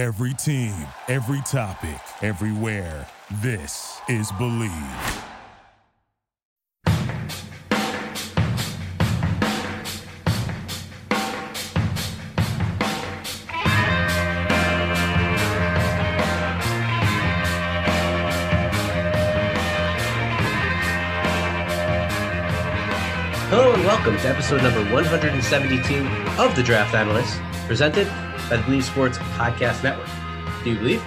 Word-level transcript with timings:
Every 0.00 0.32
team, 0.32 0.72
every 1.08 1.42
topic, 1.42 2.00
everywhere. 2.22 3.06
This 3.42 4.00
is 4.08 4.32
Bleav. 4.32 4.70
Hello 23.50 23.74
and 23.74 23.84
welcome 23.84 24.16
to 24.16 24.28
episode 24.30 24.62
number 24.62 24.82
172 24.94 26.06
of 26.42 26.56
The 26.56 26.62
Draft 26.62 26.94
Analyst, 26.94 27.38
presented 27.66 28.10
by 28.50 28.56
the 28.56 28.62
Bleav 28.64 28.82
Sports 28.82 29.16
Podcast 29.16 29.84
Network. 29.84 30.08
Do 30.64 30.70
you 30.70 30.76
believe? 30.76 31.04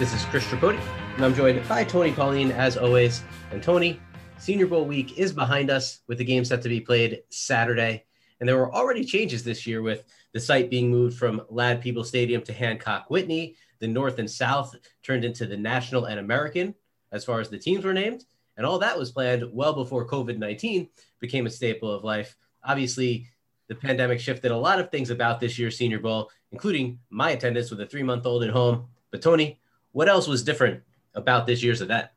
This 0.00 0.12
is 0.12 0.24
Chris 0.24 0.44
Tripodi, 0.48 0.80
and 1.14 1.24
I'm 1.24 1.32
joined 1.32 1.66
by 1.68 1.84
Tony 1.84 2.10
Pauline 2.10 2.50
as 2.50 2.76
always. 2.76 3.22
And 3.52 3.62
Tony, 3.62 4.00
Senior 4.38 4.66
Bowl 4.66 4.84
week 4.84 5.16
is 5.16 5.32
behind 5.32 5.70
us 5.70 6.00
with 6.08 6.18
the 6.18 6.24
game 6.24 6.44
set 6.44 6.62
to 6.62 6.68
be 6.68 6.80
played 6.80 7.22
Saturday. 7.28 8.04
And 8.40 8.48
there 8.48 8.56
were 8.56 8.74
already 8.74 9.04
changes 9.04 9.44
this 9.44 9.64
year 9.64 9.80
with 9.80 10.02
the 10.32 10.40
site 10.40 10.68
being 10.68 10.90
moved 10.90 11.16
from 11.16 11.40
Ladd 11.50 11.80
Peebles 11.80 12.08
Stadium 12.08 12.42
to 12.42 12.52
Hancock 12.52 13.10
Whitney. 13.10 13.54
The 13.78 13.86
North 13.86 14.18
and 14.18 14.28
South 14.28 14.74
turned 15.04 15.24
into 15.24 15.46
the 15.46 15.56
National 15.56 16.06
and 16.06 16.18
American 16.18 16.74
as 17.12 17.24
far 17.24 17.38
as 17.38 17.48
the 17.48 17.60
teams 17.60 17.84
were 17.84 17.94
named. 17.94 18.24
And 18.56 18.66
all 18.66 18.80
that 18.80 18.98
was 18.98 19.12
planned 19.12 19.44
well 19.52 19.72
before 19.72 20.08
COVID 20.08 20.38
19 20.38 20.88
became 21.20 21.46
a 21.46 21.50
staple 21.50 21.92
of 21.92 22.02
life. 22.02 22.36
Obviously, 22.64 23.28
the 23.68 23.74
pandemic 23.74 24.20
shifted 24.20 24.52
a 24.52 24.56
lot 24.56 24.78
of 24.78 24.90
things 24.90 25.10
about 25.10 25.40
this 25.40 25.58
year's 25.58 25.76
Senior 25.76 25.98
Bowl, 25.98 26.30
including 26.56 26.98
my 27.10 27.32
attendance 27.32 27.70
with 27.70 27.82
a 27.82 27.86
three 27.86 28.02
month 28.02 28.24
old 28.24 28.42
at 28.42 28.48
home. 28.48 28.86
But, 29.10 29.20
Tony, 29.20 29.60
what 29.92 30.08
else 30.08 30.26
was 30.26 30.42
different 30.42 30.82
about 31.14 31.46
this 31.46 31.62
year's 31.62 31.82
event? 31.82 32.08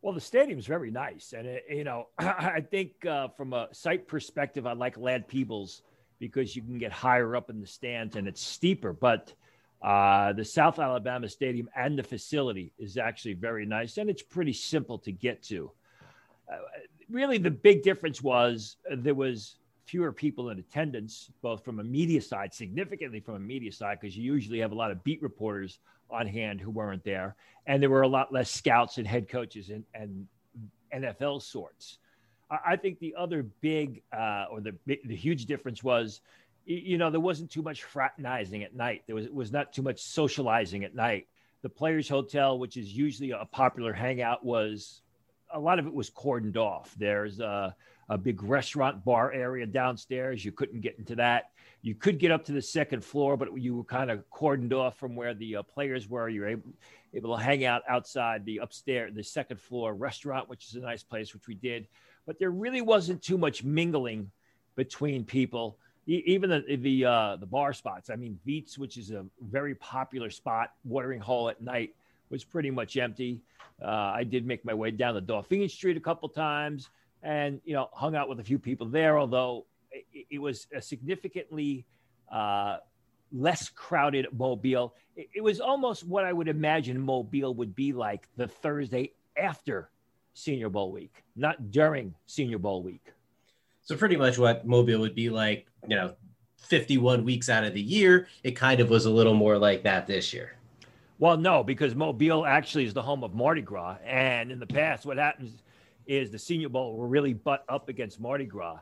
Well, 0.00 0.14
the 0.14 0.20
stadium 0.20 0.58
is 0.58 0.66
very 0.66 0.90
nice. 0.90 1.34
And, 1.36 1.46
it, 1.46 1.64
you 1.68 1.84
know, 1.84 2.08
I 2.18 2.62
think 2.62 3.04
uh, 3.04 3.28
from 3.28 3.52
a 3.52 3.68
site 3.72 4.08
perspective, 4.08 4.66
I 4.66 4.72
like 4.72 4.96
Ladd 4.96 5.28
Peebles 5.28 5.82
because 6.18 6.56
you 6.56 6.62
can 6.62 6.78
get 6.78 6.90
higher 6.90 7.36
up 7.36 7.50
in 7.50 7.60
the 7.60 7.66
stands 7.66 8.16
and 8.16 8.26
it's 8.26 8.40
steeper. 8.40 8.94
But 8.94 9.34
uh, 9.82 10.32
the 10.32 10.44
South 10.44 10.78
Alabama 10.78 11.28
Stadium 11.28 11.68
and 11.76 11.98
the 11.98 12.02
facility 12.02 12.72
is 12.78 12.96
actually 12.96 13.34
very 13.34 13.66
nice 13.66 13.98
and 13.98 14.08
it's 14.08 14.22
pretty 14.22 14.54
simple 14.54 14.98
to 15.00 15.12
get 15.12 15.42
to. 15.44 15.70
Uh, 16.50 16.56
really, 17.10 17.36
the 17.36 17.50
big 17.50 17.82
difference 17.82 18.22
was 18.22 18.78
uh, 18.90 18.96
there 18.98 19.14
was 19.14 19.56
fewer 19.84 20.12
people 20.12 20.50
in 20.50 20.58
attendance, 20.58 21.30
both 21.42 21.64
from 21.64 21.80
a 21.80 21.84
media 21.84 22.20
side, 22.20 22.54
significantly 22.54 23.20
from 23.20 23.34
a 23.34 23.40
media 23.40 23.72
side, 23.72 23.98
because 24.00 24.16
you 24.16 24.32
usually 24.32 24.60
have 24.60 24.72
a 24.72 24.76
lot 24.76 24.90
of 24.90 25.02
beat 25.04 25.22
reporters 25.22 25.78
on 26.10 26.26
hand 26.26 26.60
who 26.60 26.70
weren't 26.70 27.04
there, 27.04 27.34
and 27.66 27.82
there 27.82 27.90
were 27.90 28.02
a 28.02 28.08
lot 28.08 28.32
less 28.32 28.50
scouts 28.50 28.98
and 28.98 29.06
head 29.06 29.28
coaches 29.28 29.70
and, 29.70 29.84
and 29.94 30.26
NFL 30.94 31.42
sorts. 31.42 31.98
I 32.64 32.76
think 32.76 32.98
the 32.98 33.14
other 33.16 33.44
big 33.62 34.02
uh, 34.12 34.44
or 34.50 34.60
the 34.60 34.74
the 34.86 35.16
huge 35.16 35.46
difference 35.46 35.82
was, 35.82 36.20
you 36.66 36.98
know, 36.98 37.10
there 37.10 37.20
wasn't 37.20 37.50
too 37.50 37.62
much 37.62 37.84
fraternizing 37.84 38.62
at 38.62 38.74
night. 38.74 39.04
There 39.06 39.16
was 39.16 39.28
was 39.30 39.50
not 39.52 39.72
too 39.72 39.80
much 39.80 40.00
socializing 40.02 40.84
at 40.84 40.94
night. 40.94 41.28
The 41.62 41.70
Players 41.70 42.08
Hotel, 42.08 42.58
which 42.58 42.76
is 42.76 42.92
usually 42.92 43.30
a 43.30 43.46
popular 43.46 43.92
hangout, 43.92 44.44
was 44.44 45.00
a 45.52 45.58
lot 45.58 45.78
of 45.78 45.86
it 45.86 45.94
was 45.94 46.10
cordoned 46.10 46.56
off. 46.56 46.94
There's 46.98 47.40
a, 47.40 47.74
a 48.12 48.18
big 48.18 48.42
restaurant 48.42 49.02
bar 49.04 49.32
area 49.32 49.64
downstairs. 49.64 50.44
You 50.44 50.52
couldn't 50.52 50.82
get 50.82 50.98
into 50.98 51.16
that. 51.16 51.50
You 51.80 51.94
could 51.94 52.18
get 52.18 52.30
up 52.30 52.44
to 52.44 52.52
the 52.52 52.60
second 52.60 53.02
floor, 53.02 53.38
but 53.38 53.58
you 53.58 53.74
were 53.74 53.84
kind 53.84 54.10
of 54.10 54.22
cordoned 54.30 54.72
off 54.72 54.98
from 54.98 55.16
where 55.16 55.32
the 55.32 55.56
uh, 55.56 55.62
players 55.62 56.08
were. 56.08 56.28
You 56.28 56.42
were 56.42 56.48
able, 56.48 56.70
able 57.14 57.36
to 57.36 57.42
hang 57.42 57.64
out 57.64 57.82
outside 57.88 58.44
the 58.44 58.58
upstairs, 58.58 59.12
the 59.14 59.24
second 59.24 59.60
floor 59.60 59.94
restaurant, 59.94 60.48
which 60.50 60.66
is 60.66 60.74
a 60.74 60.80
nice 60.80 61.02
place, 61.02 61.32
which 61.32 61.48
we 61.48 61.54
did. 61.54 61.88
But 62.26 62.38
there 62.38 62.50
really 62.50 62.82
wasn't 62.82 63.22
too 63.22 63.38
much 63.38 63.64
mingling 63.64 64.30
between 64.76 65.24
people. 65.24 65.78
even 66.06 66.50
the 66.50 66.76
the 66.76 67.04
uh, 67.06 67.36
the 67.36 67.46
bar 67.46 67.72
spots. 67.72 68.10
I 68.10 68.16
mean, 68.16 68.38
Veet's, 68.44 68.78
which 68.78 68.98
is 68.98 69.10
a 69.10 69.24
very 69.40 69.74
popular 69.76 70.30
spot, 70.30 70.74
watering 70.84 71.20
hole 71.20 71.48
at 71.48 71.62
night, 71.62 71.94
was 72.28 72.44
pretty 72.44 72.70
much 72.70 72.96
empty. 72.96 73.40
Uh, 73.82 74.12
I 74.14 74.22
did 74.22 74.46
make 74.46 74.64
my 74.64 74.74
way 74.74 74.90
down 74.90 75.14
the 75.14 75.20
Dauphin 75.20 75.68
Street 75.68 75.96
a 75.96 76.00
couple 76.00 76.28
times 76.28 76.90
and, 77.22 77.60
you 77.64 77.74
know, 77.74 77.88
hung 77.92 78.16
out 78.16 78.28
with 78.28 78.40
a 78.40 78.44
few 78.44 78.58
people 78.58 78.86
there, 78.86 79.18
although 79.18 79.66
it, 79.90 80.26
it 80.30 80.38
was 80.38 80.66
a 80.74 80.82
significantly 80.82 81.86
uh, 82.30 82.78
less 83.32 83.68
crowded 83.68 84.26
Mobile. 84.32 84.94
It, 85.16 85.28
it 85.36 85.40
was 85.42 85.60
almost 85.60 86.06
what 86.06 86.24
I 86.24 86.32
would 86.32 86.48
imagine 86.48 87.00
Mobile 87.00 87.54
would 87.54 87.74
be 87.74 87.92
like 87.92 88.28
the 88.36 88.48
Thursday 88.48 89.12
after 89.36 89.90
Senior 90.34 90.68
Bowl 90.68 90.92
week, 90.92 91.22
not 91.36 91.70
during 91.70 92.14
Senior 92.26 92.58
Bowl 92.58 92.82
week. 92.82 93.12
So, 93.82 93.96
pretty 93.96 94.16
much 94.16 94.38
what 94.38 94.66
Mobile 94.66 95.00
would 95.00 95.14
be 95.14 95.28
like, 95.28 95.66
you 95.88 95.96
know, 95.96 96.14
51 96.58 97.24
weeks 97.24 97.48
out 97.48 97.64
of 97.64 97.74
the 97.74 97.80
year, 97.80 98.28
it 98.44 98.52
kind 98.52 98.80
of 98.80 98.88
was 98.88 99.06
a 99.06 99.10
little 99.10 99.34
more 99.34 99.58
like 99.58 99.82
that 99.82 100.06
this 100.06 100.32
year. 100.32 100.56
Well, 101.18 101.36
no, 101.36 101.62
because 101.62 101.94
Mobile 101.94 102.46
actually 102.46 102.84
is 102.84 102.94
the 102.94 103.02
home 103.02 103.22
of 103.22 103.34
Mardi 103.34 103.60
Gras. 103.60 103.96
And 104.04 104.50
in 104.50 104.58
the 104.58 104.66
past, 104.66 105.04
what 105.04 105.18
happens 105.18 105.62
is 106.06 106.30
the 106.30 106.38
Senior 106.38 106.68
Bowl 106.68 106.96
will 106.96 107.06
really 107.06 107.32
butt 107.32 107.64
up 107.68 107.88
against 107.88 108.20
Mardi 108.20 108.44
Gras. 108.44 108.78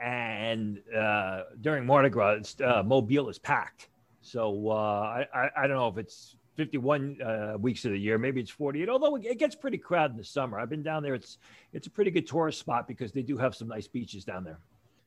And 0.00 0.80
uh, 0.96 1.42
during 1.60 1.86
Mardi 1.86 2.08
Gras, 2.08 2.54
uh, 2.64 2.82
Mobile 2.82 3.28
is 3.28 3.38
packed. 3.38 3.88
So 4.20 4.70
uh, 4.70 4.74
I, 4.74 5.26
I, 5.34 5.50
I, 5.56 5.66
don't 5.66 5.76
know 5.76 5.88
if 5.88 5.98
it's 5.98 6.36
51 6.56 7.20
uh, 7.22 7.58
weeks 7.58 7.84
of 7.84 7.90
the 7.90 7.98
year, 7.98 8.18
maybe 8.18 8.40
it's 8.40 8.50
48, 8.50 8.88
although 8.88 9.16
it 9.16 9.38
gets 9.38 9.54
pretty 9.54 9.78
crowded 9.78 10.12
in 10.12 10.18
the 10.18 10.24
summer. 10.24 10.58
I've 10.58 10.70
been 10.70 10.82
down 10.82 11.02
there. 11.02 11.14
It's, 11.14 11.38
it's 11.72 11.86
a 11.86 11.90
pretty 11.90 12.10
good 12.10 12.26
tourist 12.26 12.60
spot 12.60 12.86
because 12.86 13.12
they 13.12 13.22
do 13.22 13.36
have 13.36 13.54
some 13.54 13.68
nice 13.68 13.88
beaches 13.88 14.24
down 14.24 14.44
there. 14.44 14.58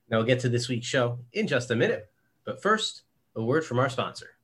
Now 0.10 0.18
we'll 0.18 0.26
get 0.26 0.40
to 0.42 0.50
this 0.50 0.68
week's 0.68 0.86
show 0.86 1.18
in 1.34 1.48
just 1.48 1.72
a 1.72 1.76
minute. 1.76 2.10
But 2.46 2.62
first, 2.62 3.04
a 3.36 3.44
word 3.44 3.66
from 3.66 3.80
our 3.80 3.90
sponsor. 3.90 4.36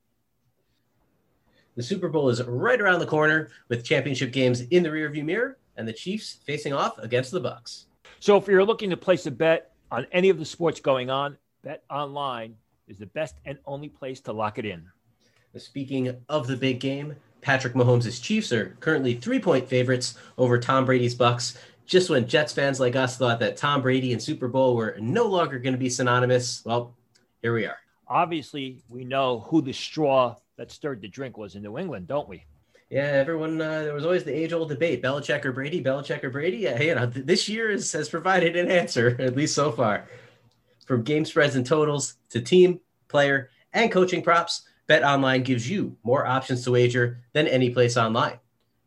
The 1.76 1.84
Super 1.84 2.10
Bowl 2.10 2.30
is 2.30 2.44
right 2.44 2.80
around 2.80 3.00
the 3.00 3.06
corner 3.06 3.50
with 3.70 3.86
championship 3.86 4.31
games 4.31 4.62
in 4.62 4.84
the 4.84 4.90
rearview 4.90 5.24
mirror 5.24 5.58
and 5.81 5.88
the 5.88 5.94
Chiefs 5.94 6.38
facing 6.46 6.74
off 6.74 7.00
against 7.00 7.31
the 7.31 7.42
Bucs. 7.42 7.86
So 8.19 8.38
if 8.38 8.47
you're 8.47 8.64
looking 8.64 8.92
to 8.92 8.97
place 8.97 9.25
a 9.25 9.31
bet 9.31 9.72
on 9.90 10.06
any 10.12 10.30
of 10.30 10.38
the 10.38 10.46
sports 10.46 10.80
going 10.80 11.09
on, 11.09 11.38
Bet 11.64 11.84
Online 11.90 12.56
is 12.88 13.00
the 13.00 13.08
best 13.08 13.36
and 13.46 13.58
only 13.66 13.90
place 13.90 14.22
to 14.22 14.31
lock 14.31 14.59
it 14.59 14.66
in. 14.66 14.86
Speaking 15.58 16.16
of 16.30 16.46
the 16.46 16.56
big 16.56 16.80
game, 16.80 17.16
Patrick 17.42 17.74
Mahomes' 17.74 18.22
Chiefs 18.22 18.53
are 18.53 18.78
currently 18.80 19.16
three-point 19.16 19.68
favorites 19.68 20.19
over 20.38 20.59
Tom 20.59 20.86
Brady's 20.86 21.16
Bucs. 21.16 21.58
Just 21.88 22.12
when 22.12 22.28
Jets 22.28 22.53
fans 22.53 22.80
like 22.80 22.96
us 22.96 23.18
thought 23.18 23.40
that 23.40 23.58
Tom 23.58 23.81
Brady 23.81 24.13
and 24.13 24.22
Super 24.22 24.48
Bowl 24.48 24.75
were 24.75 24.96
no 25.00 25.25
longer 25.25 25.58
going 25.58 25.74
to 25.74 25.80
be 25.80 25.90
synonymous, 25.90 26.63
well, 26.63 26.96
here 27.42 27.56
we 27.56 27.66
are. 27.66 27.78
Obviously, 28.08 28.84
we 28.88 29.03
know 29.03 29.40
who 29.40 29.63
the 29.63 29.74
straw 29.74 30.36
that 30.58 30.72
stirred 30.72 31.02
the 31.02 31.08
drink 31.08 31.40
was 31.40 31.56
in 31.56 31.63
New 31.63 31.80
England, 31.80 32.08
don't 32.08 32.30
we? 32.30 32.46
Yeah, 32.91 33.03
everyone. 33.03 33.62
Uh, 33.62 33.84
there 33.84 33.94
was 33.94 34.03
always 34.03 34.25
the 34.25 34.35
age-old 34.35 34.68
debate: 34.68 35.02
Belichick 35.02 35.46
or 35.46 35.53
Brady, 35.53 35.81
Belichick 35.81 36.25
or 36.25 36.29
Brady. 36.29 36.57
Yeah, 36.57 36.81
you 36.81 36.94
know, 36.94 37.09
th- 37.09 37.25
this 37.25 37.47
year 37.47 37.72
is, 37.72 37.90
has 37.94 38.09
provided 38.09 38.57
an 38.57 38.69
answer, 38.69 39.16
at 39.19 39.34
least 39.34 39.56
so 39.56 39.72
far. 39.72 40.09
From 40.85 41.01
game 41.03 41.24
spreads 41.24 41.56
and 41.56 41.66
totals 41.66 42.18
to 42.31 42.41
team, 42.41 42.81
player, 43.07 43.50
and 43.72 43.90
coaching 43.90 44.22
props, 44.22 44.63
Bet 44.88 45.06
Online 45.06 45.41
gives 45.41 45.69
you 45.69 45.96
more 46.03 46.25
options 46.25 46.66
to 46.66 46.72
wager 46.72 47.22
than 47.31 47.47
any 47.47 47.69
place 47.69 47.96
online. 47.96 48.34
And 48.34 48.40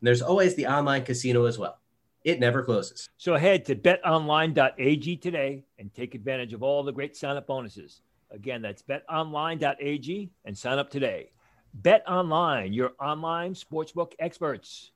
there's 0.03 0.21
always 0.21 0.55
the 0.55 0.67
online 0.67 1.05
casino 1.05 1.47
as 1.47 1.59
well. 1.59 1.79
It 2.25 2.41
never 2.41 2.63
closes. 2.63 3.09
So 3.17 3.37
head 3.37 3.65
to 3.67 3.75
betonline.ag 3.75 5.17
today 5.17 5.65
and 5.79 5.95
take 5.95 6.15
advantage 6.15 6.53
of 6.53 6.63
all 6.63 6.83
the 6.83 6.93
great 6.93 7.17
sign-up 7.17 7.47
bonuses. 7.47 8.03
Again, 8.31 8.61
that's 8.61 8.83
betonline.ag 8.83 10.31
and 10.45 10.59
sign 10.59 10.79
up 10.79 10.91
today. 10.91 11.31
Bet 11.75 12.09
Online, 12.09 12.73
your 12.73 12.93
online 13.01 13.55
sportsbook 13.55 14.13
experts. 14.21 14.93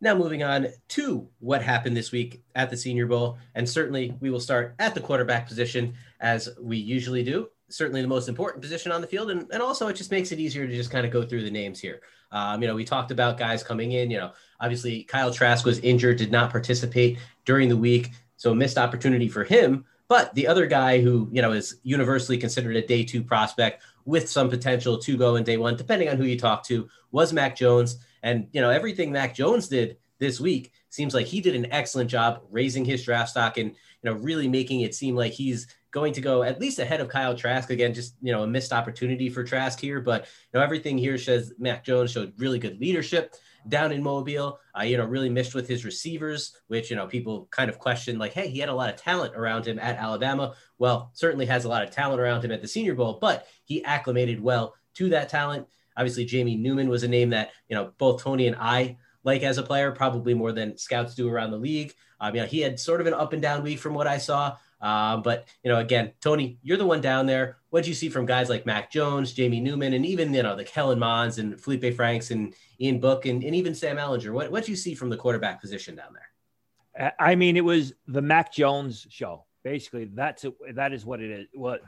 Now, 0.00 0.14
moving 0.14 0.42
on 0.42 0.68
to 0.88 1.28
what 1.38 1.62
happened 1.62 1.96
this 1.96 2.12
week 2.12 2.42
at 2.54 2.68
the 2.68 2.76
Senior 2.76 3.06
Bowl. 3.06 3.38
And 3.54 3.66
certainly 3.66 4.14
we 4.20 4.28
will 4.28 4.40
start 4.40 4.74
at 4.78 4.94
the 4.94 5.00
quarterback 5.00 5.46
position 5.46 5.94
as 6.20 6.48
we 6.60 6.76
usually 6.76 7.22
do. 7.22 7.48
Certainly 7.68 8.02
the 8.02 8.08
most 8.08 8.28
important 8.28 8.60
position 8.60 8.92
on 8.92 9.00
the 9.00 9.06
field. 9.06 9.30
And, 9.30 9.46
and 9.52 9.62
also, 9.62 9.88
it 9.88 9.94
just 9.96 10.10
makes 10.10 10.32
it 10.32 10.38
easier 10.38 10.66
to 10.66 10.74
just 10.74 10.90
kind 10.90 11.06
of 11.06 11.12
go 11.12 11.24
through 11.24 11.44
the 11.44 11.50
names 11.50 11.80
here. 11.80 12.02
Um, 12.30 12.60
you 12.60 12.68
know, 12.68 12.74
we 12.74 12.84
talked 12.84 13.10
about 13.10 13.38
guys 13.38 13.62
coming 13.62 13.92
in. 13.92 14.10
You 14.10 14.18
know, 14.18 14.32
obviously 14.60 15.04
Kyle 15.04 15.32
Trask 15.32 15.64
was 15.64 15.78
injured, 15.78 16.18
did 16.18 16.30
not 16.30 16.50
participate 16.50 17.18
during 17.44 17.68
the 17.68 17.76
week. 17.76 18.10
So, 18.36 18.54
missed 18.54 18.78
opportunity 18.78 19.28
for 19.28 19.44
him. 19.44 19.84
But 20.08 20.34
the 20.34 20.46
other 20.46 20.66
guy 20.66 21.00
who, 21.00 21.28
you 21.32 21.42
know, 21.42 21.52
is 21.52 21.80
universally 21.82 22.38
considered 22.38 22.76
a 22.76 22.86
day 22.86 23.02
two 23.02 23.22
prospect 23.22 23.82
with 24.06 24.30
some 24.30 24.48
potential 24.48 24.96
to 24.98 25.16
go 25.18 25.36
in 25.36 25.44
day 25.44 25.58
one, 25.58 25.76
depending 25.76 26.08
on 26.08 26.16
who 26.16 26.24
you 26.24 26.38
talk 26.38 26.64
to, 26.64 26.88
was 27.10 27.32
Mac 27.32 27.56
Jones. 27.56 27.98
And, 28.22 28.48
you 28.52 28.62
know, 28.62 28.70
everything 28.70 29.12
Mac 29.12 29.34
Jones 29.34 29.68
did 29.68 29.98
this 30.18 30.40
week 30.40 30.72
seems 30.88 31.12
like 31.12 31.26
he 31.26 31.42
did 31.42 31.54
an 31.54 31.70
excellent 31.70 32.08
job 32.08 32.40
raising 32.50 32.84
his 32.84 33.04
draft 33.04 33.30
stock 33.30 33.58
and, 33.58 33.70
you 33.70 34.10
know, 34.10 34.14
really 34.14 34.48
making 34.48 34.80
it 34.80 34.94
seem 34.94 35.14
like 35.14 35.32
he's 35.32 35.66
going 35.96 36.12
to 36.12 36.20
go 36.20 36.42
at 36.42 36.60
least 36.60 36.78
ahead 36.78 37.00
of 37.00 37.08
Kyle 37.08 37.34
Trask. 37.34 37.70
Again, 37.70 37.94
just 37.94 38.16
you 38.20 38.30
know 38.30 38.42
a 38.42 38.46
missed 38.46 38.70
opportunity 38.70 39.30
for 39.30 39.42
Trask 39.42 39.80
here, 39.80 39.98
but 39.98 40.22
you 40.52 40.58
know 40.58 40.62
everything 40.62 40.98
here 40.98 41.16
says 41.16 41.54
Mac 41.58 41.84
Jones 41.84 42.12
showed 42.12 42.34
really 42.36 42.58
good 42.58 42.78
leadership 42.78 43.34
down 43.68 43.92
in 43.92 44.02
Mobile. 44.02 44.58
Uh, 44.78 44.82
you 44.82 44.96
know, 44.96 45.04
really 45.04 45.28
missed 45.28 45.54
with 45.54 45.68
his 45.68 45.84
receivers, 45.84 46.56
which 46.68 46.90
you 46.90 46.96
know 46.96 47.06
people 47.06 47.48
kind 47.50 47.70
of 47.70 47.78
question 47.78 48.18
like, 48.18 48.32
hey, 48.32 48.48
he 48.48 48.58
had 48.58 48.68
a 48.68 48.74
lot 48.74 48.90
of 48.90 48.96
talent 48.96 49.34
around 49.36 49.66
him 49.66 49.78
at 49.78 49.96
Alabama. 49.96 50.54
Well, 50.78 51.10
certainly 51.14 51.46
has 51.46 51.64
a 51.64 51.68
lot 51.68 51.82
of 51.82 51.90
talent 51.90 52.20
around 52.20 52.44
him 52.44 52.52
at 52.52 52.62
the 52.62 52.68
Senior 52.68 52.94
Bowl, 52.94 53.18
but 53.20 53.46
he 53.64 53.84
acclimated 53.84 54.40
well 54.40 54.74
to 54.94 55.08
that 55.10 55.28
talent. 55.28 55.66
Obviously, 55.96 56.24
Jamie 56.24 56.56
Newman 56.56 56.88
was 56.88 57.02
a 57.02 57.08
name 57.08 57.30
that 57.30 57.50
you 57.68 57.76
know 57.76 57.92
both 57.98 58.22
Tony 58.22 58.46
and 58.46 58.56
I 58.56 58.98
like 59.24 59.42
as 59.42 59.58
a 59.58 59.62
player, 59.62 59.90
probably 59.90 60.34
more 60.34 60.52
than 60.52 60.78
scouts 60.78 61.14
do 61.14 61.28
around 61.28 61.50
the 61.50 61.56
league. 61.56 61.92
Um, 62.20 62.34
you 62.34 62.40
know, 62.42 62.46
he 62.46 62.60
had 62.60 62.78
sort 62.78 63.00
of 63.00 63.06
an 63.06 63.14
up 63.14 63.32
and 63.32 63.42
down 63.42 63.62
week 63.62 63.78
from 63.78 63.92
what 63.92 64.06
I 64.06 64.18
saw. 64.18 64.56
Uh, 64.80 65.16
but 65.16 65.48
you 65.62 65.70
know, 65.70 65.78
again, 65.78 66.12
Tony, 66.20 66.58
you're 66.62 66.76
the 66.76 66.86
one 66.86 67.00
down 67.00 67.26
there. 67.26 67.58
What 67.70 67.84
do 67.84 67.88
you 67.88 67.94
see 67.94 68.08
from 68.08 68.26
guys 68.26 68.48
like 68.48 68.66
Mac 68.66 68.90
Jones, 68.90 69.32
Jamie 69.32 69.60
Newman, 69.60 69.94
and 69.94 70.04
even 70.04 70.32
you 70.34 70.42
know 70.42 70.54
the 70.54 70.64
Kellen 70.64 70.98
Mond 70.98 71.38
and 71.38 71.60
Felipe 71.60 71.94
Franks 71.94 72.30
and 72.30 72.54
Ian 72.80 73.00
Book 73.00 73.26
and, 73.26 73.42
and 73.42 73.54
even 73.54 73.74
Sam 73.74 73.96
Ehlinger? 73.96 74.32
What 74.32 74.50
what 74.50 74.64
do 74.64 74.70
you 74.70 74.76
see 74.76 74.94
from 74.94 75.08
the 75.08 75.16
quarterback 75.16 75.60
position 75.60 75.96
down 75.96 76.12
there? 76.12 77.14
I 77.18 77.34
mean, 77.34 77.56
it 77.56 77.64
was 77.64 77.94
the 78.06 78.22
Mac 78.22 78.52
Jones 78.52 79.06
show. 79.10 79.44
Basically, 79.62 80.04
that's 80.06 80.44
a, 80.44 80.52
that 80.74 80.92
is 80.92 81.04
what 81.04 81.20
it 81.20 81.30
is. 81.30 81.46
What? 81.54 81.82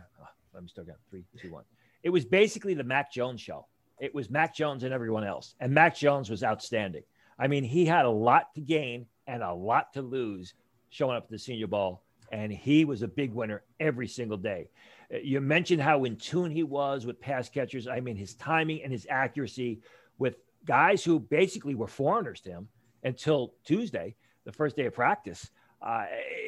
Me 0.61 0.67
start 0.67 0.89
again. 0.89 0.97
Three, 1.09 1.25
two, 1.41 1.53
one. 1.53 1.65
It 2.03 2.11
was 2.11 2.25
basically 2.25 2.75
the 2.75 2.83
Mac 2.85 3.13
Jones 3.13 3.41
show. 3.41 3.67
It 4.01 4.15
was 4.15 4.29
Mac 4.29 4.55
Jones 4.55 4.83
and 4.83 4.93
everyone 4.93 5.25
else, 5.25 5.55
and 5.61 5.73
Mac 5.73 5.97
Jones 5.97 6.31
was 6.31 6.43
outstanding. 6.43 7.03
I 7.39 7.47
mean, 7.47 7.63
he 7.63 7.85
had 7.87 8.05
a 8.05 8.11
lot 8.11 8.53
to 8.55 8.61
gain 8.61 9.07
and 9.27 9.43
a 9.43 9.53
lot 9.53 9.93
to 9.93 10.03
lose 10.03 10.55
showing 10.91 11.17
up 11.17 11.25
at 11.25 11.31
the 11.31 11.39
Senior 11.39 11.69
Bowl, 11.69 12.03
and 12.33 12.53
he 12.53 12.85
was 12.85 13.03
a 13.03 13.09
big 13.09 13.33
winner 13.33 13.63
every 13.81 14.09
single 14.09 14.37
day. 14.37 14.69
Uh, 15.13 15.19
you 15.19 15.41
mentioned 15.41 15.83
how 15.83 16.05
in 16.05 16.17
tune 16.17 16.51
he 16.51 16.63
was 16.63 17.07
with 17.07 17.21
pass 17.21 17.49
catchers. 17.49 17.89
I 17.89 18.01
mean, 18.01 18.17
his 18.17 18.35
timing 18.35 18.83
and 18.83 18.93
his 18.93 19.07
accuracy 19.09 19.81
with 20.19 20.37
guys 20.65 21.05
who 21.05 21.19
basically 21.19 21.75
were 21.75 21.87
foreigners 21.87 22.41
to 22.43 22.51
him 22.51 22.69
until 23.03 23.55
Tuesday, 23.65 24.15
the 24.45 24.53
first 24.53 24.77
day 24.77 24.87
of 24.87 24.95
practice. 24.95 25.51
Uh, 25.81 26.07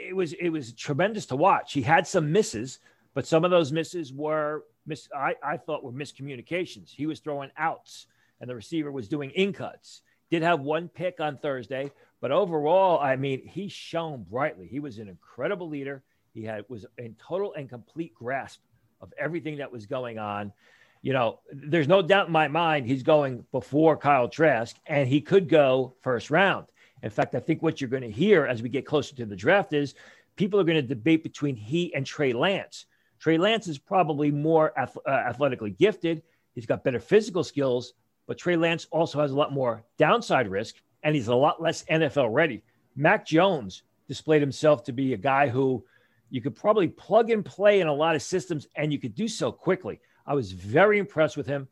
it 0.08 0.14
was 0.14 0.32
it 0.32 0.48
was 0.48 0.72
tremendous 0.72 1.26
to 1.26 1.36
watch. 1.36 1.72
He 1.72 1.82
had 1.82 2.06
some 2.06 2.32
misses, 2.32 2.80
but 3.14 3.26
some 3.26 3.44
of 3.44 3.50
those 3.50 3.70
misses 3.70 4.12
were 4.12 4.64
mis- 4.86 5.08
I, 5.16 5.36
I 5.42 5.56
thought 5.56 5.84
were 5.84 5.92
miscommunications. 5.92 6.90
He 6.90 7.06
was 7.06 7.20
throwing 7.20 7.50
outs, 7.56 8.06
and 8.40 8.50
the 8.50 8.56
receiver 8.56 8.90
was 8.90 9.08
doing 9.08 9.30
in 9.30 9.52
cuts. 9.52 10.02
Did 10.30 10.42
have 10.42 10.60
one 10.60 10.88
pick 10.88 11.20
on 11.20 11.38
Thursday, 11.38 11.92
but 12.20 12.32
overall, 12.32 13.00
I 13.00 13.16
mean, 13.16 13.46
he 13.46 13.68
shone 13.68 14.26
brightly. 14.28 14.66
He 14.66 14.80
was 14.80 14.98
an 14.98 15.08
incredible 15.08 15.68
leader. 15.68 16.02
He 16.34 16.44
had 16.44 16.64
was 16.68 16.86
in 16.98 17.16
total 17.16 17.54
and 17.54 17.68
complete 17.68 18.14
grasp 18.14 18.60
of 19.00 19.12
everything 19.18 19.56
that 19.58 19.72
was 19.72 19.86
going 19.86 20.18
on. 20.18 20.52
You 21.02 21.14
know, 21.14 21.40
there's 21.50 21.88
no 21.88 22.02
doubt 22.02 22.26
in 22.26 22.32
my 22.32 22.48
mind 22.48 22.86
he's 22.86 23.02
going 23.02 23.44
before 23.52 23.96
Kyle 23.96 24.28
Trask, 24.28 24.76
and 24.86 25.08
he 25.08 25.22
could 25.22 25.48
go 25.48 25.94
first 26.02 26.30
round. 26.30 26.66
In 27.02 27.08
fact, 27.08 27.34
I 27.34 27.40
think 27.40 27.62
what 27.62 27.80
you're 27.80 27.88
going 27.88 28.02
to 28.02 28.10
hear 28.10 28.44
as 28.44 28.62
we 28.62 28.68
get 28.68 28.84
closer 28.84 29.16
to 29.16 29.24
the 29.24 29.36
draft 29.36 29.72
is 29.72 29.94
people 30.36 30.60
are 30.60 30.64
going 30.64 30.76
to 30.76 30.82
debate 30.82 31.22
between 31.22 31.56
he 31.56 31.94
and 31.94 32.04
Trey 32.04 32.34
Lance. 32.34 32.84
Trey 33.18 33.38
Lance 33.38 33.66
is 33.66 33.78
probably 33.78 34.30
more 34.30 34.78
uh, 34.78 34.86
athletically 35.10 35.70
gifted. 35.70 36.22
He's 36.54 36.66
got 36.66 36.84
better 36.84 37.00
physical 37.00 37.44
skills, 37.44 37.94
but 38.26 38.36
Trey 38.36 38.56
Lance 38.56 38.86
also 38.90 39.20
has 39.20 39.30
a 39.30 39.36
lot 39.36 39.52
more 39.52 39.84
downside 39.96 40.48
risk 40.48 40.76
and 41.02 41.14
he's 41.14 41.28
a 41.28 41.34
lot 41.34 41.62
less 41.62 41.84
NFL 41.84 42.32
ready. 42.32 42.62
Mac 42.96 43.26
Jones 43.26 43.82
displayed 44.08 44.42
himself 44.42 44.84
to 44.84 44.92
be 44.92 45.12
a 45.12 45.18
guy 45.18 45.48
who 45.48 45.84
you 46.30 46.40
could 46.40 46.54
probably 46.56 46.88
plug 46.88 47.30
and 47.30 47.44
play 47.44 47.80
in 47.80 47.86
a 47.86 47.94
lot 47.94 48.14
of 48.14 48.22
systems 48.22 48.66
and 48.76 48.92
you 48.92 48.98
could 48.98 49.14
do 49.14 49.28
so 49.28 49.50
quickly. 49.50 50.00
I 50.26 50.34
was 50.34 50.52
very 50.52 50.98
impressed 50.98 51.36
with 51.36 51.46
him. 51.46 51.68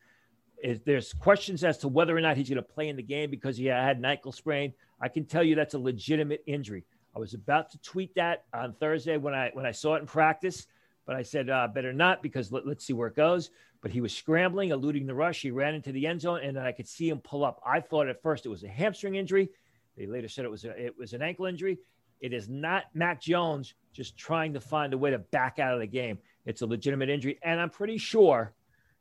If 0.60 0.84
there's 0.84 1.12
questions 1.12 1.62
as 1.62 1.78
to 1.78 1.88
whether 1.88 2.16
or 2.16 2.20
not 2.20 2.36
he's 2.36 2.48
going 2.48 2.56
to 2.56 2.62
play 2.62 2.88
in 2.88 2.96
the 2.96 3.02
game 3.02 3.30
because 3.30 3.56
he 3.56 3.66
had 3.66 3.98
an 3.98 4.04
ankle 4.04 4.32
sprain. 4.32 4.72
I 5.00 5.08
can 5.08 5.25
tell 5.25 5.44
you 5.44 5.54
that's 5.54 5.75
a 5.75 5.78
legitimate 5.78 6.42
injury. 6.46 6.84
I 7.14 7.20
was 7.20 7.34
about 7.34 7.70
to 7.72 7.78
tweet 7.78 8.14
that 8.16 8.44
on 8.52 8.75
Thursday 8.75 9.16
when 9.16 9.34
I 9.34 9.50
when 9.52 9.66
I 9.66 9.70
saw 9.70 9.94
it 9.94 10.00
in 10.00 10.06
practice, 10.06 10.66
but 11.06 11.14
I 11.14 11.22
said 11.22 11.48
uh, 11.48 11.69
better 11.69 11.92
not 11.92 12.22
because 12.22 12.50
let, 12.50 12.66
us 12.66 12.84
see 12.84 12.92
where 12.92 13.08
it 13.08 13.16
goes 13.16 13.50
but 13.80 13.90
he 13.90 14.00
was 14.00 14.14
scrambling, 14.14 14.70
eluding 14.70 15.06
the 15.06 15.14
rush. 15.14 15.42
He 15.42 15.50
ran 15.50 15.75
into 15.75 15.92
the 15.92 16.06
end 16.06 16.20
zone, 16.20 16.40
and 16.42 16.56
then 16.56 16.64
I 16.64 16.72
could 16.72 16.88
see 16.88 17.08
him 17.08 17.19
pull 17.19 17.44
up. 17.44 17.60
I 17.64 17.80
thought 17.80 18.08
at 18.08 18.22
first 18.22 18.46
it 18.46 18.48
was 18.48 18.64
a 18.64 18.69
hamstring 18.69 19.14
injury. 19.14 19.50
They 19.96 20.06
later 20.06 20.28
said 20.28 20.44
it 20.44 20.50
was 20.50 20.64
a, 20.64 20.70
it 20.70 20.98
was 20.98 21.12
an 21.12 21.22
ankle 21.22 21.46
injury. 21.46 21.78
It 22.20 22.32
is 22.32 22.48
not 22.48 22.84
Mac 22.94 23.20
Jones 23.20 23.75
just 23.92 24.16
trying 24.16 24.52
to 24.54 24.60
find 24.60 24.92
a 24.92 24.98
way 24.98 25.10
to 25.10 25.19
back 25.19 25.58
out 25.58 25.75
of 25.75 25.80
the 25.80 25.86
game. 25.86 26.19
It's 26.44 26.62
a 26.62 26.66
legitimate 26.66 27.08
injury, 27.08 27.38
and 27.42 27.60
I'm 27.60 27.70
pretty 27.70 27.98
sure 27.98 28.54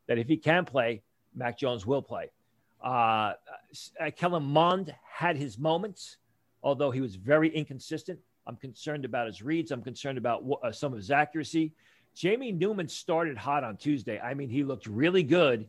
that 0.07 0.17
if 0.17 0.27
he 0.27 0.37
can 0.37 0.65
play, 0.65 1.01
Mac 1.35 1.57
Jones 1.57 1.85
will 1.85 2.01
play. 2.01 2.31
Uh, 2.83 3.33
uh 3.99 4.11
Kellen 4.15 4.43
Mond 4.43 4.93
had 5.03 5.35
his 5.35 5.57
moments, 5.57 6.17
although 6.61 6.91
he 6.91 7.01
was 7.01 7.15
very 7.15 7.49
inconsistent. 7.49 8.19
I'm 8.45 8.55
concerned 8.55 9.03
about 9.05 9.27
his 9.27 9.41
reads. 9.41 9.71
I'm 9.71 9.83
concerned 9.83 10.17
about 10.17 10.43
uh, 10.63 10.71
some 10.71 10.93
of 10.93 10.97
his 10.97 11.11
accuracy. 11.11 11.73
Jamie 12.17 12.51
Newman 12.51 12.87
started 12.87 13.37
hot 13.37 13.63
on 13.63 13.77
Tuesday. 13.77 14.19
I 14.19 14.33
mean, 14.33 14.49
he 14.49 14.63
looked 14.63 14.87
really 14.87 15.21
good 15.21 15.67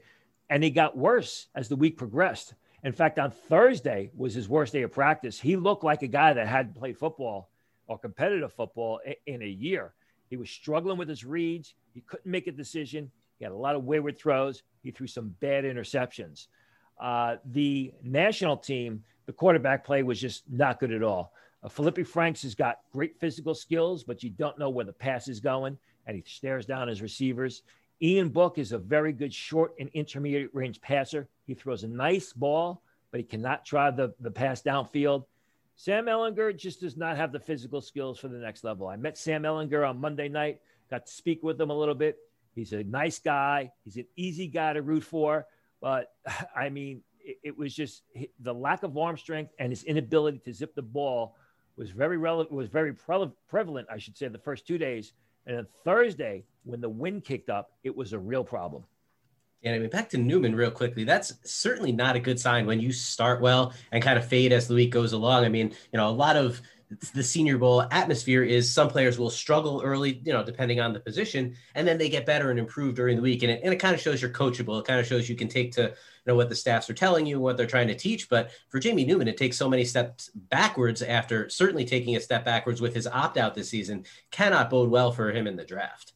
and 0.48 0.64
he 0.64 0.70
got 0.70 0.96
worse 0.96 1.48
as 1.54 1.68
the 1.68 1.76
week 1.76 1.98
progressed. 1.98 2.54
In 2.82 2.92
fact, 2.92 3.18
on 3.18 3.30
Thursday 3.30 4.10
was 4.16 4.32
his 4.32 4.48
worst 4.48 4.72
day 4.72 4.82
of 4.82 4.92
practice. 4.92 5.38
He 5.38 5.56
looked 5.56 5.84
like 5.84 6.02
a 6.02 6.08
guy 6.08 6.32
that 6.32 6.46
hadn't 6.46 6.76
played 6.76 6.96
football 6.96 7.50
or 7.86 7.98
competitive 7.98 8.52
football 8.54 8.98
in 9.26 9.42
a 9.42 9.46
year. 9.46 9.92
He 10.30 10.38
was 10.38 10.48
struggling 10.48 10.96
with 10.96 11.08
his 11.08 11.22
reads. 11.22 11.74
He 11.92 12.00
couldn't 12.00 12.30
make 12.30 12.46
a 12.46 12.52
decision. 12.52 13.10
He 13.38 13.44
had 13.44 13.52
a 13.52 13.56
lot 13.56 13.76
of 13.76 13.84
wayward 13.84 14.18
throws. 14.18 14.62
He 14.82 14.90
threw 14.90 15.06
some 15.06 15.34
bad 15.40 15.64
interceptions. 15.64 16.46
Uh, 16.98 17.36
the 17.44 17.92
national 18.02 18.56
team, 18.56 19.04
the 19.26 19.32
quarterback 19.32 19.84
play 19.84 20.02
was 20.02 20.18
just 20.18 20.44
not 20.50 20.80
good 20.80 20.92
at 20.92 21.02
all. 21.02 21.32
Uh, 21.68 22.04
Franks 22.04 22.42
has 22.42 22.54
got 22.54 22.78
great 22.92 23.18
physical 23.18 23.54
skills, 23.54 24.04
but 24.04 24.22
you 24.22 24.30
don't 24.30 24.58
know 24.58 24.70
where 24.70 24.84
the 24.84 24.92
pass 24.92 25.28
is 25.28 25.40
going 25.40 25.78
and 26.06 26.16
he 26.16 26.22
stares 26.26 26.66
down 26.66 26.88
his 26.88 27.02
receivers. 27.02 27.62
Ian 28.00 28.28
Book 28.28 28.58
is 28.58 28.72
a 28.72 28.78
very 28.78 29.12
good 29.12 29.34
short 29.34 29.74
and 29.78 29.90
intermediate 29.92 30.54
range 30.54 30.80
passer. 30.80 31.28
He 31.46 31.54
throws 31.54 31.84
a 31.84 31.88
nice 31.88 32.32
ball, 32.32 32.82
but 33.10 33.20
he 33.20 33.24
cannot 33.24 33.64
drive 33.64 33.96
the, 33.96 34.14
the 34.20 34.30
pass 34.30 34.62
downfield. 34.62 35.24
Sam 35.76 36.06
Ehlinger 36.06 36.56
just 36.56 36.80
does 36.80 36.96
not 36.96 37.16
have 37.16 37.32
the 37.32 37.40
physical 37.40 37.80
skills 37.80 38.18
for 38.18 38.28
the 38.28 38.38
next 38.38 38.64
level. 38.64 38.88
I 38.88 38.96
met 38.96 39.18
Sam 39.18 39.42
Ehlinger 39.42 39.88
on 39.88 40.00
Monday 40.00 40.28
night, 40.28 40.60
got 40.90 41.06
to 41.06 41.12
speak 41.12 41.42
with 41.42 41.60
him 41.60 41.70
a 41.70 41.78
little 41.78 41.94
bit. 41.94 42.18
He's 42.54 42.72
a 42.72 42.82
nice 42.82 43.18
guy. 43.18 43.70
He's 43.84 43.96
an 43.96 44.06
easy 44.16 44.48
guy 44.48 44.72
to 44.72 44.82
root 44.82 45.04
for. 45.04 45.46
But 45.80 46.12
I 46.56 46.68
mean, 46.70 47.02
it 47.42 47.56
was 47.56 47.74
just 47.74 48.04
the 48.40 48.54
lack 48.54 48.82
of 48.82 48.96
arm 48.96 49.18
strength 49.18 49.52
and 49.58 49.70
his 49.70 49.84
inability 49.84 50.38
to 50.46 50.54
zip 50.54 50.74
the 50.74 50.82
ball 50.82 51.36
was 51.78 51.90
very 51.90 52.18
relevant, 52.18 52.52
was 52.52 52.68
very 52.68 52.92
pre- 52.92 53.30
prevalent, 53.48 53.88
I 53.90 53.98
should 53.98 54.16
say, 54.16 54.28
the 54.28 54.38
first 54.38 54.66
two 54.66 54.76
days 54.76 55.12
and 55.48 55.56
then 55.56 55.66
Thursday, 55.82 56.44
when 56.64 56.82
the 56.82 56.88
wind 56.90 57.24
kicked 57.24 57.48
up, 57.48 57.72
it 57.82 57.96
was 57.96 58.12
a 58.12 58.18
real 58.18 58.44
problem. 58.44 58.84
And 59.64 59.74
I 59.74 59.78
mean, 59.78 59.88
back 59.88 60.10
to 60.10 60.18
Newman 60.18 60.54
real 60.54 60.70
quickly. 60.70 61.04
That's 61.04 61.32
certainly 61.42 61.90
not 61.90 62.14
a 62.14 62.20
good 62.20 62.38
sign 62.38 62.66
when 62.66 62.80
you 62.80 62.92
start 62.92 63.40
well 63.40 63.72
and 63.90 64.02
kind 64.02 64.18
of 64.18 64.26
fade 64.26 64.52
as 64.52 64.68
the 64.68 64.74
week 64.74 64.92
goes 64.92 65.14
along. 65.14 65.44
I 65.44 65.48
mean, 65.48 65.74
you 65.92 65.96
know, 65.96 66.08
a 66.08 66.10
lot 66.10 66.36
of 66.36 66.60
the 67.12 67.22
Senior 67.22 67.58
Bowl 67.58 67.82
atmosphere 67.90 68.42
is 68.42 68.72
some 68.72 68.88
players 68.88 69.18
will 69.18 69.28
struggle 69.30 69.82
early, 69.84 70.22
you 70.24 70.32
know, 70.32 70.42
depending 70.42 70.80
on 70.80 70.92
the 70.92 71.00
position, 71.00 71.54
and 71.74 71.86
then 71.86 71.98
they 71.98 72.08
get 72.08 72.24
better 72.24 72.50
and 72.50 72.58
improve 72.58 72.94
during 72.94 73.16
the 73.16 73.22
week. 73.22 73.42
And 73.42 73.52
it, 73.52 73.60
and 73.62 73.72
it 73.72 73.76
kind 73.76 73.94
of 73.94 74.00
shows 74.00 74.22
you're 74.22 74.30
coachable. 74.30 74.80
It 74.80 74.86
kind 74.86 74.98
of 74.98 75.06
shows 75.06 75.28
you 75.28 75.36
can 75.36 75.48
take 75.48 75.72
to 75.72 75.82
you 75.82 75.92
know 76.26 76.34
what 76.34 76.48
the 76.48 76.54
staffs 76.54 76.88
are 76.88 76.94
telling 76.94 77.26
you, 77.26 77.40
what 77.40 77.56
they're 77.56 77.66
trying 77.66 77.88
to 77.88 77.94
teach. 77.94 78.28
But 78.28 78.50
for 78.70 78.78
Jamie 78.78 79.04
Newman, 79.04 79.28
it 79.28 79.36
takes 79.36 79.58
so 79.58 79.68
many 79.68 79.84
steps 79.84 80.30
backwards 80.34 81.02
after 81.02 81.48
certainly 81.50 81.84
taking 81.84 82.16
a 82.16 82.20
step 82.20 82.44
backwards 82.44 82.80
with 82.80 82.94
his 82.94 83.06
opt 83.06 83.36
out 83.36 83.54
this 83.54 83.68
season 83.68 84.04
cannot 84.30 84.70
bode 84.70 84.90
well 84.90 85.12
for 85.12 85.30
him 85.30 85.46
in 85.46 85.56
the 85.56 85.64
draft. 85.64 86.14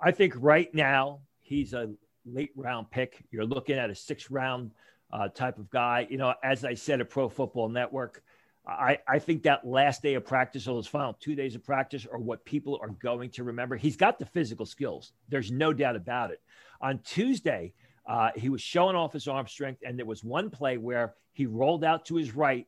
I 0.00 0.12
think 0.12 0.34
right 0.36 0.72
now 0.72 1.20
he's 1.40 1.72
a 1.72 1.90
late 2.24 2.52
round 2.54 2.90
pick. 2.90 3.24
You're 3.30 3.44
looking 3.44 3.76
at 3.76 3.90
a 3.90 3.94
six 3.94 4.30
round 4.30 4.70
uh, 5.12 5.28
type 5.28 5.58
of 5.58 5.68
guy. 5.70 6.06
You 6.08 6.18
know, 6.18 6.34
as 6.42 6.64
I 6.64 6.74
said, 6.74 7.00
a 7.00 7.04
Pro 7.04 7.28
Football 7.28 7.68
Network 7.68 8.22
I, 8.66 8.98
I 9.08 9.18
think 9.18 9.42
that 9.42 9.66
last 9.66 10.02
day 10.02 10.14
of 10.14 10.24
practice 10.24 10.68
or 10.68 10.74
those 10.74 10.86
final 10.86 11.14
two 11.14 11.34
days 11.34 11.56
of 11.56 11.64
practice 11.64 12.06
are 12.10 12.18
what 12.18 12.44
people 12.44 12.78
are 12.80 12.90
going 12.90 13.30
to 13.30 13.44
remember. 13.44 13.76
He's 13.76 13.96
got 13.96 14.18
the 14.18 14.26
physical 14.26 14.66
skills. 14.66 15.12
There's 15.28 15.50
no 15.50 15.72
doubt 15.72 15.96
about 15.96 16.30
it. 16.30 16.40
On 16.80 17.00
Tuesday, 17.00 17.74
uh, 18.06 18.30
he 18.36 18.48
was 18.48 18.60
showing 18.60 18.94
off 18.94 19.12
his 19.12 19.26
arm 19.26 19.46
strength, 19.48 19.82
and 19.84 19.98
there 19.98 20.06
was 20.06 20.22
one 20.22 20.48
play 20.48 20.76
where 20.76 21.14
he 21.32 21.46
rolled 21.46 21.84
out 21.84 22.04
to 22.06 22.16
his 22.16 22.34
right 22.34 22.66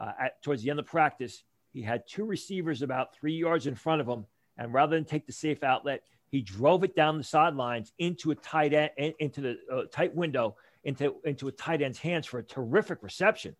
uh, 0.00 0.12
at, 0.20 0.42
towards 0.42 0.62
the 0.62 0.70
end 0.70 0.78
of 0.78 0.86
practice. 0.86 1.42
He 1.72 1.82
had 1.82 2.06
two 2.06 2.24
receivers 2.24 2.82
about 2.82 3.14
three 3.14 3.34
yards 3.34 3.66
in 3.66 3.74
front 3.74 4.00
of 4.00 4.08
him, 4.08 4.26
and 4.58 4.72
rather 4.72 4.94
than 4.96 5.04
take 5.04 5.26
the 5.26 5.32
safe 5.32 5.64
outlet, 5.64 6.02
he 6.28 6.40
drove 6.40 6.84
it 6.84 6.94
down 6.94 7.18
the 7.18 7.24
sidelines 7.24 7.92
into 7.98 8.30
a 8.30 8.34
tight 8.34 8.72
end, 8.72 9.14
into 9.18 9.40
the 9.40 9.58
uh, 9.72 9.82
tight 9.90 10.14
window, 10.14 10.56
into 10.84 11.16
into 11.24 11.48
a 11.48 11.52
tight 11.52 11.82
end's 11.82 11.98
hands 11.98 12.26
for 12.26 12.38
a 12.38 12.44
terrific 12.44 13.02
reception. 13.02 13.56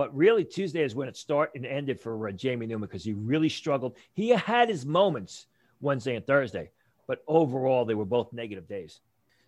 But 0.00 0.16
really, 0.16 0.46
Tuesday 0.46 0.82
is 0.82 0.94
when 0.94 1.08
it 1.08 1.16
started 1.18 1.56
and 1.56 1.66
ended 1.66 2.00
for 2.00 2.26
uh, 2.26 2.32
Jamie 2.32 2.64
Newman 2.64 2.88
because 2.88 3.04
he 3.04 3.12
really 3.12 3.50
struggled. 3.50 3.98
He 4.14 4.30
had 4.30 4.70
his 4.70 4.86
moments 4.86 5.44
Wednesday 5.82 6.16
and 6.16 6.26
Thursday, 6.26 6.70
but 7.06 7.22
overall, 7.28 7.84
they 7.84 7.92
were 7.92 8.06
both 8.06 8.32
negative 8.32 8.66
days. 8.66 9.00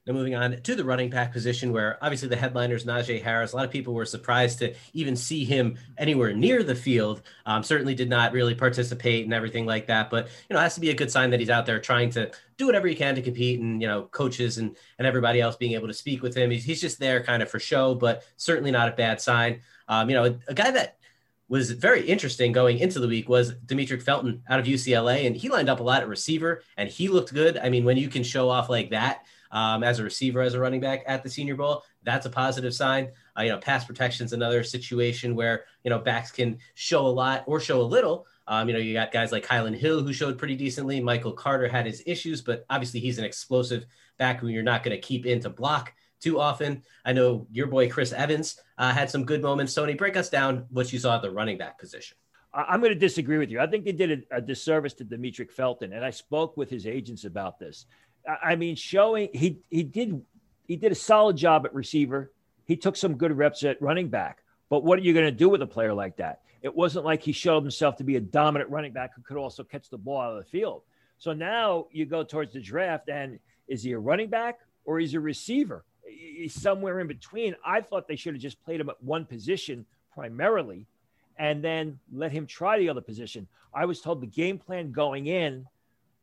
Now, 0.06 0.12
moving 0.12 0.34
on 0.34 0.60
to 0.60 0.74
the 0.74 0.84
running 0.84 1.08
back 1.08 1.32
position, 1.32 1.72
where 1.72 1.96
obviously 2.02 2.28
the 2.28 2.36
headliners, 2.36 2.84
Najee 2.84 3.22
Harris, 3.22 3.52
a 3.52 3.56
lot 3.56 3.64
of 3.64 3.70
people 3.70 3.94
were 3.94 4.04
surprised 4.04 4.58
to 4.58 4.74
even 4.92 5.14
see 5.14 5.44
him 5.44 5.78
anywhere 5.96 6.34
near 6.34 6.62
the 6.62 6.74
field. 6.74 7.22
Um, 7.46 7.62
certainly 7.62 7.94
did 7.94 8.10
not 8.10 8.32
really 8.32 8.54
participate 8.54 9.24
and 9.24 9.32
everything 9.32 9.64
like 9.64 9.86
that. 9.86 10.10
But, 10.10 10.26
you 10.50 10.54
know, 10.54 10.60
it 10.60 10.64
has 10.64 10.74
to 10.74 10.80
be 10.80 10.90
a 10.90 10.94
good 10.94 11.10
sign 11.10 11.30
that 11.30 11.40
he's 11.40 11.50
out 11.50 11.66
there 11.66 11.78
trying 11.78 12.10
to 12.10 12.32
do 12.58 12.66
whatever 12.66 12.88
he 12.88 12.96
can 12.96 13.14
to 13.14 13.22
compete 13.22 13.60
and, 13.60 13.80
you 13.80 13.86
know, 13.86 14.02
coaches 14.02 14.58
and, 14.58 14.76
and 14.98 15.06
everybody 15.06 15.40
else 15.40 15.54
being 15.54 15.72
able 15.72 15.88
to 15.88 15.94
speak 15.94 16.20
with 16.20 16.34
him. 16.36 16.50
He's, 16.50 16.64
he's 16.64 16.80
just 16.80 16.98
there 16.98 17.22
kind 17.22 17.42
of 17.42 17.48
for 17.48 17.60
show, 17.60 17.94
but 17.94 18.24
certainly 18.36 18.72
not 18.72 18.88
a 18.88 18.92
bad 18.92 19.20
sign. 19.20 19.60
Um, 19.92 20.08
you 20.08 20.16
know, 20.16 20.38
a, 20.48 20.54
guy 20.54 20.70
that 20.70 20.96
was 21.48 21.70
very 21.72 22.02
interesting 22.06 22.50
going 22.50 22.78
into 22.78 22.98
the 22.98 23.06
week 23.06 23.28
was 23.28 23.52
Demetric 23.66 24.02
Felton 24.02 24.42
out 24.48 24.58
of 24.58 24.64
UCLA, 24.64 25.26
and 25.26 25.36
he 25.36 25.50
lined 25.50 25.68
up 25.68 25.80
a 25.80 25.82
lot 25.82 26.00
at 26.00 26.08
receiver, 26.08 26.62
and 26.78 26.88
he 26.88 27.08
looked 27.08 27.34
good. 27.34 27.58
I 27.58 27.68
mean, 27.68 27.84
when 27.84 27.98
you 27.98 28.08
can 28.08 28.22
show 28.22 28.48
off 28.48 28.70
like 28.70 28.88
that, 28.88 29.26
um, 29.50 29.84
as 29.84 29.98
a 29.98 30.02
receiver, 30.02 30.40
as 30.40 30.54
a 30.54 30.60
running 30.60 30.80
back 30.80 31.02
at 31.06 31.22
the 31.22 31.28
Senior 31.28 31.56
Bowl. 31.56 31.84
That's 32.04 32.24
a 32.24 32.30
positive 32.30 32.72
sign. 32.72 33.10
Uh, 33.38 33.42
you 33.42 33.50
know, 33.50 33.58
pass 33.58 33.84
protection 33.84 34.24
is 34.24 34.32
another 34.32 34.64
situation 34.64 35.36
where 35.36 35.64
you 35.84 35.90
know 35.90 35.98
backs 35.98 36.30
can 36.30 36.56
show 36.74 37.06
a 37.06 37.08
lot 37.08 37.44
or 37.46 37.60
show 37.60 37.82
a 37.82 37.82
little. 37.82 38.26
Um, 38.46 38.68
you 38.68 38.72
know, 38.72 38.80
you 38.80 38.94
got 38.94 39.12
guys 39.12 39.30
like 39.30 39.46
Kylin 39.46 39.76
Hill 39.76 40.02
who 40.02 40.14
showed 40.14 40.38
pretty 40.38 40.56
decently. 40.56 41.02
Michael 41.02 41.32
Carter 41.32 41.68
had 41.68 41.84
his 41.84 42.02
issues, 42.06 42.40
but 42.40 42.64
obviously 42.70 43.00
he's 43.00 43.18
an 43.18 43.26
explosive 43.26 43.84
back 44.16 44.40
who 44.40 44.48
you're 44.48 44.62
not 44.62 44.82
going 44.82 44.96
to 44.96 45.06
keep 45.06 45.26
in 45.26 45.40
to 45.40 45.50
block 45.50 45.92
too 46.22 46.40
often. 46.40 46.82
I 47.04 47.12
know 47.12 47.46
your 47.50 47.66
boy 47.66 47.88
Chris 47.88 48.12
Evans 48.12 48.60
uh, 48.78 48.92
had 48.92 49.10
some 49.10 49.24
good 49.24 49.42
moments. 49.42 49.74
Tony, 49.74 49.94
break 49.94 50.16
us 50.16 50.30
down 50.30 50.66
what 50.70 50.92
you 50.92 50.98
saw 50.98 51.16
at 51.16 51.22
the 51.22 51.30
running 51.30 51.58
back 51.58 51.78
position. 51.78 52.16
I'm 52.54 52.80
going 52.80 52.92
to 52.92 52.98
disagree 52.98 53.38
with 53.38 53.50
you. 53.50 53.60
I 53.60 53.66
think 53.66 53.84
they 53.84 53.92
did 53.92 54.26
a, 54.30 54.36
a 54.36 54.40
disservice 54.40 54.92
to 54.94 55.04
Demetric 55.04 55.50
Felton, 55.50 55.94
and 55.94 56.04
I 56.04 56.10
spoke 56.10 56.56
with 56.56 56.68
his 56.68 56.86
agents 56.86 57.24
about 57.24 57.58
this. 57.58 57.86
I 58.42 58.56
mean, 58.56 58.76
showing 58.76 59.30
he 59.32 59.60
he 59.70 59.82
did 59.82 60.22
he 60.68 60.76
did 60.76 60.92
a 60.92 60.96
solid 60.96 61.36
job 61.36 61.64
at 61.66 61.74
receiver. 61.74 62.32
He 62.64 62.76
took 62.76 62.96
some 62.96 63.16
good 63.16 63.36
reps 63.36 63.64
at 63.64 63.80
running 63.82 64.08
back. 64.08 64.42
But 64.68 64.84
what 64.84 64.98
are 64.98 65.02
you 65.02 65.12
going 65.12 65.26
to 65.26 65.32
do 65.32 65.48
with 65.48 65.60
a 65.60 65.66
player 65.66 65.92
like 65.92 66.16
that? 66.16 66.42
It 66.62 66.74
wasn't 66.74 67.04
like 67.04 67.22
he 67.22 67.32
showed 67.32 67.62
himself 67.62 67.96
to 67.96 68.04
be 68.04 68.16
a 68.16 68.20
dominant 68.20 68.70
running 68.70 68.92
back 68.92 69.14
who 69.16 69.22
could 69.22 69.36
also 69.36 69.64
catch 69.64 69.90
the 69.90 69.98
ball 69.98 70.20
out 70.20 70.32
of 70.32 70.44
the 70.44 70.50
field. 70.50 70.82
So 71.18 71.32
now 71.32 71.88
you 71.90 72.06
go 72.06 72.22
towards 72.22 72.52
the 72.52 72.60
draft, 72.60 73.08
and 73.08 73.38
is 73.66 73.82
he 73.82 73.92
a 73.92 73.98
running 73.98 74.28
back 74.28 74.60
or 74.84 75.00
is 75.00 75.10
he 75.10 75.16
a 75.16 75.20
receiver? 75.20 75.84
Somewhere 76.48 77.00
in 77.00 77.06
between. 77.06 77.54
I 77.64 77.80
thought 77.80 78.08
they 78.08 78.16
should 78.16 78.34
have 78.34 78.42
just 78.42 78.62
played 78.64 78.80
him 78.80 78.88
at 78.88 79.02
one 79.02 79.24
position 79.24 79.86
primarily 80.12 80.86
and 81.38 81.62
then 81.62 81.98
let 82.12 82.32
him 82.32 82.46
try 82.46 82.78
the 82.78 82.88
other 82.88 83.00
position. 83.00 83.46
I 83.74 83.84
was 83.86 84.00
told 84.00 84.20
the 84.20 84.26
game 84.26 84.58
plan 84.58 84.92
going 84.92 85.26
in 85.26 85.66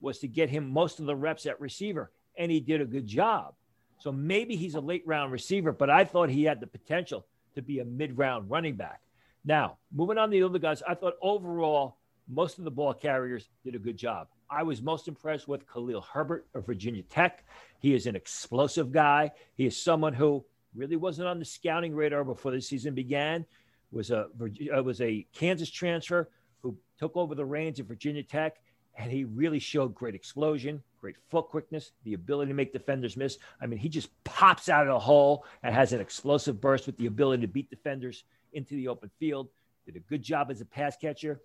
was 0.02 0.20
to 0.20 0.28
get 0.28 0.50
him 0.50 0.70
most 0.70 1.00
of 1.00 1.06
the 1.06 1.16
reps 1.16 1.46
at 1.46 1.60
receiver, 1.60 2.12
and 2.38 2.52
he 2.52 2.60
did 2.60 2.82
a 2.82 2.86
good 2.86 3.08
job. 3.08 3.54
So 4.00 4.12
maybe 4.12 4.56
he's 4.56 4.76
a 4.76 4.80
late 4.80 5.04
round 5.06 5.32
receiver, 5.32 5.72
but 5.72 5.90
I 5.90 6.06
thought 6.06 6.30
he 6.30 6.44
had 6.44 6.62
the 6.62 6.68
potential 6.68 7.26
to 7.56 7.62
be 7.62 7.80
a 7.80 7.86
mid 7.86 8.18
round 8.18 8.50
running 8.50 8.76
back. 8.76 9.02
Now, 9.44 9.78
moving 9.94 10.18
on 10.18 10.30
to 10.30 10.38
the 10.38 10.44
other 10.44 10.60
guys, 10.60 10.82
I 10.88 10.94
thought 10.94 11.16
overall, 11.22 11.98
most 12.28 12.60
of 12.60 12.64
the 12.64 12.72
ball 12.72 12.94
carriers 12.94 13.50
did 13.64 13.76
a 13.76 13.80
good 13.80 13.98
job. 13.98 14.28
I 14.50 14.64
was 14.64 14.82
most 14.82 15.08
impressed 15.08 15.48
with 15.48 15.68
Khalil 15.72 16.02
Herbert 16.02 16.48
of 16.54 16.66
Virginia 16.66 17.04
Tech. 17.04 17.46
He 17.80 17.94
is 17.94 18.08
an 18.08 18.16
explosive 18.16 18.92
guy. 18.92 19.32
He 19.56 19.66
is 19.66 19.82
someone 19.82 20.14
who 20.14 20.44
really 20.76 20.96
wasn't 20.96 21.28
on 21.28 21.40
the 21.40 21.46
scouting 21.46 21.96
radar 21.96 22.24
before 22.24 22.52
the 22.52 22.62
season 22.62 22.96
began. 22.96 23.46
Was 23.92 24.12
a 24.12 24.28
uh, 24.76 24.84
was 24.84 25.02
a 25.02 25.26
Kansas 25.34 25.70
transfer 25.70 26.30
who 26.62 26.78
took 27.00 27.16
over 27.16 27.36
the 27.36 27.46
reins 27.46 27.80
at 27.80 27.88
Virginia 27.88 28.24
Tech 28.24 28.58
and 29.00 29.12
he 29.12 29.24
really 29.24 29.60
showed 29.60 29.96
great 29.96 30.14
explosion, 30.14 30.84
great 31.00 31.16
foot 31.30 31.48
quickness, 31.48 31.94
the 32.04 32.14
ability 32.14 32.50
to 32.50 32.56
make 32.56 32.74
defenders 32.74 33.16
miss. 33.16 33.38
I 33.62 33.66
mean, 33.66 33.80
he 33.80 33.88
just 33.88 34.10
pops 34.26 34.68
out 34.68 34.86
of 34.86 34.94
the 34.94 35.00
hole 35.00 35.46
and 35.64 35.74
has 35.74 35.94
an 35.94 36.02
explosive 36.02 36.60
burst 36.60 36.86
with 36.86 36.98
the 36.98 37.06
ability 37.06 37.42
to 37.42 37.48
beat 37.48 37.70
defenders 37.70 38.26
into 38.52 38.76
the 38.76 38.90
open 38.90 39.10
field. 39.18 39.48
Did 39.86 39.96
a 39.96 40.00
good 40.02 40.22
job 40.22 40.52
as 40.52 40.60
a 40.60 40.66
pass 40.66 40.98
catcher. 40.98 41.40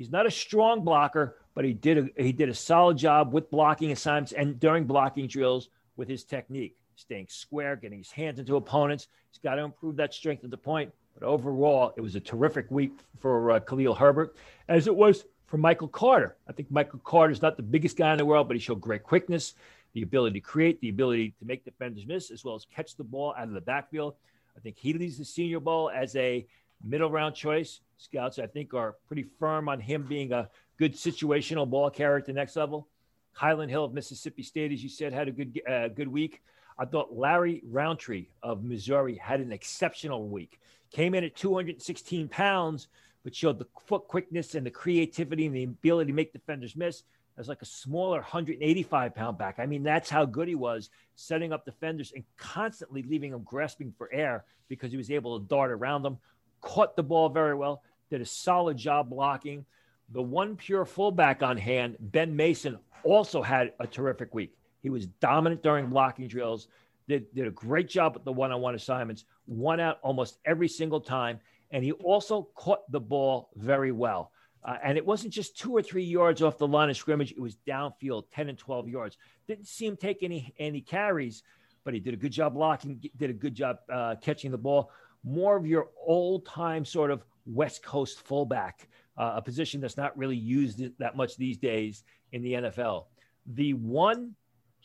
He's 0.00 0.10
not 0.10 0.24
a 0.24 0.30
strong 0.30 0.82
blocker, 0.82 1.36
but 1.54 1.66
he 1.66 1.74
did 1.74 1.98
a, 1.98 2.22
he 2.22 2.32
did 2.32 2.48
a 2.48 2.54
solid 2.54 2.96
job 2.96 3.34
with 3.34 3.50
blocking 3.50 3.92
assignments 3.92 4.32
and 4.32 4.58
during 4.58 4.84
blocking 4.84 5.26
drills 5.26 5.68
with 5.98 6.08
his 6.08 6.24
technique, 6.24 6.74
staying 6.96 7.26
square, 7.28 7.76
getting 7.76 7.98
his 7.98 8.10
hands 8.10 8.38
into 8.38 8.56
opponents. 8.56 9.08
He's 9.30 9.40
got 9.40 9.56
to 9.56 9.62
improve 9.62 9.96
that 9.96 10.14
strength 10.14 10.42
at 10.42 10.50
the 10.50 10.56
point. 10.56 10.90
But 11.12 11.26
overall, 11.26 11.92
it 11.98 12.00
was 12.00 12.14
a 12.14 12.20
terrific 12.20 12.70
week 12.70 12.92
for 13.18 13.50
uh, 13.50 13.60
Khalil 13.60 13.94
Herbert, 13.94 14.38
as 14.68 14.86
it 14.86 14.96
was 14.96 15.26
for 15.44 15.58
Michael 15.58 15.88
Carter. 15.88 16.34
I 16.48 16.52
think 16.52 16.70
Michael 16.70 17.00
Carter 17.00 17.32
is 17.32 17.42
not 17.42 17.58
the 17.58 17.62
biggest 17.62 17.98
guy 17.98 18.12
in 18.12 18.16
the 18.16 18.24
world, 18.24 18.48
but 18.48 18.56
he 18.56 18.60
showed 18.60 18.80
great 18.80 19.02
quickness, 19.02 19.52
the 19.92 20.00
ability 20.00 20.40
to 20.40 20.46
create, 20.46 20.80
the 20.80 20.88
ability 20.88 21.34
to 21.40 21.44
make 21.44 21.62
defenders 21.62 22.06
miss, 22.06 22.30
as 22.30 22.42
well 22.42 22.54
as 22.54 22.64
catch 22.74 22.96
the 22.96 23.04
ball 23.04 23.34
out 23.36 23.48
of 23.48 23.52
the 23.52 23.60
backfield. 23.60 24.14
I 24.56 24.60
think 24.60 24.78
he 24.78 24.94
leads 24.94 25.18
the 25.18 25.26
Senior 25.26 25.60
Bowl 25.60 25.90
as 25.94 26.16
a 26.16 26.46
middle 26.82 27.10
round 27.10 27.34
choice. 27.34 27.80
Scouts, 27.98 28.38
I 28.38 28.46
think, 28.46 28.74
are 28.74 28.96
pretty 29.06 29.26
firm 29.38 29.68
on 29.68 29.80
him 29.80 30.04
being 30.08 30.32
a 30.32 30.48
good 30.78 30.94
situational 30.94 31.68
ball 31.68 31.90
carrier 31.90 32.18
at 32.18 32.26
the 32.26 32.32
next 32.32 32.56
level. 32.56 32.88
Kylin 33.36 33.68
Hill 33.68 33.84
of 33.84 33.92
Mississippi 33.92 34.42
State, 34.42 34.72
as 34.72 34.82
you 34.82 34.88
said, 34.88 35.12
had 35.12 35.28
a 35.28 35.32
good 35.32 35.60
uh, 35.68 35.88
good 35.88 36.08
week. 36.08 36.42
I 36.78 36.86
thought 36.86 37.14
Larry 37.14 37.62
Rountree 37.68 38.28
of 38.42 38.64
Missouri 38.64 39.14
had 39.14 39.40
an 39.40 39.52
exceptional 39.52 40.28
week. 40.28 40.60
Came 40.90 41.14
in 41.14 41.24
at 41.24 41.36
216 41.36 42.28
pounds, 42.28 42.88
but 43.22 43.34
showed 43.34 43.58
the 43.58 43.66
foot 43.86 44.08
quickness 44.08 44.54
and 44.54 44.64
the 44.64 44.70
creativity 44.70 45.46
and 45.46 45.54
the 45.54 45.64
ability 45.64 46.10
to 46.10 46.16
make 46.16 46.32
defenders 46.32 46.74
miss 46.74 47.02
as 47.40 47.48
like 47.48 47.62
a 47.62 47.66
smaller 47.66 48.18
185 48.18 49.14
pound 49.14 49.38
back. 49.38 49.58
I 49.58 49.66
mean, 49.66 49.82
that's 49.82 50.10
how 50.10 50.24
good 50.24 50.48
he 50.48 50.54
was 50.54 50.90
setting 51.16 51.52
up 51.52 51.64
defenders 51.64 52.12
and 52.14 52.24
constantly 52.36 53.02
leaving 53.02 53.32
them 53.32 53.42
grasping 53.42 53.92
for 53.96 54.12
air 54.12 54.44
because 54.68 54.90
he 54.90 54.96
was 54.96 55.10
able 55.10 55.38
to 55.38 55.46
dart 55.46 55.70
around 55.70 56.02
them, 56.02 56.18
caught 56.60 56.96
the 56.96 57.02
ball 57.02 57.28
very 57.28 57.54
well, 57.54 57.82
did 58.10 58.20
a 58.20 58.26
solid 58.26 58.76
job 58.76 59.10
blocking. 59.10 59.64
The 60.10 60.22
one 60.22 60.56
pure 60.56 60.84
fullback 60.84 61.42
on 61.42 61.56
hand, 61.56 61.96
Ben 62.00 62.34
Mason, 62.34 62.78
also 63.04 63.42
had 63.42 63.72
a 63.78 63.86
terrific 63.86 64.34
week. 64.34 64.56
He 64.82 64.90
was 64.90 65.06
dominant 65.06 65.62
during 65.62 65.88
blocking 65.88 66.26
drills, 66.28 66.68
did, 67.06 67.32
did 67.34 67.46
a 67.46 67.50
great 67.50 67.88
job 67.88 68.14
at 68.16 68.24
the 68.24 68.32
one 68.32 68.52
on 68.52 68.60
one 68.60 68.74
assignments, 68.74 69.24
won 69.46 69.80
out 69.80 69.98
almost 70.02 70.38
every 70.44 70.68
single 70.68 71.00
time 71.00 71.40
and 71.70 71.84
he 71.84 71.92
also 71.92 72.48
caught 72.54 72.90
the 72.90 73.00
ball 73.00 73.50
very 73.56 73.92
well. 73.92 74.32
Uh, 74.62 74.76
and 74.82 74.98
it 74.98 75.06
wasn't 75.06 75.32
just 75.32 75.56
two 75.56 75.72
or 75.72 75.82
three 75.82 76.04
yards 76.04 76.42
off 76.42 76.58
the 76.58 76.66
line 76.66 76.90
of 76.90 76.96
scrimmage; 76.96 77.32
it 77.32 77.40
was 77.40 77.56
downfield, 77.66 78.24
ten 78.32 78.48
and 78.48 78.58
twelve 78.58 78.88
yards. 78.88 79.16
Didn't 79.46 79.66
see 79.66 79.86
him 79.86 79.96
take 79.96 80.22
any 80.22 80.52
any 80.58 80.82
carries, 80.82 81.42
but 81.82 81.94
he 81.94 82.00
did 82.00 82.12
a 82.12 82.16
good 82.16 82.32
job 82.32 82.54
blocking, 82.54 83.02
did 83.16 83.30
a 83.30 83.34
good 83.34 83.54
job 83.54 83.78
uh, 83.90 84.16
catching 84.20 84.50
the 84.50 84.58
ball. 84.58 84.90
More 85.24 85.56
of 85.56 85.66
your 85.66 85.88
old 86.06 86.46
time 86.46 86.84
sort 86.84 87.10
of 87.10 87.24
West 87.46 87.82
Coast 87.82 88.20
fullback, 88.20 88.88
uh, 89.16 89.32
a 89.36 89.42
position 89.42 89.80
that's 89.80 89.96
not 89.96 90.16
really 90.16 90.36
used 90.36 90.82
that 90.98 91.16
much 91.16 91.36
these 91.36 91.58
days 91.58 92.04
in 92.32 92.42
the 92.42 92.54
NFL. 92.54 93.06
The 93.46 93.74
one 93.74 94.34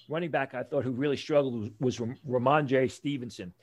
running 0.10 0.32
back 0.32 0.54
I 0.54 0.64
thought 0.64 0.84
who 0.84 0.92
really 0.92 1.18
struggled 1.18 1.72
was, 1.80 2.00
was 2.00 2.10
Rhamondre 2.28 2.92
Stevenson 2.92 3.54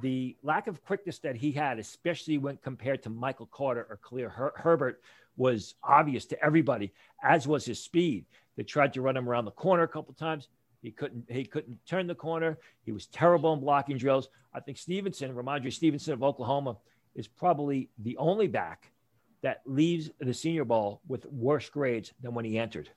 the 0.00 0.36
lack 0.42 0.66
of 0.66 0.84
quickness 0.84 1.18
that 1.20 1.36
he 1.36 1.52
had, 1.52 1.78
especially 1.78 2.38
when 2.38 2.56
compared 2.58 3.02
to 3.04 3.10
Michael 3.10 3.46
Carter 3.46 3.86
or 3.88 3.98
Khalil 4.08 4.28
Her- 4.28 4.52
Herbert, 4.56 5.00
was 5.36 5.74
obvious 5.82 6.26
to 6.26 6.44
everybody, 6.44 6.92
as 7.22 7.46
was 7.46 7.64
his 7.64 7.82
speed. 7.82 8.26
They 8.56 8.62
tried 8.62 8.94
to 8.94 9.02
run 9.02 9.16
him 9.16 9.28
around 9.28 9.44
the 9.44 9.50
corner 9.50 9.82
a 9.82 9.88
couple 9.88 10.14
times. 10.14 10.48
He 10.86 10.92
couldn't. 10.92 11.24
He 11.28 11.44
couldn't 11.44 11.84
turn 11.84 12.06
the 12.06 12.14
corner. 12.14 12.58
He 12.84 12.92
was 12.92 13.06
terrible 13.08 13.52
in 13.52 13.58
blocking 13.58 13.98
drills. 13.98 14.28
I 14.54 14.60
think 14.60 14.78
Stevenson, 14.78 15.34
Rhamondre 15.34 15.72
Stevenson 15.72 16.12
of 16.12 16.22
Oklahoma, 16.22 16.76
is 17.16 17.26
probably 17.26 17.90
the 17.98 18.16
only 18.18 18.46
back 18.46 18.92
that 19.42 19.62
leaves 19.66 20.12
the 20.20 20.32
Senior 20.32 20.64
Bowl 20.64 21.00
with 21.08 21.26
worse 21.26 21.68
grades 21.68 22.12
than 22.22 22.34
when 22.34 22.44
he 22.44 22.56
entered. 22.56 22.88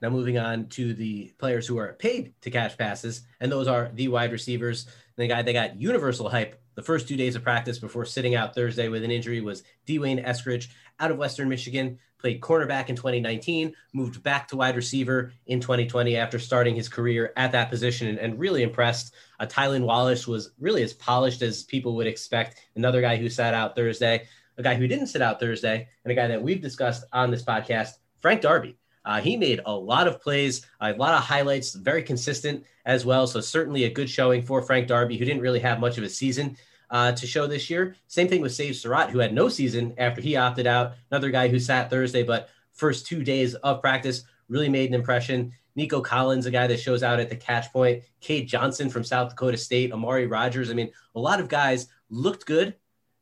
Now, 0.00 0.08
moving 0.08 0.38
on 0.38 0.68
to 0.68 0.94
the 0.94 1.34
players 1.36 1.66
who 1.66 1.76
are 1.76 1.92
paid 1.92 2.32
to 2.40 2.50
catch 2.50 2.78
passes, 2.78 3.26
and 3.38 3.52
those 3.52 3.68
are 3.68 3.90
the 3.92 4.08
wide 4.08 4.32
receivers. 4.32 4.86
The 5.16 5.28
guy 5.28 5.42
that 5.42 5.52
got 5.52 5.78
universal 5.78 6.30
hype 6.30 6.58
the 6.74 6.82
first 6.82 7.06
two 7.06 7.16
days 7.16 7.36
of 7.36 7.42
practice 7.42 7.78
before 7.78 8.06
sitting 8.06 8.34
out 8.34 8.54
Thursday 8.54 8.88
with 8.88 9.04
an 9.04 9.10
injury 9.10 9.42
was 9.42 9.62
D'Wayne 9.86 10.24
Eskridge 10.24 10.68
out 11.00 11.10
of 11.10 11.18
Western 11.18 11.48
Michigan. 11.48 11.98
Played 12.18 12.40
cornerback 12.40 12.88
in 12.88 12.96
2019, 12.96 13.74
moved 13.92 14.22
back 14.22 14.48
to 14.48 14.56
wide 14.56 14.76
receiver 14.76 15.32
in 15.46 15.60
2020 15.60 16.16
after 16.16 16.38
starting 16.38 16.74
his 16.74 16.88
career 16.88 17.34
at 17.36 17.52
that 17.52 17.68
position 17.68 18.08
and, 18.08 18.18
and 18.18 18.38
really 18.38 18.62
impressed. 18.62 19.14
Uh, 19.38 19.44
Tylan 19.44 19.84
Wallace 19.84 20.26
was 20.26 20.52
really 20.58 20.82
as 20.82 20.94
polished 20.94 21.42
as 21.42 21.64
people 21.64 21.94
would 21.96 22.06
expect. 22.06 22.56
Another 22.76 23.02
guy 23.02 23.16
who 23.16 23.28
sat 23.28 23.52
out 23.52 23.76
Thursday, 23.76 24.26
a 24.56 24.62
guy 24.62 24.74
who 24.74 24.88
didn't 24.88 25.08
sit 25.08 25.20
out 25.20 25.38
Thursday, 25.38 25.86
and 26.04 26.12
a 26.12 26.14
guy 26.14 26.26
that 26.28 26.42
we've 26.42 26.62
discussed 26.62 27.04
on 27.12 27.30
this 27.30 27.44
podcast, 27.44 27.98
Frank 28.22 28.40
Darby. 28.40 28.78
Uh, 29.04 29.20
he 29.20 29.36
made 29.36 29.60
a 29.66 29.76
lot 29.76 30.08
of 30.08 30.20
plays, 30.22 30.64
a 30.80 30.94
lot 30.94 31.12
of 31.12 31.22
highlights, 31.22 31.74
very 31.74 32.02
consistent 32.02 32.64
as 32.86 33.04
well. 33.04 33.26
So 33.26 33.40
certainly 33.40 33.84
a 33.84 33.90
good 33.90 34.08
showing 34.08 34.40
for 34.40 34.62
Frank 34.62 34.88
Darby, 34.88 35.18
who 35.18 35.26
didn't 35.26 35.42
really 35.42 35.60
have 35.60 35.78
much 35.78 35.98
of 35.98 36.04
a 36.04 36.08
season 36.08 36.56
uh, 36.94 37.10
to 37.10 37.26
show 37.26 37.48
this 37.48 37.68
year. 37.68 37.96
Same 38.06 38.28
thing 38.28 38.40
with 38.40 38.54
Sage 38.54 38.80
Surratt, 38.80 39.10
who 39.10 39.18
had 39.18 39.34
no 39.34 39.48
season 39.48 39.92
after 39.98 40.20
he 40.20 40.36
opted 40.36 40.68
out. 40.68 40.92
Another 41.10 41.28
guy 41.28 41.48
who 41.48 41.58
sat 41.58 41.90
Thursday, 41.90 42.22
but 42.22 42.48
first 42.72 43.04
two 43.04 43.24
days 43.24 43.56
of 43.56 43.80
practice 43.80 44.22
really 44.48 44.68
made 44.68 44.90
an 44.90 44.94
impression. 44.94 45.52
Nico 45.74 46.00
Collins, 46.00 46.46
a 46.46 46.52
guy 46.52 46.68
that 46.68 46.78
shows 46.78 47.02
out 47.02 47.18
at 47.18 47.28
the 47.28 47.34
catch 47.34 47.72
point, 47.72 48.04
Cade 48.20 48.46
Johnson 48.46 48.88
from 48.88 49.02
South 49.02 49.30
Dakota 49.30 49.56
State, 49.56 49.92
Amari 49.92 50.28
Rogers. 50.28 50.70
I 50.70 50.74
mean, 50.74 50.92
a 51.16 51.20
lot 51.20 51.40
of 51.40 51.48
guys 51.48 51.88
looked 52.10 52.46
good. 52.46 52.76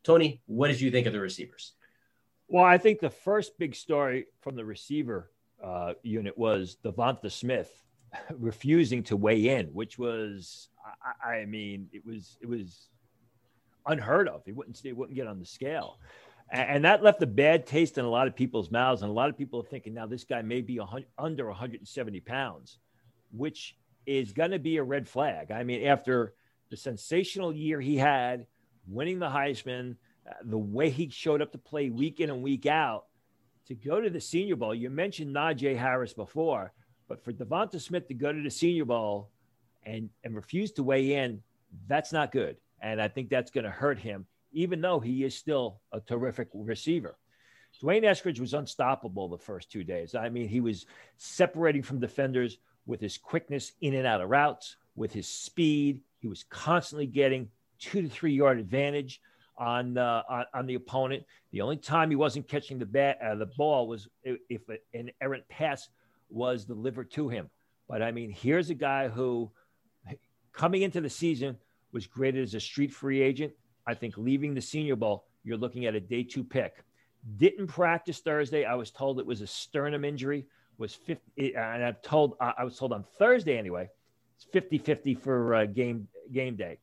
Tony, 0.04 0.42
what 0.44 0.68
did 0.68 0.78
you 0.78 0.90
think 0.90 1.06
of 1.06 1.14
the 1.14 1.20
receivers? 1.20 1.72
Well, 2.48 2.64
I 2.64 2.76
think 2.76 3.00
the 3.00 3.08
first 3.08 3.58
big 3.58 3.74
story 3.74 4.26
from 4.42 4.54
the 4.54 4.66
receiver 4.66 5.30
uh, 5.64 5.94
unit 6.02 6.36
was 6.36 6.76
Devonta 6.84 7.32
Smith 7.32 7.72
refusing 8.38 9.02
to 9.04 9.16
weigh 9.16 9.48
in, 9.48 9.68
which 9.68 9.98
was, 9.98 10.68
I, 11.24 11.36
I, 11.36 11.44
mean, 11.46 11.88
it 11.94 12.04
was 12.04 12.36
it 12.42 12.46
was 12.46 12.90
unheard 13.86 14.28
of. 14.28 14.42
He 14.44 14.52
wouldn't 14.52 14.78
he 14.78 14.92
wouldn't 14.92 15.16
get 15.16 15.26
on 15.26 15.38
the 15.38 15.46
scale, 15.46 15.98
and, 16.50 16.68
and, 16.68 16.84
that 16.84 17.02
left 17.02 17.22
a 17.22 17.26
bad 17.26 17.66
taste 17.66 17.98
in 17.98 18.04
a 18.04 18.10
lot 18.10 18.26
of 18.26 18.36
people's 18.36 18.70
mouths. 18.70 19.02
And 19.02 19.10
a 19.10 19.14
lot 19.14 19.28
of 19.28 19.36
people 19.36 19.60
are 19.60 19.64
thinking 19.64 19.94
now 19.94 20.06
this 20.06 20.24
guy 20.24 20.42
may 20.42 20.60
be 20.60 20.80
under 21.18 21.46
170 21.46 22.20
pounds, 22.20 22.78
which 23.30 23.76
is 24.06 24.32
going 24.32 24.50
to 24.50 24.58
be 24.58 24.76
a 24.76 24.82
red 24.82 25.08
flag. 25.08 25.50
I 25.50 25.62
mean, 25.62 25.86
after 25.86 26.34
the 26.70 26.76
sensational 26.76 27.52
year 27.52 27.80
he 27.80 27.96
had, 27.96 28.46
winning 28.86 29.18
the 29.18 29.28
Heisman, 29.28 29.96
uh, 30.28 30.34
the 30.44 30.58
way 30.58 30.90
he 30.90 31.08
showed 31.08 31.42
up 31.42 31.52
to 31.52 31.58
play 31.58 31.90
week 31.90 32.20
in 32.20 32.30
and 32.30 32.42
week 32.42 32.66
out, 32.66 33.06
to 33.66 33.74
go 33.74 34.00
to 34.00 34.10
the 34.10 34.20
Senior 34.20 34.56
Bowl. 34.56 34.74
You 34.74 34.90
mentioned 34.90 35.34
Najee 35.34 35.76
Harris 35.76 36.12
before, 36.12 36.72
but 37.08 37.22
for 37.24 37.32
Devonta 37.32 37.80
Smith 37.80 38.08
to 38.08 38.14
go 38.14 38.32
to 38.32 38.42
the 38.42 38.50
Senior 38.50 38.84
Bowl 38.84 39.30
and 39.84 40.10
and 40.24 40.34
refuse 40.34 40.72
to 40.72 40.82
weigh 40.82 41.14
in, 41.14 41.42
that's 41.86 42.12
not 42.12 42.32
good. 42.32 42.56
And 42.82 43.00
I 43.00 43.08
think 43.08 43.30
that's 43.30 43.50
going 43.50 43.64
to 43.64 43.70
hurt 43.70 43.98
him, 43.98 44.26
even 44.52 44.80
though 44.80 45.00
he 45.00 45.24
is 45.24 45.34
still 45.34 45.80
a 45.92 46.00
terrific 46.00 46.48
receiver. 46.52 47.16
D'Wayne 47.80 48.02
Eskridge 48.02 48.40
was 48.40 48.52
unstoppable 48.52 49.28
the 49.28 49.38
first 49.38 49.70
two 49.70 49.84
days. 49.84 50.14
I 50.14 50.28
mean, 50.28 50.48
he 50.48 50.60
was 50.60 50.84
separating 51.16 51.82
from 51.82 52.00
defenders 52.00 52.58
with 52.84 53.00
his 53.00 53.16
quickness 53.16 53.72
in 53.80 53.94
and 53.94 54.06
out 54.06 54.20
of 54.20 54.28
routes, 54.28 54.76
with 54.94 55.12
his 55.12 55.26
speed. 55.28 56.02
He 56.18 56.28
was 56.28 56.44
constantly 56.44 57.06
getting 57.06 57.48
two 57.78 58.02
to 58.02 58.08
three 58.08 58.34
yard 58.34 58.58
advantage 58.58 59.20
on, 59.56 59.96
uh, 59.96 60.22
on, 60.28 60.44
on 60.52 60.66
the 60.66 60.74
opponent. 60.74 61.24
The 61.50 61.60
only 61.60 61.76
time 61.76 62.10
he 62.10 62.16
wasn't 62.16 62.48
catching 62.48 62.78
the 62.78 62.86
bat 62.86 63.18
uh, 63.22 63.36
the 63.36 63.46
ball 63.46 63.86
was 63.86 64.08
if, 64.22 64.38
if 64.48 64.62
an 64.92 65.10
errant 65.20 65.48
pass 65.48 65.88
was 66.28 66.64
delivered 66.64 67.10
to 67.12 67.28
him. 67.28 67.48
But 67.88 68.02
I 68.02 68.10
mean, 68.10 68.30
here's 68.30 68.70
a 68.70 68.74
guy 68.74 69.08
who, 69.08 69.50
coming 70.52 70.82
into 70.82 71.00
the 71.00 71.10
season, 71.10 71.58
was 71.92 72.06
graded 72.06 72.42
as 72.42 72.54
a 72.54 72.60
street 72.60 72.92
free 72.92 73.20
agent. 73.22 73.52
I 73.86 73.94
think 73.94 74.16
leaving 74.16 74.54
the 74.54 74.60
Senior 74.60 74.96
Bowl, 74.96 75.24
you're 75.44 75.56
looking 75.56 75.86
at 75.86 75.94
a 75.94 76.00
day 76.00 76.22
two 76.22 76.44
pick. 76.44 76.84
Didn't 77.36 77.68
practice 77.68 78.20
Thursday. 78.20 78.64
I 78.64 78.74
was 78.74 78.90
told 78.90 79.20
it 79.20 79.26
was 79.26 79.40
a 79.40 79.46
sternum 79.46 80.04
injury. 80.04 80.46
Was 80.78 80.94
50, 80.94 81.54
and 81.54 81.84
I'm 81.84 81.96
told 82.02 82.36
I 82.40 82.64
was 82.64 82.78
told 82.78 82.92
on 82.92 83.04
Thursday 83.18 83.58
anyway. 83.58 83.88
It's 84.36 84.46
50-50 84.52 85.18
for 85.18 85.54
uh, 85.54 85.66
game 85.66 86.08
game 86.32 86.56
day. 86.56 86.78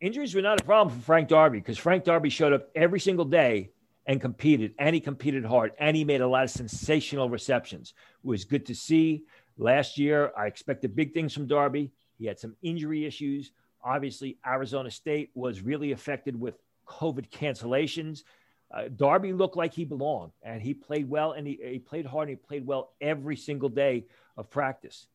Injuries 0.00 0.34
were 0.34 0.42
not 0.42 0.60
a 0.60 0.64
problem 0.64 0.96
for 0.96 1.02
Frank 1.04 1.28
Darby 1.28 1.58
because 1.58 1.78
Frank 1.78 2.04
Darby 2.04 2.30
showed 2.30 2.52
up 2.52 2.68
every 2.74 3.00
single 3.00 3.24
day 3.24 3.70
and 4.06 4.20
competed, 4.20 4.74
and 4.78 4.94
he 4.94 5.00
competed 5.00 5.44
hard, 5.44 5.72
and 5.78 5.96
he 5.96 6.04
made 6.04 6.20
a 6.20 6.26
lot 6.26 6.44
of 6.44 6.50
sensational 6.50 7.28
receptions. 7.28 7.94
It 8.24 8.26
was 8.26 8.44
good 8.44 8.66
to 8.66 8.74
see. 8.74 9.24
Last 9.58 9.98
year, 9.98 10.32
I 10.36 10.46
expected 10.46 10.96
big 10.96 11.14
things 11.14 11.34
from 11.34 11.46
Darby. 11.46 11.92
He 12.18 12.26
had 12.26 12.38
some 12.38 12.56
injury 12.62 13.04
issues. 13.04 13.52
Obviously, 13.84 14.38
Arizona 14.46 14.90
State 14.90 15.30
was 15.34 15.60
really 15.60 15.92
affected 15.92 16.38
with 16.38 16.54
COVID 16.86 17.30
cancellations. 17.30 18.22
Uh, 18.72 18.88
Darby 18.94 19.32
looked 19.32 19.56
like 19.56 19.74
he 19.74 19.84
belonged, 19.84 20.32
and 20.42 20.62
he 20.62 20.72
played 20.72 21.08
well, 21.08 21.32
and 21.32 21.46
he, 21.46 21.58
he 21.62 21.78
played 21.78 22.06
hard, 22.06 22.28
and 22.28 22.38
he 22.38 22.46
played 22.46 22.66
well 22.66 22.92
every 23.00 23.36
single 23.36 23.68
day 23.68 24.04
of 24.36 24.50
practice. 24.50 25.06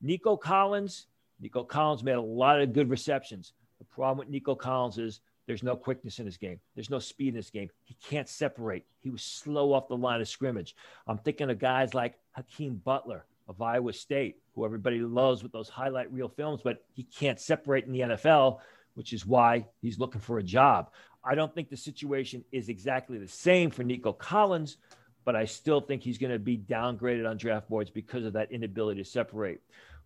Nico 0.00 0.36
Collins, 0.36 1.06
Nico 1.40 1.64
Collins 1.64 2.02
made 2.02 2.12
a 2.12 2.20
lot 2.20 2.60
of 2.60 2.72
good 2.72 2.88
receptions. 2.88 3.52
The 3.78 3.84
problem 3.84 4.18
with 4.18 4.28
Nico 4.28 4.54
Collins 4.54 4.98
is 4.98 5.20
there's 5.46 5.62
no 5.62 5.76
quickness 5.76 6.18
in 6.18 6.26
his 6.26 6.36
game. 6.36 6.60
There's 6.74 6.90
no 6.90 6.98
speed 6.98 7.28
in 7.28 7.34
his 7.34 7.50
game. 7.50 7.68
He 7.84 7.96
can't 8.02 8.28
separate. 8.28 8.84
He 9.00 9.10
was 9.10 9.22
slow 9.22 9.72
off 9.72 9.88
the 9.88 9.96
line 9.96 10.20
of 10.20 10.28
scrimmage. 10.28 10.74
I'm 11.06 11.18
thinking 11.18 11.50
of 11.50 11.58
guys 11.58 11.94
like 11.94 12.14
Hakeem 12.32 12.76
Butler 12.84 13.24
of 13.52 13.62
Iowa 13.62 13.92
State, 13.92 14.36
who 14.54 14.64
everybody 14.64 15.00
loves 15.00 15.42
with 15.42 15.52
those 15.52 15.68
highlight 15.68 16.12
reel 16.12 16.28
films, 16.28 16.60
but 16.64 16.84
he 16.94 17.04
can't 17.04 17.38
separate 17.38 17.84
in 17.84 17.92
the 17.92 18.00
NFL, 18.00 18.58
which 18.94 19.12
is 19.12 19.24
why 19.24 19.66
he's 19.80 19.98
looking 19.98 20.20
for 20.20 20.38
a 20.38 20.42
job. 20.42 20.90
I 21.24 21.34
don't 21.34 21.54
think 21.54 21.68
the 21.70 21.76
situation 21.76 22.44
is 22.50 22.68
exactly 22.68 23.18
the 23.18 23.28
same 23.28 23.70
for 23.70 23.84
Nico 23.84 24.12
Collins, 24.12 24.78
but 25.24 25.36
I 25.36 25.44
still 25.44 25.80
think 25.80 26.02
he's 26.02 26.18
going 26.18 26.32
to 26.32 26.38
be 26.38 26.58
downgraded 26.58 27.28
on 27.28 27.36
draft 27.36 27.68
boards 27.68 27.90
because 27.90 28.24
of 28.24 28.32
that 28.32 28.50
inability 28.50 29.02
to 29.02 29.08
separate. 29.08 29.60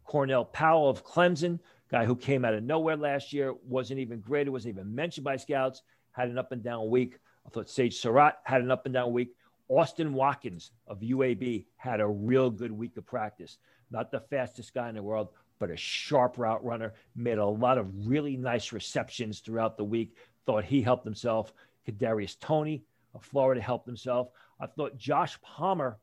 Cornell 0.04 0.44
Powell 0.44 0.90
of 0.90 1.04
Clemson, 1.04 1.58
guy 1.90 2.04
who 2.04 2.16
came 2.16 2.44
out 2.44 2.54
of 2.54 2.62
nowhere 2.62 2.96
last 2.96 3.32
year, 3.32 3.54
wasn't 3.66 4.00
even 4.00 4.20
graded, 4.20 4.52
wasn't 4.52 4.74
even 4.74 4.94
mentioned 4.94 5.24
by 5.24 5.36
scouts, 5.36 5.82
had 6.12 6.28
an 6.28 6.38
up 6.38 6.52
and 6.52 6.62
down 6.62 6.90
week. 6.90 7.18
I 7.46 7.50
thought 7.50 7.70
Sage 7.70 7.96
Surratt 7.96 8.38
had 8.44 8.60
an 8.60 8.70
up 8.70 8.86
and 8.86 8.92
down 8.92 9.12
week. 9.12 9.34
Austin 9.68 10.12
Watkins 10.12 10.70
of 10.86 11.00
UAB 11.00 11.64
had 11.76 12.00
a 12.00 12.06
real 12.06 12.50
good 12.50 12.72
week 12.72 12.96
of 12.96 13.06
practice. 13.06 13.58
Not 13.90 14.10
the 14.10 14.20
fastest 14.20 14.74
guy 14.74 14.88
in 14.88 14.94
the 14.94 15.02
world, 15.02 15.28
but 15.58 15.70
a 15.70 15.76
sharp 15.76 16.38
route 16.38 16.64
runner. 16.64 16.94
Made 17.14 17.38
a 17.38 17.46
lot 17.46 17.78
of 17.78 18.06
really 18.06 18.36
nice 18.36 18.72
receptions 18.72 19.40
throughout 19.40 19.76
the 19.76 19.84
week. 19.84 20.16
Thought 20.44 20.64
he 20.64 20.82
helped 20.82 21.04
himself. 21.04 21.52
Kadarius 21.86 22.38
Toney 22.38 22.84
of 23.14 23.24
Florida 23.24 23.60
helped 23.60 23.86
himself. 23.86 24.28
I 24.60 24.66
thought 24.66 24.96
Josh 24.96 25.40
Palmer, 25.42 25.98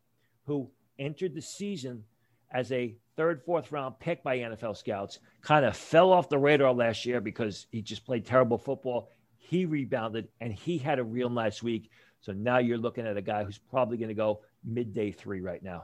who 0.45 0.69
entered 0.99 1.33
the 1.33 1.41
season 1.41 2.03
as 2.51 2.71
a 2.71 2.95
third, 3.15 3.41
fourth 3.43 3.71
round 3.71 3.99
pick 3.99 4.23
by 4.23 4.37
NFL 4.39 4.77
scouts, 4.77 5.19
kind 5.41 5.65
of 5.65 5.75
fell 5.75 6.11
off 6.11 6.29
the 6.29 6.37
radar 6.37 6.73
last 6.73 7.05
year 7.05 7.21
because 7.21 7.67
he 7.71 7.81
just 7.81 8.05
played 8.05 8.25
terrible 8.25 8.57
football. 8.57 9.09
He 9.37 9.65
rebounded 9.65 10.27
and 10.39 10.53
he 10.53 10.77
had 10.77 10.99
a 10.99 11.03
real 11.03 11.29
nice 11.29 11.61
week. 11.61 11.89
So 12.23 12.31
now 12.31 12.57
you're 12.57 12.77
looking 12.77 13.05
at 13.05 13.17
a 13.17 13.21
guy 13.21 13.43
who's 13.43 13.57
probably 13.57 13.97
going 13.97 14.07
to 14.07 14.13
go 14.15 14.39
midday 14.63 15.11
three 15.11 15.41
right 15.41 15.61
now. 15.61 15.83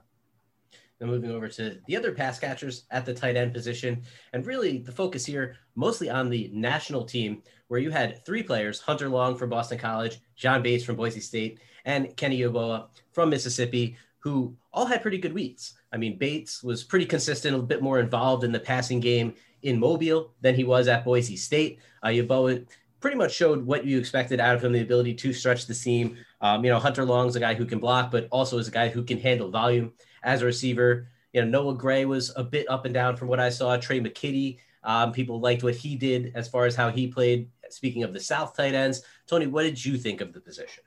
Now 1.02 1.08
moving 1.08 1.32
over 1.32 1.50
to 1.50 1.80
the 1.86 1.98
other 1.98 2.14
pass 2.14 2.40
catchers 2.40 2.86
at 2.92 3.06
the 3.06 3.14
tight 3.14 3.36
end 3.36 3.54
position, 3.54 4.04
and 4.32 4.46
really 4.46 4.78
the 4.78 4.92
focus 4.92 5.26
here 5.26 5.58
mostly 5.76 6.10
on 6.10 6.30
the 6.30 6.50
national 6.54 7.04
team, 7.04 7.44
where 7.68 7.82
you 7.82 7.90
had 7.90 8.26
three 8.26 8.42
players: 8.42 8.80
Hunter 8.80 9.10
Long 9.10 9.36
from 9.36 9.50
Boston 9.50 9.78
College, 9.78 10.20
John 10.38 10.64
Bates 10.64 10.86
from 10.86 10.96
Boise 10.96 11.20
State, 11.20 11.60
and 11.84 12.16
Kenny 12.16 12.40
Yeboah 12.40 12.88
from 13.12 13.30
Mississippi, 13.30 13.98
who 14.20 14.56
all 14.74 14.86
had 14.86 15.02
pretty 15.02 15.18
good 15.18 15.34
weeks. 15.34 15.74
I 15.92 15.98
mean, 15.98 16.18
Bates 16.18 16.64
was 16.64 16.86
pretty 16.86 17.06
consistent, 17.06 17.56
a 17.56 17.62
bit 17.62 17.82
more 17.82 18.00
involved 18.00 18.46
in 18.46 18.54
the 18.54 18.60
passing 18.62 19.02
game 19.02 19.34
in 19.64 19.78
Mobile 19.78 20.32
than 20.40 20.56
he 20.56 20.64
was 20.64 20.88
at 20.88 21.04
Boise 21.04 21.36
State. 21.36 21.80
Uh, 22.02 22.08
Yeboah 22.08 22.66
pretty 23.00 23.18
much 23.18 23.34
showed 23.34 23.66
what 23.66 23.86
you 23.86 23.98
expected 23.98 24.40
out 24.40 24.56
of 24.56 24.64
him 24.64 24.74
the 24.74 24.82
ability 24.82 25.14
to 25.16 25.34
stretch 25.34 25.66
the 25.66 25.74
seam. 25.74 26.18
Um, 26.42 26.64
you 26.64 26.72
know, 26.72 26.80
Hunter 26.80 27.06
Long's 27.06 27.36
a 27.36 27.40
guy 27.40 27.54
who 27.54 27.66
can 27.66 27.80
block, 27.80 28.12
but 28.12 28.28
also 28.32 28.58
is 28.58 28.68
a 28.68 28.72
guy 28.72 28.90
who 28.90 29.04
can 29.04 29.20
handle 29.20 29.50
volume 29.50 29.94
as 30.24 30.42
a 30.42 30.46
receiver. 30.46 31.08
You 31.34 31.42
know, 31.42 31.48
Noah 31.50 31.76
Gray 31.76 32.06
was 32.06 32.34
a 32.36 32.44
bit 32.44 32.70
up 32.70 32.86
and 32.86 32.94
down 32.94 33.16
from 33.16 33.28
what 33.28 33.40
I 33.40 33.50
saw. 33.50 33.78
Tre' 33.78 33.96
McKitty, 33.96 34.60
um, 34.84 35.12
people 35.12 35.40
liked 35.40 35.64
what 35.64 35.76
he 35.76 35.96
did 35.96 36.32
as 36.36 36.48
far 36.48 36.66
as 36.66 36.76
how 36.76 36.90
he 36.90 37.08
played. 37.08 37.50
Speaking 37.70 38.04
of 38.04 38.14
the 38.14 38.20
South 38.20 38.56
tight 38.56 38.74
ends, 38.74 39.04
Tony, 39.28 39.48
what 39.48 39.64
did 39.64 39.84
you 39.84 39.98
think 39.98 40.22
of 40.22 40.34
the 40.34 40.40
position? 40.40 40.84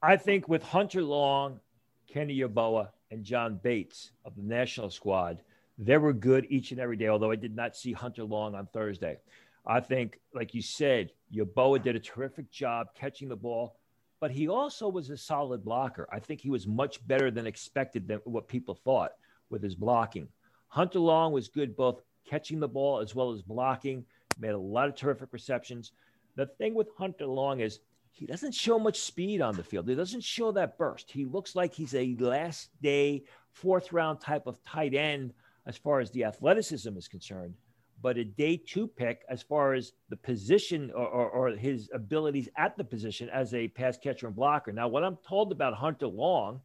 I 0.00 0.16
think 0.16 0.48
with 0.48 0.62
Hunter 0.62 1.02
Long, 1.02 1.58
Kenny 2.06 2.38
Yeboah, 2.38 2.90
and 3.10 3.24
John 3.24 3.58
Bates 3.62 4.10
of 4.24 4.36
the 4.36 4.42
national 4.42 4.90
squad, 4.90 5.40
they 5.78 5.96
were 5.96 6.12
good 6.12 6.46
each 6.50 6.72
and 6.72 6.80
every 6.80 6.96
day, 6.96 7.08
although 7.08 7.30
I 7.30 7.36
did 7.36 7.54
not 7.54 7.76
see 7.76 7.92
Hunter 7.92 8.24
Long 8.24 8.54
on 8.54 8.66
Thursday. 8.66 9.18
I 9.68 9.80
think, 9.80 10.18
like 10.32 10.54
you 10.54 10.62
said, 10.62 11.12
Yeboah 11.32 11.82
did 11.82 11.94
a 11.94 12.00
terrific 12.00 12.50
job 12.50 12.88
catching 12.94 13.28
the 13.28 13.36
ball, 13.36 13.76
but 14.18 14.30
he 14.30 14.48
also 14.48 14.88
was 14.88 15.10
a 15.10 15.16
solid 15.16 15.62
blocker. 15.62 16.08
I 16.10 16.20
think 16.20 16.40
he 16.40 16.48
was 16.48 16.66
much 16.66 17.06
better 17.06 17.30
than 17.30 17.46
expected 17.46 18.08
than 18.08 18.20
what 18.24 18.48
people 18.48 18.74
thought 18.74 19.12
with 19.50 19.62
his 19.62 19.74
blocking. 19.74 20.28
Hunter 20.68 21.00
Long 21.00 21.32
was 21.32 21.48
good 21.48 21.76
both 21.76 22.00
catching 22.26 22.60
the 22.60 22.68
ball 22.68 23.00
as 23.00 23.14
well 23.14 23.30
as 23.30 23.42
blocking, 23.42 24.06
made 24.38 24.50
a 24.50 24.58
lot 24.58 24.88
of 24.88 24.94
terrific 24.94 25.28
receptions. 25.32 25.92
The 26.34 26.46
thing 26.46 26.74
with 26.74 26.88
Hunter 26.96 27.26
Long 27.26 27.60
is 27.60 27.80
he 28.12 28.24
doesn't 28.24 28.54
show 28.54 28.78
much 28.78 28.98
speed 28.98 29.42
on 29.42 29.54
the 29.54 29.62
field. 29.62 29.86
He 29.86 29.94
doesn't 29.94 30.24
show 30.24 30.50
that 30.52 30.78
burst. 30.78 31.10
He 31.10 31.26
looks 31.26 31.54
like 31.54 31.74
he's 31.74 31.94
a 31.94 32.16
last 32.18 32.70
day, 32.80 33.24
fourth 33.52 33.92
round 33.92 34.20
type 34.20 34.46
of 34.46 34.64
tight 34.64 34.94
end 34.94 35.34
as 35.66 35.76
far 35.76 36.00
as 36.00 36.10
the 36.10 36.24
athleticism 36.24 36.96
is 36.96 37.06
concerned 37.06 37.54
but 38.00 38.16
a 38.16 38.24
day 38.24 38.56
two 38.56 38.86
pick 38.86 39.22
as 39.28 39.42
far 39.42 39.74
as 39.74 39.92
the 40.08 40.16
position 40.16 40.90
or, 40.94 41.06
or, 41.06 41.30
or, 41.30 41.50
his 41.50 41.90
abilities 41.92 42.48
at 42.56 42.76
the 42.76 42.84
position 42.84 43.28
as 43.30 43.54
a 43.54 43.68
pass 43.68 43.98
catcher 43.98 44.26
and 44.26 44.36
blocker. 44.36 44.72
Now, 44.72 44.86
what 44.88 45.02
I'm 45.02 45.18
told 45.26 45.50
about 45.50 45.74
Hunter 45.74 46.06
Long 46.06 46.60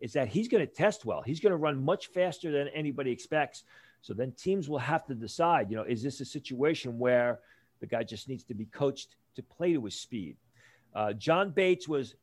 is 0.00 0.12
that 0.12 0.28
he's 0.28 0.48
going 0.48 0.66
to 0.66 0.72
test 0.72 1.04
well. 1.04 1.22
He's 1.22 1.40
going 1.40 1.50
to 1.50 1.56
run 1.56 1.84
much 1.84 2.08
faster 2.08 2.52
than 2.52 2.68
anybody 2.68 3.10
expects. 3.10 3.64
So 4.00 4.14
then 4.14 4.32
teams 4.32 4.68
will 4.68 4.78
have 4.78 5.04
to 5.06 5.14
decide, 5.14 5.70
you 5.70 5.76
know, 5.76 5.82
is 5.82 6.02
this 6.02 6.20
a 6.20 6.24
situation 6.24 6.98
where 6.98 7.40
the 7.80 7.86
guy 7.86 8.02
just 8.02 8.28
needs 8.28 8.44
to 8.44 8.54
be 8.54 8.66
coached 8.66 9.16
to 9.36 9.42
play 9.42 9.74
to 9.74 9.84
his 9.84 9.94
speed? 9.94 10.36
Uh, 10.94 11.12
John 11.12 11.50
Bates 11.50 11.86
was 11.86 12.14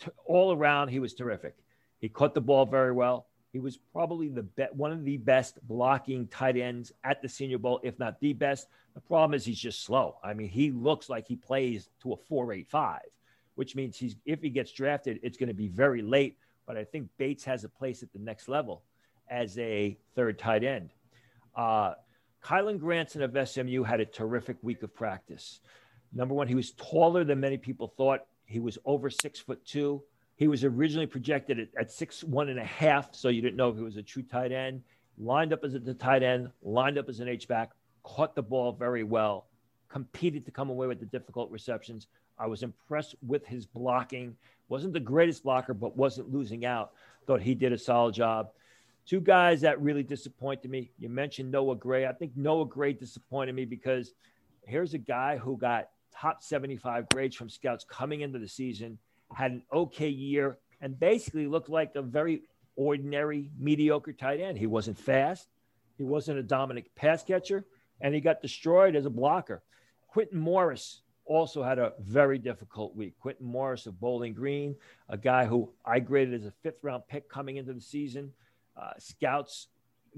t- 0.00 0.10
all 0.24 0.52
around, 0.52 0.88
he 0.88 1.00
was 1.00 1.14
terrific. 1.14 1.56
He 1.98 2.08
caught 2.08 2.34
the 2.34 2.40
ball 2.40 2.66
very 2.66 2.92
well. 2.92 3.25
He 3.56 3.60
was 3.60 3.78
probably 3.78 4.28
the 4.28 4.42
be- 4.42 4.66
one 4.72 4.92
of 4.92 5.02
the 5.02 5.16
best 5.16 5.66
blocking 5.66 6.26
tight 6.26 6.58
ends 6.58 6.92
at 7.04 7.22
the 7.22 7.28
Senior 7.30 7.56
Bowl, 7.56 7.80
if 7.82 7.98
not 7.98 8.20
the 8.20 8.34
best. 8.34 8.68
The 8.92 9.00
problem 9.00 9.32
is 9.32 9.46
he's 9.46 9.58
just 9.58 9.82
slow. 9.82 10.16
I 10.22 10.34
mean, 10.34 10.50
he 10.50 10.70
looks 10.70 11.08
like 11.08 11.26
he 11.26 11.36
plays 11.36 11.88
to 12.02 12.12
a 12.12 12.16
four-eight-five, 12.18 13.08
which 13.54 13.74
means 13.74 13.96
he's 13.96 14.14
if 14.26 14.42
he 14.42 14.50
gets 14.50 14.72
drafted, 14.72 15.20
it's 15.22 15.38
going 15.38 15.48
to 15.48 15.54
be 15.54 15.68
very 15.68 16.02
late. 16.02 16.36
But 16.66 16.76
I 16.76 16.84
think 16.84 17.08
Bates 17.16 17.44
has 17.44 17.64
a 17.64 17.68
place 17.70 18.02
at 18.02 18.12
the 18.12 18.18
next 18.18 18.46
level 18.46 18.82
as 19.30 19.56
a 19.56 19.96
third 20.14 20.38
tight 20.38 20.62
end. 20.62 20.90
Uh, 21.56 21.94
Kylen 22.44 22.78
Granson 22.78 23.22
of 23.22 23.48
SMU 23.48 23.84
had 23.84 24.00
a 24.00 24.04
terrific 24.04 24.58
week 24.60 24.82
of 24.82 24.94
practice. 24.94 25.60
Number 26.12 26.34
one, 26.34 26.46
he 26.46 26.54
was 26.54 26.72
taller 26.72 27.24
than 27.24 27.40
many 27.40 27.56
people 27.56 27.88
thought. 27.96 28.20
He 28.44 28.60
was 28.60 28.76
over 28.84 29.08
six 29.08 29.40
foot 29.40 29.64
two. 29.64 30.02
He 30.36 30.48
was 30.48 30.64
originally 30.64 31.06
projected 31.06 31.58
at, 31.58 31.68
at 31.78 31.90
six 31.90 32.22
one 32.22 32.48
and 32.50 32.58
a 32.58 32.64
half, 32.64 33.14
so 33.14 33.28
you 33.28 33.40
didn't 33.40 33.56
know 33.56 33.70
if 33.70 33.76
he 33.76 33.82
was 33.82 33.96
a 33.96 34.02
true 34.02 34.22
tight 34.22 34.52
end. 34.52 34.82
Lined 35.18 35.52
up 35.52 35.64
as 35.64 35.74
a 35.74 35.94
tight 35.94 36.22
end, 36.22 36.50
lined 36.62 36.98
up 36.98 37.08
as 37.08 37.20
an 37.20 37.28
H 37.28 37.48
back, 37.48 37.70
caught 38.02 38.34
the 38.34 38.42
ball 38.42 38.72
very 38.72 39.02
well, 39.02 39.46
competed 39.88 40.44
to 40.44 40.50
come 40.50 40.68
away 40.68 40.86
with 40.86 41.00
the 41.00 41.06
difficult 41.06 41.50
receptions. 41.50 42.06
I 42.38 42.46
was 42.46 42.62
impressed 42.62 43.14
with 43.26 43.46
his 43.46 43.64
blocking. 43.64 44.36
wasn't 44.68 44.92
the 44.92 45.00
greatest 45.00 45.42
blocker, 45.42 45.72
but 45.72 45.96
wasn't 45.96 46.32
losing 46.32 46.66
out. 46.66 46.92
Thought 47.26 47.40
he 47.40 47.54
did 47.54 47.72
a 47.72 47.78
solid 47.78 48.14
job. 48.14 48.50
Two 49.06 49.20
guys 49.20 49.62
that 49.62 49.80
really 49.80 50.02
disappointed 50.02 50.70
me. 50.70 50.90
You 50.98 51.08
mentioned 51.08 51.50
Noah 51.50 51.76
Gray. 51.76 52.06
I 52.06 52.12
think 52.12 52.32
Noah 52.36 52.66
Gray 52.66 52.92
disappointed 52.92 53.54
me 53.54 53.64
because 53.64 54.12
here's 54.66 54.92
a 54.92 54.98
guy 54.98 55.38
who 55.38 55.56
got 55.56 55.88
top 56.12 56.42
75 56.42 57.08
grades 57.08 57.36
from 57.36 57.48
scouts 57.48 57.86
coming 57.88 58.20
into 58.20 58.38
the 58.38 58.48
season 58.48 58.98
had 59.36 59.52
an 59.52 59.62
okay 59.70 60.08
year, 60.08 60.56
and 60.80 60.98
basically 60.98 61.46
looked 61.46 61.68
like 61.68 61.94
a 61.94 62.00
very 62.00 62.40
ordinary, 62.74 63.50
mediocre 63.58 64.14
tight 64.14 64.40
end. 64.40 64.56
He 64.56 64.66
wasn't 64.66 64.98
fast, 64.98 65.46
he 65.98 66.04
wasn't 66.04 66.38
a 66.38 66.42
dominant 66.42 66.86
pass 66.94 67.22
catcher, 67.22 67.66
and 68.00 68.14
he 68.14 68.22
got 68.22 68.40
destroyed 68.40 68.96
as 68.96 69.04
a 69.04 69.10
blocker. 69.10 69.62
Quintin 70.08 70.38
Morris 70.38 71.02
also 71.26 71.62
had 71.62 71.78
a 71.78 71.92
very 72.00 72.38
difficult 72.38 72.96
week. 72.96 73.12
Quintin 73.20 73.44
Morris 73.44 73.84
of 73.84 74.00
Bowling 74.00 74.32
Green, 74.32 74.74
a 75.10 75.18
guy 75.18 75.44
who 75.44 75.70
I 75.84 75.98
graded 75.98 76.40
as 76.40 76.46
a 76.46 76.52
fifth 76.62 76.82
round 76.82 77.02
pick 77.06 77.28
coming 77.28 77.58
into 77.58 77.74
the 77.74 77.80
season. 77.82 78.32
Uh, 78.74 78.92
scouts 78.98 79.68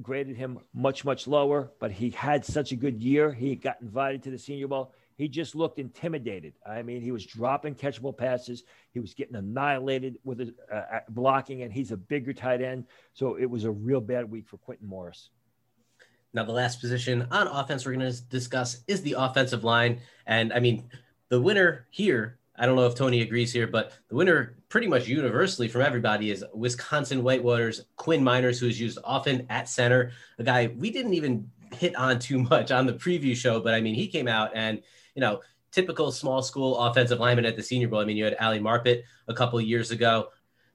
graded 0.00 0.37
him 0.37 0.61
much, 0.72 1.04
much 1.04 1.26
lower, 1.26 1.72
but 1.81 1.90
he 1.90 2.11
had 2.11 2.44
such 2.44 2.70
a 2.70 2.76
good 2.76 3.02
year. 3.02 3.33
He 3.33 3.57
got 3.57 3.81
invited 3.83 4.22
to 4.22 4.31
the 4.31 4.38
Senior 4.38 4.68
Bowl 4.68 4.92
he 5.18 5.28
just 5.28 5.57
looked 5.57 5.81
intimidated. 5.81 6.54
I 6.64 6.83
mean, 6.83 7.02
he 7.02 7.11
was 7.11 7.26
dropping 7.26 7.74
catchable 7.74 8.16
passes. 8.16 8.62
He 8.92 9.00
was 9.00 9.14
getting 9.14 9.35
annihilated 9.35 10.16
with 10.22 10.38
his 10.38 10.50
uh, 10.72 11.00
blocking, 11.09 11.62
and 11.62 11.72
he's 11.72 11.90
a 11.90 11.96
bigger 11.96 12.33
tight 12.33 12.62
end. 12.62 12.85
So 13.14 13.35
it 13.35 13.46
was 13.46 13.64
a 13.64 13.70
real 13.70 14.00
bad 14.00 14.31
week 14.31 14.46
for 14.46 14.59
Quintin 14.59 14.87
Morris. 14.87 15.31
Now, 16.33 16.44
the 16.44 16.52
last 16.52 16.81
position 16.81 17.26
on 17.33 17.48
offense 17.48 17.85
we're 17.85 17.94
going 17.94 18.12
to 18.12 18.22
discuss 18.22 18.85
is 18.87 19.02
the 19.02 19.16
offensive 19.18 19.64
line. 19.64 20.00
And 20.26 20.52
I 20.52 20.61
mean, 20.61 20.88
the 21.31 21.40
winner 21.40 21.88
here, 21.90 22.38
I 22.54 22.66
don't 22.66 22.76
know 22.76 22.87
if 22.87 22.94
Tony 22.94 23.20
agrees 23.20 23.52
here, 23.52 23.66
but 23.66 23.94
the 24.09 24.14
winner 24.14 24.57
pretty 24.68 24.87
much 24.87 25.09
universally 25.09 25.66
from 25.66 25.83
everybody 25.83 26.31
is 26.31 26.44
Wisconsin 26.54 27.24
Whitewater's 27.24 27.87
Quinn 27.96 28.22
Meinerz, 28.22 28.61
who 28.61 28.68
is 28.68 28.81
used 28.81 28.98
often 29.02 29.46
at 29.50 29.68
center. 29.68 30.12
A 30.38 30.44
guy 30.44 30.70
we 30.76 30.90
didn't 30.92 31.14
even 31.14 31.50
hit 31.74 31.94
on 31.96 32.18
too 32.18 32.38
much 32.38 32.70
on 32.70 32.87
the 32.87 32.94
preview 32.94 33.37
show, 33.37 33.61
but 33.61 33.74
I 33.74 33.81
mean, 33.81 33.94
he 33.94 34.09
came 34.09 34.28
out 34.28 34.50
and 34.54 34.83
you 35.14 35.20
know, 35.20 35.40
typical 35.72 36.12
small 36.12 36.42
school 36.42 36.78
offensive 36.78 37.18
lineman 37.18 37.44
at 37.44 37.57
the 37.57 37.62
Senior 37.62 37.88
Bowl. 37.88 37.98
I 37.98 38.04
mean, 38.04 38.16
you 38.16 38.24
had 38.24 38.37
Ali 38.40 38.61
Marpet 38.61 39.02
a 39.26 39.35
couple 39.35 39.61
years 39.61 39.90
ago. 39.90 40.28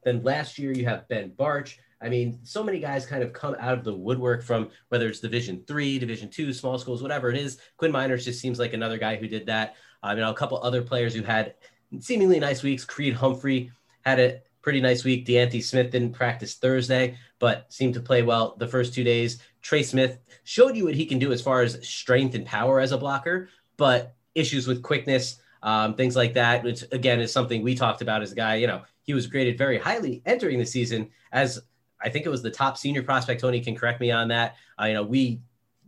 Then 0.03 0.21
last 0.21 0.59
year 0.59 0.73
you 0.73 0.85
have 0.85 1.07
Ben 1.07 1.31
Bartch. 1.31 1.77
I 2.01 2.09
mean, 2.09 2.39
so 2.43 2.61
many 2.61 2.79
guys 2.79 3.05
kind 3.05 3.23
of 3.23 3.31
come 3.31 3.55
out 3.57 3.77
of 3.77 3.85
the 3.85 3.95
woodwork 3.95 4.43
from 4.43 4.69
whether 4.89 5.07
it's 5.07 5.21
Division 5.21 5.63
three, 5.65 5.97
Division 5.97 6.29
two, 6.29 6.51
small 6.51 6.77
schools, 6.77 7.01
whatever 7.01 7.29
it 7.29 7.37
is. 7.37 7.57
Quinn 7.77 7.93
Meinerz 7.93 8.25
just 8.25 8.41
seems 8.41 8.59
like 8.59 8.73
another 8.73 8.97
guy 8.97 9.15
who 9.15 9.29
did 9.29 9.45
that. 9.45 9.75
Um, 10.03 10.17
you 10.17 10.23
know, 10.23 10.31
a 10.31 10.35
couple 10.35 10.59
other 10.61 10.81
players 10.81 11.15
who 11.15 11.23
had 11.23 11.53
seemingly 12.01 12.41
nice 12.41 12.63
weeks. 12.63 12.83
Creed 12.83 13.13
Humphrey 13.13 13.71
had 14.01 14.19
a 14.19 14.41
pretty 14.61 14.81
nice 14.81 15.05
week. 15.05 15.25
D'Ante 15.25 15.61
Smith 15.61 15.91
didn't 15.91 16.11
practice 16.11 16.55
Thursday, 16.55 17.17
but 17.39 17.71
seemed 17.71 17.93
to 17.93 18.01
play 18.01 18.23
well 18.23 18.57
the 18.57 18.67
first 18.67 18.93
two 18.93 19.05
days. 19.05 19.41
Trey 19.63 19.81
Smith 19.81 20.19
showed 20.43 20.75
you 20.75 20.85
what 20.85 20.93
he 20.93 21.05
can 21.05 21.17
do 21.17 21.31
as 21.31 21.41
far 21.41 21.61
as 21.61 21.85
strength 21.87 22.35
and 22.35 22.45
power 22.45 22.79
as 22.79 22.91
a 22.91 22.97
blocker, 22.97 23.49
but 23.77 24.13
issues 24.35 24.67
with 24.67 24.83
quickness, 24.83 25.39
um, 25.63 25.95
things 25.95 26.15
like 26.15 26.33
that, 26.33 26.63
which 26.63 26.83
again 26.91 27.19
is 27.19 27.31
something 27.31 27.63
we 27.63 27.73
talked 27.73 28.01
about 28.01 28.21
as 28.21 28.33
a 28.33 28.35
guy. 28.35 28.55
You 28.55 28.67
know, 28.67 28.83
he 29.03 29.13
was 29.13 29.25
graded 29.25 29.57
very 29.57 29.79
highly 29.79 30.21
entering 30.25 30.59
the 30.59 30.65
season 30.65 31.09
as 31.31 31.61
I 32.01 32.09
think 32.09 32.25
it 32.25 32.29
was 32.29 32.43
the 32.43 32.51
top 32.51 32.77
senior 32.77 33.01
prospect. 33.01 33.41
Tony 33.41 33.61
can 33.61 33.75
correct 33.75 34.01
me 34.01 34.11
on 34.11 34.27
that. 34.27 34.57
Uh, 34.79 34.85
you 34.85 34.93
know, 34.93 35.03
we 35.03 35.41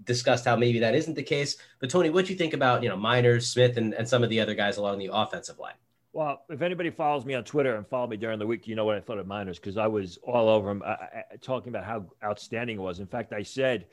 discussed 0.05 0.45
how 0.45 0.55
maybe 0.55 0.79
that 0.79 0.95
isn't 0.95 1.13
the 1.13 1.23
case. 1.23 1.57
But 1.79 1.89
Tony, 1.89 2.09
what 2.09 2.25
do 2.25 2.31
you 2.31 2.37
think 2.37 2.53
about 2.53 2.81
you 2.81 2.89
know 2.89 2.97
Meinerz, 2.97 3.43
Smith, 3.43 3.77
and, 3.77 3.93
and 3.93 4.07
some 4.07 4.23
of 4.23 4.29
the 4.29 4.39
other 4.39 4.55
guys 4.55 4.77
along 4.77 4.99
the 4.99 5.09
offensive 5.11 5.59
line? 5.59 5.75
Well, 6.15 6.45
if 6.47 6.61
anybody 6.61 6.91
follows 6.91 7.25
me 7.25 7.33
on 7.33 7.43
Twitter 7.43 7.75
and 7.75 7.85
followed 7.85 8.11
me 8.11 8.15
during 8.15 8.39
the 8.39 8.47
week, 8.47 8.69
you 8.69 8.75
know 8.75 8.85
what 8.85 8.95
I 8.95 9.01
thought 9.01 9.17
of 9.17 9.27
Meinerz 9.27 9.55
because 9.55 9.75
I 9.75 9.87
was 9.87 10.17
all 10.23 10.47
over 10.47 10.71
him 10.71 10.81
uh, 10.85 10.95
talking 11.41 11.67
about 11.67 11.83
how 11.83 12.05
outstanding 12.23 12.77
it 12.77 12.79
was. 12.79 13.01
In 13.01 13.05
fact, 13.05 13.33
I 13.33 13.43
said 13.43 13.87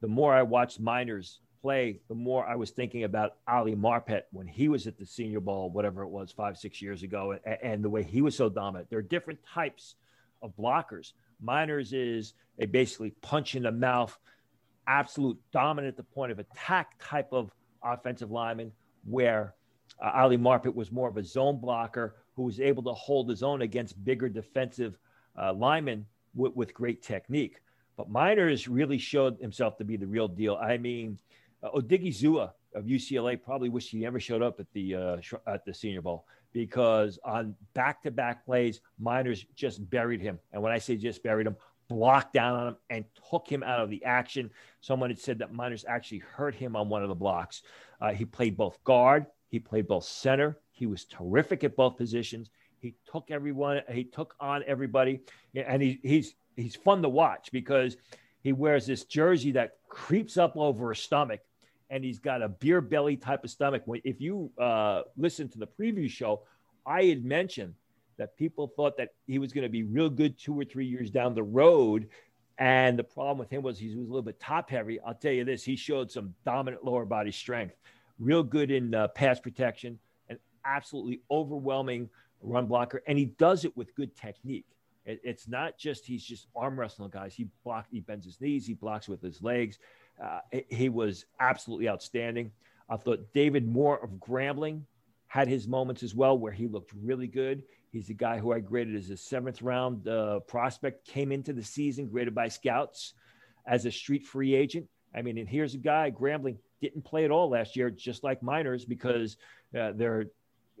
the 0.00 0.06
more 0.06 0.32
I 0.32 0.42
watched 0.42 0.80
Meinerz 0.80 1.38
play, 1.60 1.98
the 2.06 2.14
more 2.14 2.46
I 2.46 2.54
was 2.54 2.70
thinking 2.70 3.02
about 3.02 3.38
Ali 3.48 3.74
Marpet 3.74 4.22
when 4.30 4.46
he 4.46 4.68
was 4.68 4.86
at 4.86 4.96
the 4.96 5.04
Senior 5.04 5.40
Bowl, 5.40 5.68
whatever 5.68 6.04
it 6.04 6.10
was, 6.10 6.30
five, 6.30 6.56
six 6.56 6.80
years 6.80 7.02
ago, 7.02 7.36
and, 7.44 7.58
and 7.60 7.82
the 7.82 7.90
way 7.90 8.04
he 8.04 8.22
was 8.22 8.36
so 8.36 8.48
dominant. 8.48 8.88
There 8.88 9.00
are 9.00 9.02
different 9.02 9.40
types 9.52 9.96
of 10.42 10.56
blockers. 10.56 11.14
Meinerz 11.44 11.88
is 11.92 12.34
a 12.60 12.66
basically 12.66 13.10
punch 13.20 13.56
in 13.56 13.64
the 13.64 13.72
mouth, 13.72 14.16
absolute 14.86 15.40
dominant 15.52 15.88
at 15.88 15.96
the 15.96 16.04
point 16.04 16.30
of 16.30 16.38
attack 16.38 16.94
type 17.02 17.32
of 17.32 17.50
offensive 17.82 18.30
lineman, 18.30 18.70
where 19.04 19.54
uh, 20.04 20.10
Ali 20.14 20.36
Marpet 20.36 20.74
was 20.74 20.92
more 20.92 21.08
of 21.08 21.16
a 21.16 21.24
zone 21.24 21.58
blocker 21.58 22.16
who 22.36 22.42
was 22.42 22.60
able 22.60 22.82
to 22.82 22.92
hold 22.92 23.30
his 23.30 23.42
own 23.42 23.62
against 23.62 24.04
bigger 24.04 24.28
defensive 24.28 24.98
uh, 25.40 25.52
linemen 25.52 26.04
with, 26.34 26.54
with 26.54 26.74
great 26.74 27.02
technique. 27.02 27.60
But 27.96 28.12
Meinerz 28.12 28.68
really 28.70 28.98
showed 28.98 29.38
himself 29.40 29.78
to 29.78 29.84
be 29.84 29.96
the 29.96 30.06
real 30.06 30.28
deal. 30.28 30.56
I 30.56 30.76
mean, 30.76 31.18
uh, 31.62 31.70
Odighizuwa 31.70 32.50
of 32.74 32.84
UCLA 32.84 33.40
probably 33.40 33.68
wished 33.68 33.90
he 33.90 33.98
never 33.98 34.20
showed 34.20 34.42
up 34.42 34.60
at 34.60 34.66
the 34.72 34.94
uh, 34.94 35.16
at 35.46 35.64
the 35.64 35.72
Senior 35.72 36.02
Bowl 36.02 36.26
because 36.52 37.18
on 37.24 37.54
back-to-back 37.72 38.44
plays, 38.44 38.80
Meinerz 39.02 39.46
just 39.54 39.88
buried 39.90 40.20
him. 40.20 40.38
And 40.52 40.62
when 40.62 40.72
I 40.72 40.78
say 40.78 40.96
just 40.96 41.22
buried 41.22 41.46
him, 41.46 41.56
blocked 41.88 42.32
down 42.32 42.54
on 42.54 42.68
him 42.68 42.76
and 42.90 43.04
took 43.30 43.48
him 43.48 43.62
out 43.62 43.80
of 43.80 43.90
the 43.90 44.04
action. 44.04 44.50
Someone 44.80 45.10
had 45.10 45.18
said 45.18 45.38
that 45.38 45.52
Meinerz 45.52 45.84
actually 45.86 46.18
hurt 46.18 46.54
him 46.54 46.76
on 46.76 46.88
one 46.88 47.02
of 47.02 47.08
the 47.08 47.14
blocks. 47.14 47.62
Uh, 48.00 48.12
he 48.12 48.24
played 48.24 48.56
both 48.56 48.82
guard, 48.84 49.26
he 49.54 49.60
played 49.60 49.86
both 49.86 50.02
center. 50.02 50.58
He 50.72 50.86
was 50.86 51.04
terrific 51.04 51.62
at 51.62 51.76
both 51.76 51.96
positions. 51.96 52.50
He 52.80 52.96
took 53.10 53.30
everyone, 53.30 53.82
he 53.88 54.02
took 54.02 54.34
on 54.40 54.64
everybody, 54.66 55.20
and 55.54 55.80
he, 55.80 56.00
he's 56.02 56.34
he's 56.56 56.74
fun 56.74 57.02
to 57.02 57.08
watch 57.08 57.50
because 57.52 57.96
he 58.42 58.52
wears 58.52 58.84
this 58.84 59.04
jersey 59.04 59.52
that 59.52 59.76
creeps 59.88 60.36
up 60.36 60.56
over 60.56 60.90
his 60.90 60.98
stomach 60.98 61.40
and 61.88 62.02
he's 62.02 62.18
got 62.18 62.42
a 62.42 62.48
beer 62.48 62.80
belly 62.80 63.16
type 63.16 63.44
of 63.44 63.50
stomach. 63.50 63.84
If 63.86 64.20
you 64.20 64.50
uh, 64.58 65.02
listen 65.16 65.48
to 65.50 65.58
the 65.58 65.68
preview 65.68 66.10
show, 66.10 66.42
I 66.84 67.04
had 67.04 67.24
mentioned 67.24 67.74
that 68.16 68.36
people 68.36 68.72
thought 68.74 68.96
that 68.96 69.10
he 69.28 69.38
was 69.38 69.52
going 69.52 69.62
to 69.62 69.68
be 69.68 69.84
real 69.84 70.10
good 70.10 70.36
two 70.36 70.58
or 70.58 70.64
three 70.64 70.86
years 70.86 71.10
down 71.10 71.34
the 71.36 71.44
road. 71.44 72.08
And 72.58 72.98
the 72.98 73.04
problem 73.04 73.38
with 73.38 73.50
him 73.50 73.62
was 73.62 73.78
he 73.78 73.86
was 73.86 73.96
a 73.96 74.00
little 74.00 74.22
bit 74.22 74.40
top 74.40 74.70
heavy. 74.70 74.98
I'll 75.00 75.14
tell 75.14 75.32
you 75.32 75.44
this 75.44 75.62
he 75.64 75.76
showed 75.76 76.10
some 76.10 76.34
dominant 76.44 76.84
lower 76.84 77.04
body 77.04 77.32
strength, 77.32 77.76
real 78.18 78.42
good 78.42 78.70
in 78.70 78.94
uh, 78.94 79.08
pass 79.08 79.40
protection, 79.40 79.98
and 80.28 80.38
absolutely 80.64 81.20
overwhelming 81.30 82.08
run 82.40 82.66
blocker. 82.66 83.02
And 83.06 83.18
he 83.18 83.26
does 83.26 83.64
it 83.64 83.76
with 83.76 83.94
good 83.94 84.14
technique. 84.16 84.66
It, 85.06 85.20
it's 85.24 85.48
not 85.48 85.78
just 85.78 86.04
he's 86.06 86.24
just 86.24 86.48
arm 86.54 86.78
wrestling 86.78 87.10
guys. 87.10 87.34
He 87.34 87.48
blocks, 87.64 87.88
he 87.90 88.00
bends 88.00 88.24
his 88.24 88.40
knees, 88.40 88.66
he 88.66 88.74
blocks 88.74 89.08
with 89.08 89.22
his 89.22 89.42
legs. 89.42 89.78
Uh, 90.22 90.40
he 90.68 90.88
was 90.88 91.24
absolutely 91.40 91.88
outstanding. 91.88 92.52
I 92.88 92.96
thought 92.96 93.32
David 93.32 93.66
Moore 93.66 94.02
of 94.02 94.10
Grambling 94.12 94.82
had 95.26 95.48
his 95.48 95.66
moments 95.66 96.02
as 96.02 96.14
well 96.14 96.38
where 96.38 96.52
he 96.52 96.68
looked 96.68 96.92
really 97.02 97.26
good. 97.26 97.64
He's 97.90 98.10
a 98.10 98.14
guy 98.14 98.38
who 98.38 98.52
I 98.52 98.60
graded 98.60 98.94
as 98.96 99.10
a 99.10 99.16
seventh 99.16 99.62
round 99.62 100.06
uh, 100.06 100.40
prospect, 100.40 101.06
came 101.06 101.32
into 101.32 101.52
the 101.52 101.62
season 101.62 102.08
graded 102.08 102.34
by 102.34 102.48
scouts 102.48 103.14
as 103.66 103.86
a 103.86 103.90
street 103.90 104.24
free 104.26 104.54
agent. 104.54 104.86
I 105.14 105.22
mean, 105.22 105.38
and 105.38 105.48
here's 105.48 105.74
a 105.74 105.78
guy, 105.78 106.10
Grambling 106.10 106.56
didn't 106.80 107.02
play 107.02 107.24
at 107.24 107.30
all 107.30 107.48
last 107.48 107.76
year, 107.76 107.90
just 107.90 108.24
like 108.24 108.40
Meinerz, 108.40 108.86
because 108.86 109.36
uh, 109.78 109.92
their 109.92 110.26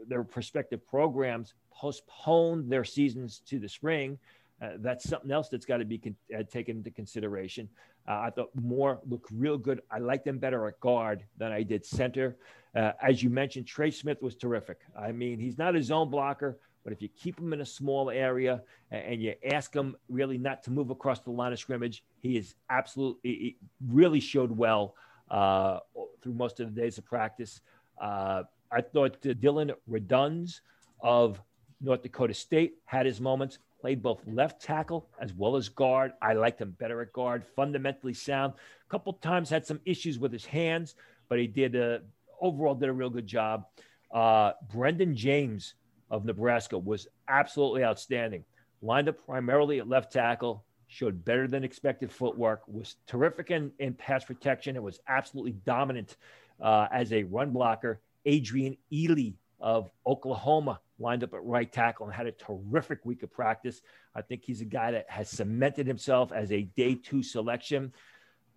their 0.08 0.24
prospective 0.24 0.84
programs 0.86 1.54
postponed 1.72 2.70
their 2.70 2.84
seasons 2.84 3.40
to 3.46 3.58
the 3.58 3.68
spring. 3.68 4.18
Uh, 4.60 4.70
that's 4.78 5.08
something 5.08 5.30
else 5.30 5.48
that's 5.48 5.66
got 5.66 5.78
to 5.78 5.84
be 5.84 5.98
con- 5.98 6.16
uh, 6.36 6.42
taken 6.42 6.78
into 6.78 6.90
consideration. 6.90 7.68
Uh, 8.08 8.20
I 8.20 8.30
thought 8.30 8.50
Moore 8.54 9.00
looked 9.08 9.30
real 9.30 9.58
good. 9.58 9.80
I 9.90 9.98
like 9.98 10.24
them 10.24 10.38
better 10.38 10.66
at 10.66 10.78
guard 10.80 11.24
than 11.38 11.52
I 11.52 11.62
did 11.62 11.84
center. 11.84 12.36
Uh, 12.74 12.92
as 13.02 13.22
you 13.22 13.30
mentioned, 13.30 13.66
Trey 13.66 13.90
Smith 13.90 14.20
was 14.20 14.34
terrific. 14.34 14.80
I 14.98 15.12
mean, 15.12 15.38
he's 15.38 15.58
not 15.58 15.76
a 15.76 15.82
zone 15.82 16.10
blocker, 16.10 16.58
But 16.84 16.92
if 16.92 17.00
you 17.00 17.08
keep 17.08 17.40
him 17.40 17.52
in 17.54 17.62
a 17.62 17.66
small 17.66 18.10
area 18.10 18.62
and 18.90 19.20
you 19.22 19.34
ask 19.50 19.74
him 19.74 19.96
really 20.08 20.36
not 20.36 20.62
to 20.64 20.70
move 20.70 20.90
across 20.90 21.20
the 21.20 21.30
line 21.30 21.52
of 21.52 21.58
scrimmage, 21.58 22.04
he 22.20 22.36
is 22.36 22.54
absolutely 22.68 23.56
really 23.88 24.20
showed 24.20 24.56
well 24.56 24.94
uh, 25.30 25.78
through 26.22 26.34
most 26.34 26.60
of 26.60 26.74
the 26.74 26.80
days 26.80 26.98
of 26.98 27.04
practice. 27.06 27.62
Uh, 28.00 28.42
I 28.70 28.82
thought 28.82 29.20
Dillon 29.40 29.72
Radunz 29.90 30.60
of 31.00 31.40
North 31.80 32.02
Dakota 32.02 32.34
State 32.34 32.74
had 32.84 33.06
his 33.06 33.20
moments, 33.20 33.58
played 33.80 34.02
both 34.02 34.20
left 34.26 34.62
tackle 34.62 35.08
as 35.20 35.32
well 35.32 35.56
as 35.56 35.68
guard. 35.68 36.12
I 36.22 36.34
liked 36.34 36.60
him 36.60 36.72
better 36.78 37.00
at 37.02 37.12
guard, 37.12 37.44
fundamentally 37.56 38.14
sound. 38.14 38.54
A 38.86 38.90
couple 38.90 39.12
times 39.14 39.48
had 39.48 39.66
some 39.66 39.80
issues 39.84 40.18
with 40.18 40.32
his 40.32 40.44
hands, 40.44 40.96
but 41.28 41.38
he 41.38 41.46
did 41.46 41.74
a, 41.74 42.02
overall 42.40 42.74
did 42.74 42.88
a 42.88 42.92
real 42.92 43.10
good 43.10 43.26
job. 43.26 43.66
Uh, 44.10 44.52
Brenden 44.72 45.14
Jaimes 45.14 45.74
of 46.10 46.24
Nebraska 46.24 46.78
was 46.78 47.06
absolutely 47.28 47.84
outstanding. 47.84 48.44
Lined 48.82 49.08
up 49.08 49.24
primarily 49.24 49.78
at 49.78 49.88
left 49.88 50.12
tackle, 50.12 50.64
showed 50.88 51.24
better 51.24 51.48
than 51.48 51.64
expected 51.64 52.12
footwork, 52.12 52.62
was 52.68 52.96
terrific 53.06 53.50
in, 53.50 53.72
in 53.78 53.94
pass 53.94 54.24
protection, 54.24 54.76
and 54.76 54.84
was 54.84 55.00
absolutely 55.08 55.52
dominant 55.64 56.16
uh, 56.60 56.86
as 56.92 57.12
a 57.12 57.24
run 57.24 57.50
blocker. 57.50 58.00
Adrian 58.26 58.76
Ealy 58.92 59.34
of 59.60 59.90
Oklahoma 60.06 60.80
lined 60.98 61.24
up 61.24 61.34
at 61.34 61.42
right 61.42 61.70
tackle 61.72 62.06
and 62.06 62.14
had 62.14 62.26
a 62.26 62.32
terrific 62.32 63.04
week 63.04 63.22
of 63.22 63.32
practice. 63.32 63.80
I 64.14 64.22
think 64.22 64.44
he's 64.44 64.60
a 64.60 64.66
guy 64.66 64.92
that 64.92 65.06
has 65.08 65.28
cemented 65.28 65.86
himself 65.86 66.32
as 66.32 66.52
a 66.52 66.62
day 66.62 66.94
two 66.94 67.22
selection. 67.22 67.92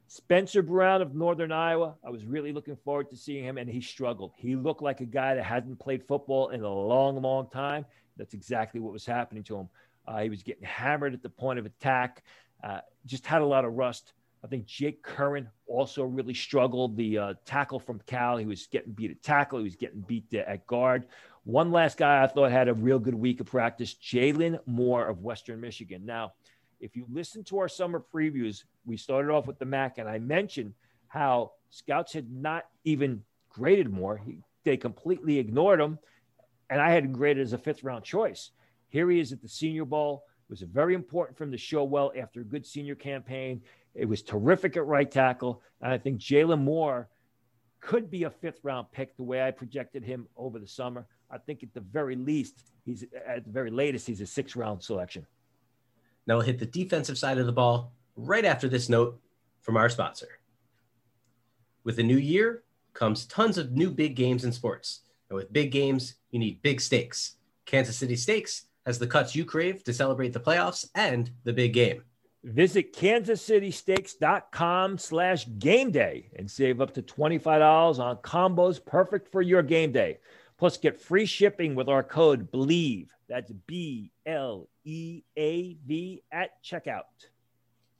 Spencer 0.08 0.62
Brown 0.62 1.02
of 1.02 1.16
Northern 1.16 1.52
Iowa, 1.52 1.96
I 2.06 2.10
was 2.10 2.26
really 2.26 2.54
looking 2.54 2.78
forward 2.78 3.10
to 3.10 3.18
seeing 3.18 3.44
him, 3.44 3.58
and 3.58 3.70
he 3.70 3.82
struggled. 3.82 4.32
He 4.38 4.56
looked 4.56 4.82
like 4.82 5.02
a 5.02 5.06
guy 5.06 5.36
that 5.36 5.44
hadn't 5.44 5.80
played 5.80 6.08
football 6.08 6.50
in 6.50 6.64
a 6.64 6.74
long, 6.74 7.22
long 7.22 7.50
time. 7.50 7.86
That's 8.16 8.34
exactly 8.34 8.80
what 8.80 8.94
was 8.94 9.06
happening 9.06 9.44
to 9.44 9.58
him. 9.58 9.70
Uh, 10.08 10.20
he 10.20 10.30
was 10.30 10.44
getting 10.44 10.64
hammered 10.64 11.14
at 11.14 11.22
the 11.22 11.30
point 11.30 11.60
of 11.60 11.66
attack, 11.66 12.24
uh, 12.64 12.80
just 13.06 13.26
had 13.26 13.42
a 13.42 13.46
lot 13.46 13.66
of 13.66 13.74
rust. 13.74 14.14
I 14.44 14.48
think 14.48 14.66
Jake 14.66 15.04
Curhan 15.04 15.48
also 15.68 16.04
really 16.04 16.34
struggled. 16.34 16.96
The 16.96 17.18
uh, 17.18 17.34
tackle 17.44 17.80
from 17.80 18.00
Cal, 18.06 18.38
he 18.38 18.46
was 18.46 18.68
getting 18.68 18.94
beat 18.94 19.12
at 19.12 19.22
tackle, 19.22 19.60
he 19.60 19.66
was 19.66 19.76
getting 19.76 20.02
beat 20.02 20.34
at 20.34 20.66
guard. 20.68 21.08
One 21.44 21.72
last 21.72 21.98
guy 21.98 22.24
I 22.24 22.28
thought 22.28 22.52
had 22.52 22.70
a 22.70 22.74
real 22.74 23.00
good 23.00 23.16
week 23.16 23.42
of 23.42 23.48
practice, 23.48 23.94
Jaylon 23.94 24.60
Moore 24.66 25.08
of 25.08 25.22
Western 25.22 25.60
Michigan. 25.60 26.06
Now, 26.06 26.34
if 26.80 26.96
you 26.96 27.06
listen 27.10 27.44
to 27.46 27.60
our 27.60 27.68
summer 27.68 28.04
previews, 28.14 28.64
we 28.88 28.98
started 28.98 29.32
off 29.32 29.46
with 29.46 29.60
the 29.60 29.66
MAC, 29.66 29.98
and 29.98 30.10
I 30.10 30.18
mentioned 30.18 30.74
how 31.08 31.52
scouts 31.70 32.14
had 32.14 32.32
not 32.32 32.66
even 32.86 33.22
graded 33.50 33.92
Moore. 33.92 34.18
He, 34.18 34.40
they 34.64 34.78
completely 34.78 35.38
ignored 35.38 35.80
him, 35.80 36.00
and 36.70 36.82
I 36.82 36.92
had 36.92 37.04
him 37.04 37.12
graded 37.12 37.44
as 37.44 37.54
a 37.54 37.58
fifth 37.58 37.84
round 37.84 38.04
choice. 38.04 38.52
Here 38.90 39.10
he 39.10 39.20
is 39.20 39.32
at 39.34 39.42
the 39.42 39.50
Senior 39.50 39.86
Bowl. 39.86 40.24
It 40.50 40.52
was 40.52 40.62
very 40.62 40.96
important 40.96 41.38
for 41.38 41.44
him 41.44 41.52
to 41.52 41.58
show 41.58 41.84
well 41.84 42.12
after 42.18 42.40
a 42.40 42.46
good 42.46 42.66
senior 42.66 42.96
campaign. 42.96 43.62
It 43.94 44.06
was 44.06 44.22
terrific 44.22 44.78
at 44.78 44.86
right 44.86 45.10
tackle. 45.10 45.62
And 45.82 45.92
I 45.92 45.98
think 45.98 46.20
Jaylon 46.20 46.64
Moore 46.64 47.10
could 47.82 48.10
be 48.10 48.24
a 48.24 48.30
fifth 48.30 48.60
round 48.64 48.88
pick 48.94 49.18
the 49.18 49.24
way 49.24 49.46
I 49.46 49.52
projected 49.52 50.06
him 50.06 50.28
over 50.38 50.58
the 50.58 50.68
summer. 50.68 51.06
I 51.30 51.38
think 51.38 51.64
at 51.64 51.74
the 51.74 51.82
very 51.82 52.16
least, 52.16 52.62
he's 52.86 53.04
at 53.28 53.44
the 53.44 53.52
very 53.52 53.72
latest, 53.72 54.08
he's 54.08 54.22
a 54.22 54.26
six 54.26 54.56
round 54.56 54.82
selection. 54.82 55.26
Now 56.26 56.38
we'll 56.38 56.46
hit 56.46 56.60
the 56.60 56.66
defensive 56.66 57.18
side 57.18 57.38
of 57.38 57.46
the 57.46 57.52
ball 57.52 57.94
right 58.18 58.44
after 58.44 58.68
this 58.68 58.90
note 58.90 59.20
from 59.62 59.78
our 59.78 59.88
sponsor. 59.88 60.40
With 61.84 61.96
the 61.96 62.04
new 62.04 62.18
year 62.18 62.64
comes 62.94 63.26
tons 63.28 63.58
of 63.58 63.72
new 63.72 63.92
big 63.92 64.16
games 64.16 64.44
in 64.44 64.52
sports. 64.52 65.02
And 65.30 65.38
with 65.38 65.54
big 65.54 65.72
games, 65.72 66.16
you 66.32 66.40
need 66.40 66.62
big 66.62 66.82
stakes. 66.82 67.36
Kansas 67.66 67.96
City 67.96 68.16
Steaks 68.16 68.66
has 68.86 69.00
the 69.00 69.08
cuts 69.08 69.36
you 69.36 69.46
crave 69.46 69.84
to 69.84 69.94
celebrate 69.94 70.34
the 70.34 70.40
playoffs 70.40 70.90
and 70.96 71.30
the 71.44 71.54
big 71.54 71.74
game. 71.74 72.04
Visit 72.44 72.94
kansascitysteaks.com 72.94 74.98
slash 74.98 75.48
game 75.60 75.92
day 75.92 76.30
and 76.38 76.50
save 76.50 76.82
up 76.82 76.94
to 76.94 77.02
$25 77.02 78.00
on 78.00 78.16
combos 78.18 78.84
perfect 78.84 79.32
for 79.32 79.42
your 79.42 79.62
game 79.62 79.92
day. 79.92 80.20
Plus, 80.58 80.78
get 80.78 81.00
free 81.00 81.26
shipping 81.26 81.76
with 81.76 81.90
our 81.90 82.04
code 82.04 82.52
BLEAV. 82.52 83.10
That's 83.28 83.52
B 83.68 84.12
L 84.26 84.70
E 84.86 85.24
A 85.38 85.78
V 85.86 86.24
at 86.32 86.64
checkout. 86.64 87.04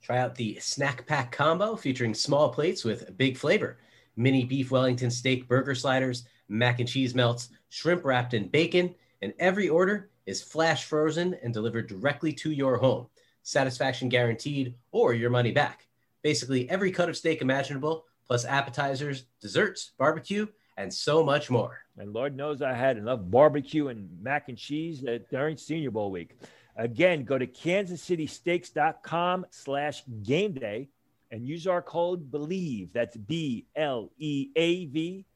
Try 0.02 0.18
out 0.18 0.34
the 0.34 0.58
snack 0.60 1.06
pack 1.06 1.32
combo 1.32 1.76
featuring 1.76 2.14
small 2.14 2.50
plates 2.50 2.84
with 2.84 3.16
big 3.16 3.36
flavor 3.36 3.78
mini 4.18 4.44
beef 4.44 4.70
Wellington 4.70 5.10
steak 5.10 5.48
burger 5.48 5.74
sliders, 5.74 6.24
mac 6.48 6.80
and 6.80 6.88
cheese 6.88 7.14
melts, 7.14 7.50
shrimp 7.70 8.04
wrapped 8.04 8.34
in 8.34 8.48
bacon, 8.48 8.94
and 9.22 9.32
every 9.38 9.68
order 9.68 10.10
is 10.26 10.42
flash 10.42 10.84
frozen 10.84 11.34
and 11.42 11.54
delivered 11.54 11.86
directly 11.86 12.32
to 12.32 12.50
your 12.50 12.76
home. 12.76 13.06
Satisfaction 13.44 14.08
guaranteed 14.08 14.74
or 14.90 15.14
your 15.14 15.30
money 15.30 15.52
back. 15.52 15.86
Basically, 16.22 16.68
every 16.68 16.90
cut 16.90 17.08
of 17.08 17.16
steak 17.16 17.40
imaginable, 17.40 18.04
plus 18.26 18.44
appetizers, 18.44 19.24
desserts, 19.40 19.92
barbecue, 19.96 20.46
and 20.76 20.92
so 20.92 21.24
much 21.24 21.48
more. 21.48 21.78
And 21.96 22.12
Lord 22.12 22.36
knows 22.36 22.60
I 22.60 22.74
had 22.74 22.98
enough 22.98 23.20
barbecue 23.22 23.88
and 23.88 24.08
mac 24.20 24.48
and 24.48 24.58
cheese 24.58 25.04
during 25.30 25.56
Senior 25.56 25.90
Bowl 25.90 26.10
week. 26.10 26.36
Again, 26.78 27.24
go 27.24 27.36
to 27.36 27.46
kansascitysteaks.com 27.46 29.46
slash 29.50 30.04
game 30.22 30.52
day 30.52 30.88
and 31.32 31.44
use 31.44 31.66
our 31.66 31.82
code 31.82 32.30
BLEAV, 32.30 32.92
That's 32.92 33.16
B 33.16 33.66
L 33.76 34.10
E 34.16 34.50
A 34.54 34.86
V 34.86 35.26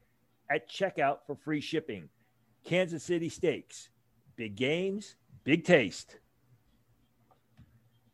at 0.49 0.69
checkout 0.69 1.17
for 1.27 1.35
free 1.35 1.61
shipping. 1.61 2.07
Kansas 2.63 3.03
City 3.03 3.27
Steaks. 3.27 3.89
Big 4.37 4.55
games, 4.55 5.15
big 5.43 5.65
taste. 5.65 6.17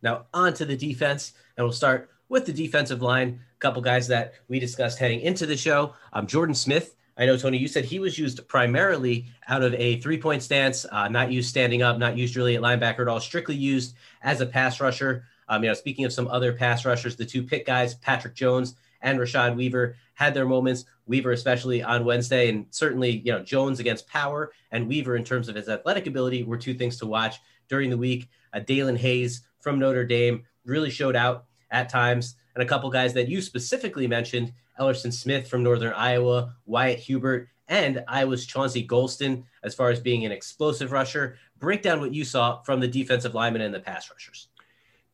Now, 0.02 0.26
on 0.34 0.54
to 0.56 0.66
the 0.66 0.76
defense, 0.76 1.34
and 1.56 1.66
we'll 1.66 1.72
start 1.72 2.10
with 2.30 2.46
the 2.46 2.54
defensive 2.54 3.02
line. 3.02 3.42
A 3.56 3.60
couple 3.60 3.82
guys 3.82 4.08
that 4.08 4.34
we 4.48 4.60
discussed 4.60 4.98
heading 4.98 5.22
into 5.22 5.46
the 5.46 5.56
show. 5.56 5.94
Um, 6.14 6.26
Jordan 6.26 6.56
Smith 6.56 6.96
I 7.20 7.26
know, 7.26 7.36
Tony, 7.36 7.58
you 7.58 7.68
said 7.68 7.84
he 7.84 8.00
was 8.00 8.18
used 8.18 8.48
primarily 8.48 9.26
out 9.50 9.62
of 9.62 9.74
a 9.74 10.00
three 10.00 10.18
point 10.18 10.42
stance, 10.42 10.86
uh, 10.90 11.10
not 11.10 11.32
used 11.32 11.50
standing 11.50 11.82
up, 11.82 11.98
not 11.98 12.18
used 12.18 12.38
really 12.38 12.56
at 12.56 12.62
linebacker 12.62 13.02
at 13.02 13.10
all, 13.10 13.20
strictly 13.20 13.56
used 13.56 13.94
as 14.24 14.40
a 14.40 14.46
pass 14.46 14.80
rusher. 14.80 15.26
Um, 15.50 15.64
you 15.64 15.70
know, 15.70 15.74
speaking 15.74 16.06
of 16.06 16.14
some 16.14 16.30
other 16.30 16.54
pass 16.54 16.86
rushers, 16.86 17.18
the 17.18 17.26
two 17.26 17.44
Pitt 17.44 17.66
guys, 17.66 17.96
Patrick 17.96 18.36
Jones 18.36 18.76
and 19.02 19.20
Rashad 19.20 19.56
Weaver, 19.58 19.98
had 20.14 20.34
their 20.34 20.46
moments. 20.46 20.86
Weaver, 21.08 21.32
especially 21.32 21.84
on 21.84 22.06
Wednesday, 22.06 22.50
and 22.50 22.68
certainly, 22.70 23.18
you 23.26 23.32
know, 23.32 23.44
Jones 23.44 23.80
against 23.80 24.08
power 24.08 24.54
and 24.72 24.88
Weaver 24.88 25.16
in 25.16 25.26
terms 25.26 25.50
of 25.50 25.56
his 25.56 25.68
athletic 25.68 26.08
ability 26.08 26.44
were 26.44 26.58
two 26.58 26.74
things 26.74 26.98
to 27.00 27.06
watch 27.06 27.40
during 27.68 27.90
the 27.90 27.98
week. 27.98 28.30
Uh, 28.54 28.60
Daelin 28.60 28.98
Hayes 28.98 29.42
from 29.60 29.80
Notre 29.80 30.06
Dame 30.06 30.44
really 30.66 30.90
showed 30.90 31.16
out 31.16 31.46
at 31.72 31.90
times. 31.90 32.36
And 32.54 32.64
a 32.64 32.68
couple 32.68 32.90
guys 32.90 33.14
that 33.14 33.28
you 33.28 33.42
specifically 33.42 34.08
mentioned 34.08 34.54
Elerson 34.80 35.14
Smith 35.14 35.48
from 35.48 35.64
Northern 35.64 35.94
Iowa, 35.94 36.56
Wyatt 36.66 37.00
Hubert, 37.00 37.50
and 37.68 38.04
Iowa's 38.08 38.46
Chauncey 38.46 38.86
Golston 38.86 39.44
as 39.64 39.76
far 39.76 39.90
as 39.90 40.00
being 40.00 40.26
an 40.26 40.32
explosive 40.32 40.92
rusher. 40.92 41.38
Break 41.60 41.82
down 41.82 42.00
what 42.00 42.14
you 42.14 42.26
saw 42.26 42.62
from 42.62 42.80
the 42.80 42.88
defensive 42.88 43.36
linemen 43.36 43.62
and 43.62 43.74
the 43.74 43.80
pass 43.80 44.10
rushers. 44.10 44.48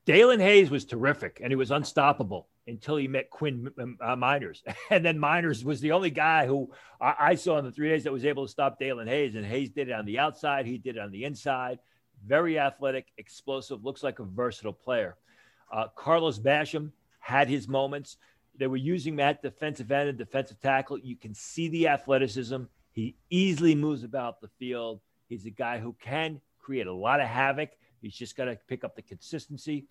Daelin 0.05 0.39
Hayes 0.39 0.69
was 0.69 0.85
terrific 0.85 1.39
and 1.41 1.51
he 1.51 1.55
was 1.55 1.71
unstoppable 1.71 2.47
until 2.67 2.95
he 2.95 3.07
met 3.07 3.29
Quinn 3.29 3.69
uh, 3.77 4.15
Meinerz. 4.15 4.61
And 4.89 5.03
then 5.03 5.17
Meinerz 5.17 5.63
was 5.63 5.81
the 5.81 5.91
only 5.91 6.09
guy 6.09 6.47
who 6.47 6.71
I, 7.01 7.15
I, 7.19 7.35
saw 7.35 7.57
in 7.57 7.65
the 7.65 7.71
three 7.71 7.89
days 7.89 8.03
that 8.03 8.13
was 8.13 8.25
able 8.25 8.45
to 8.45 8.51
stop 8.51 8.79
Daelin 8.79 9.07
Hayes. 9.07 9.35
And 9.35 9.45
Hayes 9.45 9.69
did 9.69 9.89
it 9.89 9.93
on 9.93 10.05
the 10.05 10.19
outside, 10.19 10.65
he 10.65 10.77
did 10.77 10.95
it 10.95 11.01
on 11.01 11.11
the 11.11 11.25
inside. 11.25 11.79
Very 12.25 12.57
athletic, 12.57 13.07
explosive, 13.17 13.83
looks 13.83 14.03
like 14.03 14.19
a 14.19 14.23
versatile 14.23 14.73
player. 14.73 15.17
Uh, 15.71 15.87
Carlos 15.95 16.39
Basham 16.39 16.91
had 17.19 17.49
his 17.49 17.67
moments. 17.67 18.17
They 18.57 18.67
were 18.67 18.77
using 18.77 19.17
that 19.17 19.41
defensive 19.41 19.91
end 19.91 20.09
and 20.09 20.17
defensive 20.17 20.59
tackle. 20.61 20.97
You 20.99 21.15
can 21.15 21.33
see 21.33 21.67
the 21.67 21.87
athleticism. 21.87 22.63
He 22.91 23.15
easily 23.29 23.75
moves 23.75 24.03
about 24.03 24.41
the 24.41 24.47
field. 24.59 25.01
He's 25.27 25.45
a 25.45 25.51
guy 25.51 25.79
who 25.79 25.93
can 25.99 26.41
create 26.59 26.87
a 26.87 26.93
lot 26.93 27.19
of 27.19 27.27
havoc. 27.27 27.71
He's 28.01 28.15
just 28.15 28.37
got 28.37 28.45
to 28.45 28.57
pick 28.67 28.83
up 28.83 28.95
the 28.95 29.01
consistency. 29.01 29.87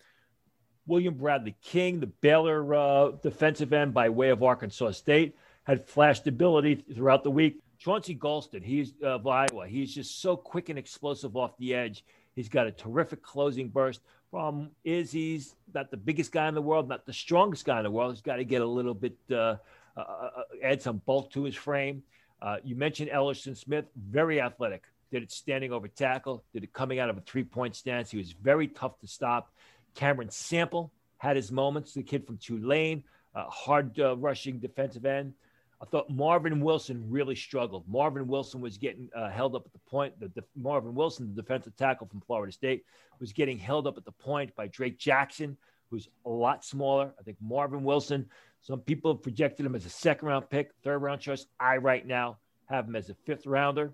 William 0.87 1.15
Bradley 1.15 1.55
King, 1.61 1.99
the 1.99 2.07
Baylor 2.07 2.73
uh, 2.73 3.11
defensive 3.21 3.73
end 3.73 3.93
by 3.93 4.09
way 4.09 4.29
of 4.29 4.43
Arkansas 4.43 4.91
State, 4.91 5.35
had 5.63 5.87
flashed 5.87 6.27
ability 6.27 6.75
throughout 6.75 7.23
the 7.23 7.31
week. 7.31 7.59
Chauncey 7.77 8.15
Golston, 8.15 8.63
he's 8.63 8.93
uh, 9.03 9.15
of 9.15 9.27
Iowa. 9.27 9.67
He's 9.67 9.93
just 9.93 10.21
so 10.21 10.37
quick 10.37 10.69
and 10.69 10.79
explosive 10.79 11.35
off 11.35 11.57
the 11.57 11.73
edge. 11.73 12.05
He's 12.35 12.49
got 12.49 12.67
a 12.67 12.71
terrific 12.71 13.23
closing 13.23 13.69
burst. 13.69 14.01
Problem 14.31 14.71
is, 14.83 15.11
he's 15.11 15.55
not 15.73 15.91
the 15.91 15.97
biggest 15.97 16.31
guy 16.31 16.47
in 16.47 16.55
the 16.55 16.61
world, 16.61 16.89
not 16.89 17.05
the 17.05 17.13
strongest 17.13 17.65
guy 17.65 17.77
in 17.77 17.83
the 17.83 17.91
world. 17.91 18.13
He's 18.13 18.21
got 18.21 18.37
to 18.37 18.43
get 18.43 18.61
a 18.61 18.65
little 18.65 18.93
bit, 18.93 19.15
uh, 19.31 19.55
uh, 19.95 19.99
uh, 19.99 20.29
add 20.63 20.81
some 20.81 21.01
bulk 21.05 21.31
to 21.31 21.43
his 21.43 21.55
frame. 21.55 22.03
Uh, 22.41 22.57
you 22.63 22.75
mentioned 22.75 23.09
Elerson 23.11 23.55
Smith, 23.55 23.85
very 23.95 24.41
athletic. 24.41 24.83
Did 25.11 25.23
it 25.23 25.31
standing 25.31 25.71
over 25.71 25.87
tackle, 25.87 26.43
did 26.53 26.63
it 26.63 26.73
coming 26.73 26.99
out 26.99 27.09
of 27.09 27.17
a 27.17 27.21
three 27.21 27.43
point 27.43 27.75
stance. 27.75 28.11
He 28.11 28.17
was 28.17 28.33
very 28.33 28.67
tough 28.67 28.99
to 28.99 29.07
stop. 29.07 29.53
Cameron 29.93 30.29
Sample 30.29 30.91
had 31.17 31.37
his 31.37 31.51
moments, 31.51 31.93
the 31.93 32.03
kid 32.03 32.25
from 32.25 32.37
Tulane, 32.37 33.03
hard 33.33 33.97
uh, 33.99 34.17
rushing 34.17 34.59
defensive 34.59 35.05
end. 35.05 35.33
I 35.81 35.85
thought 35.85 36.09
Marvin 36.09 36.61
Wilson 36.61 37.03
really 37.09 37.35
struggled. 37.35 37.83
Marvin 37.87 38.27
Wilson 38.27 38.61
was 38.61 38.77
getting 38.77 39.09
uh, 39.15 39.29
held 39.29 39.55
up 39.55 39.65
at 39.65 39.73
the 39.73 39.79
point. 39.79 40.17
The, 40.19 40.29
the, 40.29 40.43
Marvin 40.55 40.95
Wilson, 40.95 41.33
the 41.35 41.41
defensive 41.41 41.75
tackle 41.75 42.07
from 42.07 42.21
Florida 42.21 42.51
State, 42.51 42.85
was 43.19 43.33
getting 43.33 43.57
held 43.57 43.85
up 43.85 43.97
at 43.97 44.05
the 44.05 44.11
point 44.11 44.55
by 44.55 44.67
Drake 44.67 44.97
Jackson, 44.97 45.57
who's 45.89 46.07
a 46.25 46.29
lot 46.29 46.63
smaller. 46.63 47.13
I 47.19 47.23
think 47.23 47.37
Marvin 47.41 47.83
Wilson, 47.83 48.25
some 48.61 48.79
people 48.79 49.13
have 49.13 49.21
projected 49.21 49.65
him 49.65 49.75
as 49.75 49.85
a 49.85 49.89
second 49.89 50.27
round 50.27 50.49
pick, 50.49 50.71
third 50.83 50.99
round 50.99 51.21
choice. 51.21 51.45
I 51.59 51.77
right 51.77 52.05
now 52.05 52.37
have 52.67 52.87
him 52.87 52.95
as 52.95 53.09
a 53.09 53.13
fifth 53.13 53.45
rounder. 53.45 53.93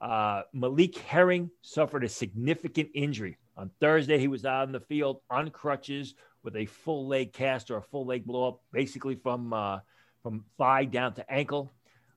Uh, 0.00 0.42
Malik 0.52 0.98
Herring 0.98 1.50
suffered 1.62 2.02
a 2.02 2.08
significant 2.08 2.90
injury. 2.94 3.38
On 3.56 3.70
Thursday, 3.80 4.18
he 4.18 4.28
was 4.28 4.44
out 4.44 4.66
in 4.66 4.72
the 4.72 4.80
field 4.80 5.20
on 5.30 5.50
crutches 5.50 6.14
with 6.42 6.56
a 6.56 6.66
full 6.66 7.06
leg 7.06 7.32
cast 7.32 7.70
or 7.70 7.76
a 7.76 7.82
full 7.82 8.04
leg 8.04 8.24
blow 8.24 8.48
up, 8.48 8.60
basically 8.72 9.14
from 9.14 9.52
uh, 9.52 9.78
from 10.22 10.44
thigh 10.58 10.84
down 10.84 11.14
to 11.14 11.32
ankle. 11.32 11.72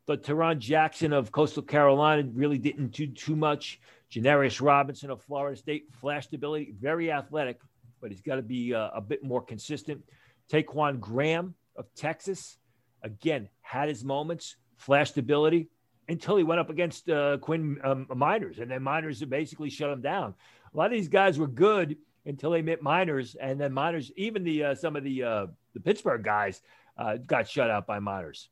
But 0.06 0.24
Tarron 0.24 0.60
Jackson 0.60 1.14
of 1.14 1.32
Coastal 1.32 1.64
Carolina 1.64 2.30
really 2.34 2.60
didn't 2.60 2.92
do 2.92 3.08
too 3.08 3.36
much. 3.36 3.80
Janarius 4.12 4.62
Robinson 4.62 5.10
of 5.10 5.22
Florida 5.24 5.58
State 5.58 5.88
flashed 5.94 6.34
ability, 6.34 6.74
very 6.80 7.12
athletic, 7.12 7.60
but 8.02 8.12
he's 8.12 8.22
got 8.22 8.36
to 8.36 8.44
be 8.44 8.74
uh, 8.74 8.90
a 8.94 9.02
bit 9.02 9.24
more 9.24 9.42
consistent. 9.42 10.04
Ta'Quon 10.50 11.00
Graham 11.00 11.56
of 11.76 11.88
Texas, 11.96 12.58
again, 13.02 13.50
had 13.62 13.90
his 13.90 14.04
moments, 14.04 14.58
flashed 14.78 15.18
ability 15.18 15.70
until 16.08 16.38
he 16.38 16.44
went 16.44 16.60
up 16.60 16.70
against 16.70 17.10
uh, 17.10 17.38
Quinn 17.38 17.80
um, 17.84 18.06
Meinerz, 18.12 18.62
and 18.62 18.70
then 18.70 18.82
Meinerz 18.82 19.28
basically 19.28 19.72
shut 19.72 19.90
him 19.90 20.02
down. 20.02 20.36
A 20.74 20.78
lot 20.78 20.86
of 20.86 20.92
these 20.92 21.08
guys 21.08 21.40
were 21.40 21.48
good 21.48 21.98
until 22.28 22.52
they 22.52 22.62
met 22.62 22.82
Meinerz, 22.82 23.36
and 23.40 23.60
then 23.60 23.72
Meinerz, 23.72 24.12
even 24.16 24.44
the 24.44 24.66
uh, 24.66 24.76
some 24.76 24.96
of 24.96 25.04
the 25.04 25.24
uh, 25.24 25.48
the 25.74 25.80
Pittsburgh 25.80 26.24
guys, 26.24 26.62
uh, 26.98 27.18
got 27.18 27.48
shut 27.48 27.70
out 27.70 27.88
by 27.88 28.00
Meinerz. 28.00 28.48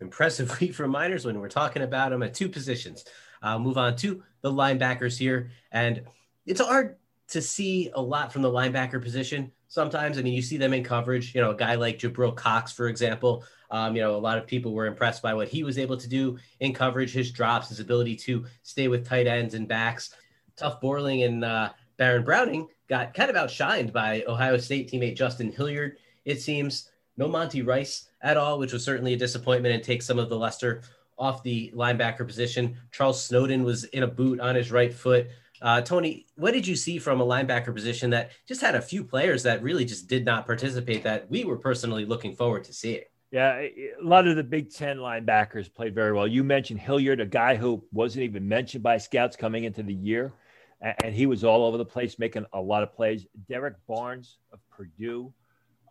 Impressive 0.00 0.60
week 0.60 0.74
for 0.76 0.86
Meinerz 0.86 1.24
when 1.24 1.40
we're 1.40 1.48
talking 1.48 1.82
about 1.82 2.10
them 2.10 2.22
at 2.22 2.34
two 2.34 2.48
positions. 2.48 3.04
Move 3.42 3.78
on 3.78 3.94
to 3.96 4.22
the 4.42 4.50
linebackers 4.50 5.16
here, 5.16 5.50
and 5.70 6.02
it's 6.44 6.60
hard 6.60 6.96
to 7.28 7.42
see 7.42 7.90
a 7.94 8.00
lot 8.00 8.32
from 8.32 8.42
the 8.42 8.50
linebacker 8.50 9.02
position. 9.02 9.52
Sometimes, 9.68 10.18
I 10.18 10.22
mean, 10.22 10.32
you 10.32 10.42
see 10.42 10.56
them 10.56 10.72
in 10.72 10.82
coverage. 10.82 11.34
You 11.34 11.42
know, 11.42 11.50
a 11.50 11.56
guy 11.56 11.74
like 11.74 11.98
Jabril 11.98 12.34
Cox, 12.34 12.72
for 12.72 12.88
example. 12.88 13.44
Um, 13.70 13.94
you 13.94 14.00
know, 14.00 14.16
a 14.16 14.16
lot 14.16 14.38
of 14.38 14.46
people 14.46 14.72
were 14.72 14.86
impressed 14.86 15.22
by 15.22 15.34
what 15.34 15.48
he 15.48 15.62
was 15.62 15.78
able 15.78 15.98
to 15.98 16.08
do 16.08 16.38
in 16.60 16.72
coverage, 16.72 17.12
his 17.12 17.30
drops, 17.30 17.68
his 17.68 17.80
ability 17.80 18.16
to 18.16 18.46
stay 18.62 18.88
with 18.88 19.06
tight 19.06 19.26
ends 19.26 19.52
and 19.52 19.68
backs. 19.68 20.14
Tuf 20.56 20.80
Borland 20.80 21.22
and 21.22 21.44
uh, 21.44 21.70
Baron 21.98 22.24
Browning 22.24 22.66
got 22.88 23.12
kind 23.12 23.30
of 23.30 23.36
outshined 23.36 23.92
by 23.92 24.24
Ohio 24.26 24.56
State 24.56 24.90
teammate 24.90 25.16
Justin 25.16 25.52
Hilliard. 25.52 25.98
It 26.24 26.40
seems 26.40 26.90
no 27.18 27.28
Monty 27.28 27.62
Rice 27.62 28.08
at 28.22 28.36
all, 28.36 28.58
which 28.58 28.72
was 28.72 28.84
certainly 28.84 29.12
a 29.12 29.16
disappointment 29.16 29.74
and 29.74 29.84
takes 29.84 30.06
some 30.06 30.18
of 30.18 30.28
the 30.28 30.38
luster 30.38 30.82
off 31.18 31.42
the 31.42 31.72
linebacker 31.74 32.26
position. 32.26 32.76
Charles 32.92 33.22
Snowden 33.22 33.64
was 33.64 33.84
in 33.84 34.04
a 34.04 34.06
boot 34.06 34.40
on 34.40 34.54
his 34.54 34.70
right 34.72 34.94
foot. 34.94 35.28
Uh, 35.60 35.80
Tony, 35.80 36.26
what 36.36 36.54
did 36.54 36.66
you 36.66 36.76
see 36.76 36.98
from 36.98 37.20
a 37.20 37.26
linebacker 37.26 37.74
position 37.74 38.10
that 38.10 38.30
just 38.46 38.60
had 38.60 38.76
a 38.76 38.80
few 38.80 39.02
players 39.02 39.42
that 39.42 39.62
really 39.62 39.84
just 39.84 40.06
did 40.06 40.24
not 40.24 40.46
participate 40.46 41.02
that 41.02 41.28
we 41.28 41.44
were 41.44 41.56
personally 41.56 42.04
looking 42.04 42.34
forward 42.34 42.64
to 42.64 42.72
seeing? 42.72 43.02
Yeah, 43.32 43.58
a 43.58 43.92
lot 44.00 44.26
of 44.26 44.36
the 44.36 44.44
Big 44.44 44.72
Ten 44.72 44.98
linebackers 44.98 45.72
played 45.74 45.94
very 45.94 46.12
well. 46.12 46.26
You 46.26 46.44
mentioned 46.44 46.80
Hilliard, 46.80 47.20
a 47.20 47.26
guy 47.26 47.56
who 47.56 47.84
wasn't 47.92 48.22
even 48.22 48.48
mentioned 48.48 48.82
by 48.82 48.96
scouts 48.96 49.36
coming 49.36 49.64
into 49.64 49.82
the 49.82 49.92
year 49.92 50.32
and 50.80 51.14
he 51.14 51.26
was 51.26 51.44
all 51.44 51.64
over 51.64 51.76
the 51.76 51.84
place 51.84 52.18
making 52.18 52.46
a 52.52 52.60
lot 52.60 52.82
of 52.82 52.94
plays. 52.94 53.26
Derrick 53.48 53.74
Barnes 53.86 54.38
of 54.52 54.60
Purdue, 54.70 55.32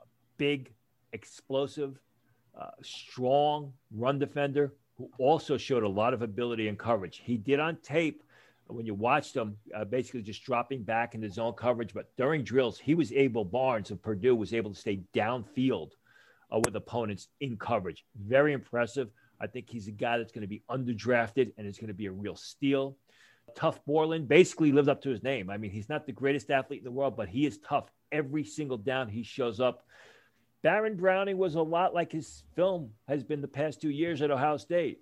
a 0.02 0.06
big, 0.38 0.74
explosive, 1.18 2.00
uh, 2.60 2.70
strong 2.82 3.74
run 3.92 4.20
defender 4.20 4.74
who 4.98 5.10
also 5.20 5.58
showed 5.58 5.84
a 5.84 5.88
lot 5.88 6.14
of 6.14 6.22
ability 6.22 6.68
and 6.68 6.78
coverage. 6.78 7.22
He 7.24 7.38
did 7.38 7.60
on 7.60 7.78
tape 7.84 8.24
when 8.68 8.86
you 8.86 8.94
watched 8.94 9.36
him, 9.36 9.58
uh, 9.76 9.86
basically 9.86 10.22
just 10.22 10.44
dropping 10.44 10.84
back 10.84 11.16
into 11.16 11.30
zone 11.30 11.54
coverage. 11.54 11.94
But 11.94 12.16
during 12.18 12.44
drills, 12.44 12.78
he 12.78 12.96
was 12.96 13.12
able. 13.14 13.46
Barnes 13.46 13.92
of 13.92 14.02
Purdue 14.02 14.36
was 14.36 14.54
able 14.54 14.74
to 14.74 14.80
stay 14.80 15.02
downfield 15.14 15.92
uh, 16.54 16.60
with 16.64 16.76
opponents 16.76 17.30
in 17.40 17.58
coverage. 17.58 18.06
Very 18.16 18.54
impressive. 18.54 19.10
I 19.40 19.48
think 19.48 19.70
he's 19.70 19.88
a 19.88 19.92
guy 19.92 20.18
that's 20.18 20.32
going 20.32 20.42
to 20.42 20.48
be 20.48 20.64
underdrafted 20.70 21.54
and 21.58 21.68
it's 21.68 21.78
going 21.78 21.90
to 21.90 21.94
be 21.94 22.08
a 22.08 22.12
real 22.12 22.36
steal. 22.36 22.98
Tuf 23.56 23.80
Borland 23.86 24.28
basically 24.28 24.72
lived 24.72 24.90
up 24.90 25.02
to 25.04 25.10
his 25.10 25.24
name. 25.24 25.50
I 25.50 25.58
mean, 25.58 25.72
he's 25.72 25.90
not 25.90 26.06
the 26.06 26.12
greatest 26.12 26.50
athlete 26.52 26.80
in 26.80 26.84
the 26.84 26.92
world, 26.92 27.16
but 27.16 27.30
he 27.30 27.46
is 27.46 27.60
tough 27.60 27.90
every 28.12 28.44
single 28.44 28.78
down 28.78 29.08
he 29.08 29.24
shows 29.24 29.60
up. 29.60 29.86
Baron 30.68 30.98
Browning 30.98 31.38
was 31.38 31.56
a 31.56 31.62
lot 31.62 31.94
like 31.94 32.12
his 32.12 32.44
film 32.54 32.92
has 33.08 33.24
been 33.24 33.40
the 33.40 33.48
past 33.48 33.80
two 33.80 33.90
years 33.90 34.22
at 34.22 34.32
Ohio 34.32 34.58
State. 34.58 35.00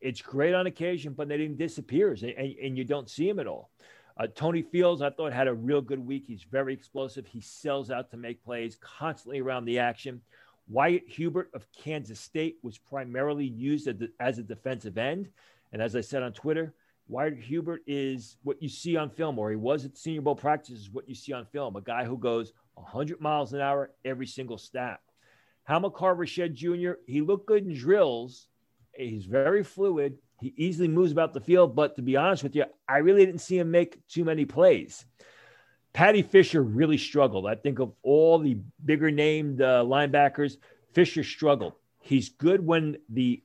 It's 0.00 0.22
great 0.22 0.54
on 0.54 0.68
occasion, 0.68 1.12
but 1.12 1.28
then 1.28 1.40
he 1.40 1.48
disappears 1.48 2.22
and, 2.22 2.30
and, 2.38 2.54
and 2.62 2.78
you 2.78 2.84
don't 2.84 3.10
see 3.10 3.28
him 3.28 3.40
at 3.40 3.48
all. 3.48 3.72
Uh, 4.16 4.28
Tony 4.32 4.62
Fields, 4.62 5.02
I 5.02 5.10
thought, 5.10 5.32
had 5.32 5.48
a 5.48 5.54
real 5.54 5.80
good 5.80 5.98
week. 5.98 6.22
He's 6.24 6.44
very 6.44 6.72
explosive. 6.72 7.26
He 7.26 7.40
sells 7.40 7.90
out 7.90 8.12
to 8.12 8.16
make 8.16 8.44
plays 8.44 8.78
constantly 8.80 9.40
around 9.40 9.64
the 9.64 9.80
action. 9.80 10.20
Wyatt 10.68 11.08
Hubert 11.08 11.50
of 11.52 11.66
Kansas 11.76 12.20
State 12.20 12.58
was 12.62 12.78
primarily 12.78 13.44
used 13.44 13.88
as 14.20 14.38
a 14.38 14.44
defensive 14.44 14.98
end. 14.98 15.30
And 15.72 15.82
as 15.82 15.96
I 15.96 16.00
said 16.00 16.22
on 16.22 16.32
Twitter, 16.32 16.74
Wyatt 17.08 17.38
Hubert 17.38 17.82
is 17.88 18.36
what 18.44 18.62
you 18.62 18.68
see 18.68 18.96
on 18.96 19.10
film, 19.10 19.36
or 19.36 19.50
he 19.50 19.56
was 19.56 19.84
at 19.84 19.98
Senior 19.98 20.20
Bowl 20.20 20.36
practices, 20.36 20.90
what 20.92 21.08
you 21.08 21.16
see 21.16 21.32
on 21.32 21.44
film. 21.44 21.74
A 21.74 21.80
guy 21.80 22.04
who 22.04 22.16
goes 22.16 22.52
100 22.74 23.20
miles 23.20 23.52
an 23.52 23.60
hour 23.60 23.90
every 24.04 24.28
single 24.28 24.58
snap. 24.58 25.00
Hamilcar 25.68 26.16
Rashed 26.16 26.54
Jr., 26.54 26.92
he 27.06 27.20
looked 27.20 27.46
good 27.46 27.66
in 27.66 27.76
drills. 27.76 28.48
He's 28.94 29.26
very 29.26 29.62
fluid. 29.62 30.18
He 30.40 30.54
easily 30.56 30.88
moves 30.88 31.12
about 31.12 31.34
the 31.34 31.40
field, 31.40 31.76
but 31.76 31.96
to 31.96 32.02
be 32.02 32.16
honest 32.16 32.42
with 32.42 32.56
you, 32.56 32.64
I 32.88 32.98
really 32.98 33.26
didn't 33.26 33.40
see 33.40 33.58
him 33.58 33.70
make 33.70 34.06
too 34.08 34.24
many 34.24 34.44
plays. 34.44 35.04
Paddy 35.92 36.22
Fisher 36.22 36.62
really 36.62 36.96
struggled. 36.96 37.46
I 37.46 37.54
think 37.54 37.80
of 37.80 37.92
all 38.02 38.38
the 38.38 38.58
bigger 38.84 39.10
named 39.10 39.60
uh, 39.60 39.82
linebackers, 39.84 40.56
Fisher 40.92 41.24
struggled. 41.24 41.74
He's 42.00 42.28
good 42.28 42.64
when 42.64 42.98
the 43.08 43.42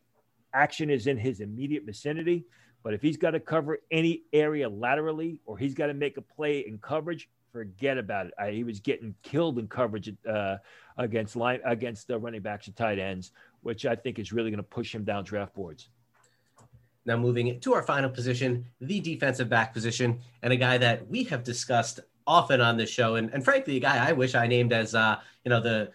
action 0.53 0.89
is 0.89 1.07
in 1.07 1.17
his 1.17 1.39
immediate 1.39 1.83
vicinity. 1.83 2.45
But 2.83 2.93
if 2.93 3.01
he's 3.01 3.17
got 3.17 3.31
to 3.31 3.39
cover 3.39 3.79
any 3.91 4.23
area 4.31 4.69
laterally 4.69 5.39
or 5.45 5.57
he's 5.57 5.73
got 5.73 5.88
to 5.88 5.93
make 5.93 6.17
a 6.17 6.21
play 6.21 6.59
in 6.59 6.77
coverage, 6.77 7.29
forget 7.54 7.98
about 7.98 8.26
it. 8.26 8.34
I, 8.38 8.52
he 8.52 8.63
was 8.63 8.80
getting 8.80 9.16
killed 9.22 9.60
in 9.60 9.68
coverage 9.68 10.12
uh, 10.28 10.58
against 10.98 11.36
line 11.36 11.62
against 11.63 12.08
the 12.08 12.20
running 12.20 12.42
backs 12.42 12.68
and 12.68 12.76
tight 12.76 13.00
ends, 13.00 13.32
which 13.62 13.86
I 13.86 13.96
think 13.96 14.20
is 14.20 14.34
really 14.34 14.50
going 14.50 14.58
to 14.58 14.63
push 14.63 14.94
him 14.94 15.06
down 15.06 15.24
draft 15.24 15.54
boards. 15.54 15.89
Now 17.06 17.18
moving 17.18 17.60
to 17.60 17.74
our 17.74 17.84
final 17.84 18.10
position, 18.10 18.66
the 18.82 19.00
defensive 19.00 19.50
back 19.50 19.74
position, 19.74 20.20
and 20.42 20.52
a 20.52 20.58
guy 20.58 20.78
that 20.80 21.08
we 21.08 21.24
have 21.26 21.44
discussed 21.44 22.00
often 22.26 22.60
on 22.60 22.76
this 22.78 22.89
show, 22.89 23.16
and, 23.16 23.30
and 23.34 23.44
frankly, 23.44 23.78
a 23.78 23.80
guy 23.80 24.10
I 24.10 24.13
wish 24.13 24.36
I 24.36 24.48
named 24.48 24.74
as 24.74 24.96
uh, 24.96 25.20
you 25.46 25.50
know 25.50 25.62
the 25.62 25.92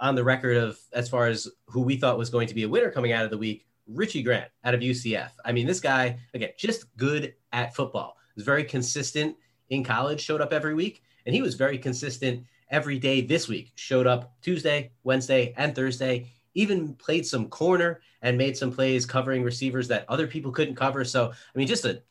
on 0.00 0.14
the 0.14 0.24
record 0.24 0.56
of 0.56 0.78
as 0.92 1.08
far 1.08 1.26
as 1.26 1.46
who 1.66 1.82
we 1.82 1.96
thought 1.96 2.18
was 2.18 2.30
going 2.30 2.48
to 2.48 2.54
be 2.54 2.62
a 2.62 2.68
winner 2.68 2.90
coming 2.90 3.12
out 3.12 3.24
of 3.24 3.30
the 3.30 3.38
week 3.38 3.66
Richie 3.86 4.22
Grant 4.22 4.50
out 4.64 4.74
of 4.74 4.80
UCF. 4.80 5.30
I 5.44 5.52
mean, 5.52 5.66
this 5.66 5.80
guy, 5.80 6.18
again, 6.34 6.50
just 6.56 6.96
good 6.96 7.34
at 7.52 7.74
football. 7.74 8.16
Was 8.34 8.44
very 8.44 8.64
consistent 8.64 9.36
in 9.72 9.82
college, 9.82 10.20
showed 10.20 10.42
up 10.42 10.52
every 10.52 10.74
week, 10.74 11.02
and 11.24 11.34
he 11.34 11.40
was 11.40 11.54
very 11.54 11.78
consistent 11.78 12.44
every 12.70 12.98
day 12.98 13.22
this 13.22 13.48
week. 13.48 13.72
Showed 13.74 14.06
up 14.06 14.34
Tuesday, 14.42 14.92
Wednesday, 15.02 15.54
and 15.56 15.74
Thursday. 15.74 16.30
Even 16.54 16.94
played 16.94 17.26
some 17.26 17.48
corner 17.48 18.02
and 18.20 18.36
made 18.36 18.54
some 18.54 18.70
plays 18.70 19.06
covering 19.06 19.42
receivers 19.42 19.88
that 19.88 20.04
other 20.10 20.26
people 20.26 20.52
couldn't 20.52 20.74
cover. 20.74 21.04
So, 21.04 21.30
I 21.30 21.58
mean, 21.58 21.66
just 21.66 21.86
a 21.86 22.02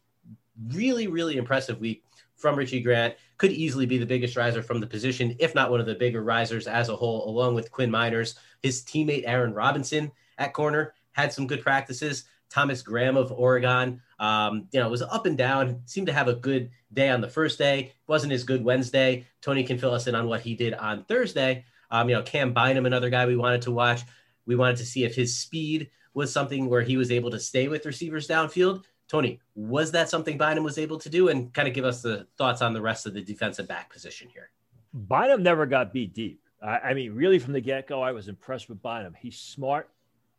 really, 0.69 1.05
really 1.05 1.37
impressive 1.37 1.79
week 1.79 2.03
from 2.35 2.55
Richie 2.55 2.81
Grant. 2.81 3.13
Could 3.37 3.51
easily 3.51 3.85
be 3.85 3.99
the 3.99 4.07
biggest 4.07 4.35
riser 4.35 4.63
from 4.63 4.79
the 4.79 4.87
position, 4.87 5.35
if 5.37 5.53
not 5.53 5.69
one 5.69 5.79
of 5.79 5.85
the 5.85 5.93
bigger 5.93 6.23
risers 6.23 6.65
as 6.65 6.89
a 6.89 6.95
whole, 6.95 7.29
along 7.29 7.53
with 7.53 7.71
Quinn 7.71 7.91
Meinerz. 7.91 8.33
His 8.63 8.81
teammate 8.81 9.23
Aaron 9.27 9.53
Robinson 9.53 10.11
at 10.39 10.53
corner 10.53 10.95
had 11.11 11.31
some 11.31 11.45
good 11.45 11.61
practices. 11.61 12.23
Thomas 12.51 12.81
Graham 12.81 13.17
of 13.17 13.31
Oregon, 13.31 14.01
um, 14.19 14.67
you 14.71 14.79
know, 14.79 14.89
was 14.89 15.01
up 15.01 15.25
and 15.25 15.37
down. 15.37 15.81
Seemed 15.85 16.07
to 16.07 16.13
have 16.13 16.27
a 16.27 16.35
good 16.35 16.69
day 16.93 17.09
on 17.09 17.21
the 17.21 17.29
first 17.29 17.57
day. 17.57 17.93
wasn't 18.07 18.33
as 18.33 18.43
good 18.43 18.63
Wednesday. 18.63 19.25
Tony 19.41 19.63
can 19.63 19.77
fill 19.77 19.93
us 19.93 20.07
in 20.07 20.15
on 20.15 20.27
what 20.27 20.41
he 20.41 20.55
did 20.55 20.73
on 20.73 21.03
Thursday. 21.05 21.65
Um, 21.89 22.09
you 22.09 22.15
know, 22.15 22.21
Cam 22.21 22.53
Bynum, 22.53 22.85
another 22.85 23.09
guy 23.09 23.25
we 23.25 23.35
wanted 23.35 23.61
to 23.63 23.71
watch. 23.71 24.01
We 24.45 24.55
wanted 24.55 24.77
to 24.77 24.85
see 24.85 25.03
if 25.03 25.15
his 25.15 25.37
speed 25.37 25.89
was 26.13 26.31
something 26.31 26.69
where 26.69 26.81
he 26.81 26.97
was 26.97 27.11
able 27.11 27.31
to 27.31 27.39
stay 27.39 27.67
with 27.67 27.85
receivers 27.85 28.27
downfield. 28.27 28.83
Tony, 29.07 29.39
was 29.55 29.91
that 29.91 30.09
something 30.09 30.37
Bynum 30.37 30.63
was 30.63 30.77
able 30.77 30.97
to 30.99 31.09
do? 31.09 31.29
And 31.29 31.53
kind 31.53 31.67
of 31.67 31.73
give 31.73 31.85
us 31.85 32.01
the 32.01 32.27
thoughts 32.37 32.61
on 32.61 32.73
the 32.73 32.81
rest 32.81 33.05
of 33.05 33.13
the 33.13 33.21
defensive 33.21 33.67
back 33.67 33.91
position 33.91 34.29
here. 34.29 34.49
Bynum 34.93 35.43
never 35.43 35.65
got 35.65 35.93
beat 35.93 36.13
deep. 36.13 36.41
I, 36.61 36.79
I 36.79 36.93
mean, 36.93 37.13
really 37.13 37.39
from 37.39 37.53
the 37.53 37.61
get 37.61 37.87
go, 37.87 38.01
I 38.01 38.11
was 38.11 38.27
impressed 38.27 38.69
with 38.69 38.81
Bynum. 38.81 39.15
He's 39.19 39.37
smart 39.37 39.89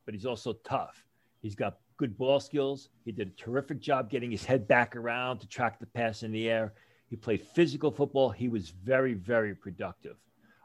but 0.05 0.15
he's 0.15 0.27
also 0.27 0.55
tough. 0.65 1.05
He's 1.41 1.55
got 1.55 1.79
good 2.03 2.19
ball 2.19 2.41
skills. 2.41 2.89
He 3.05 3.13
did 3.13 3.29
a 3.29 3.43
terrific 3.43 3.81
job 3.81 4.11
getting 4.11 4.31
his 4.31 4.45
head 4.45 4.67
back 4.67 4.97
around 4.97 5.39
to 5.39 5.47
track 5.47 5.79
the 5.79 5.87
pass 5.87 6.25
in 6.25 6.33
the 6.33 6.51
air. 6.51 6.73
He 7.09 7.15
played 7.17 7.47
physical 7.55 7.93
football. 7.93 8.31
He 8.31 8.49
was 8.49 8.71
very, 8.71 9.15
very 9.15 9.55
productive. 9.55 10.17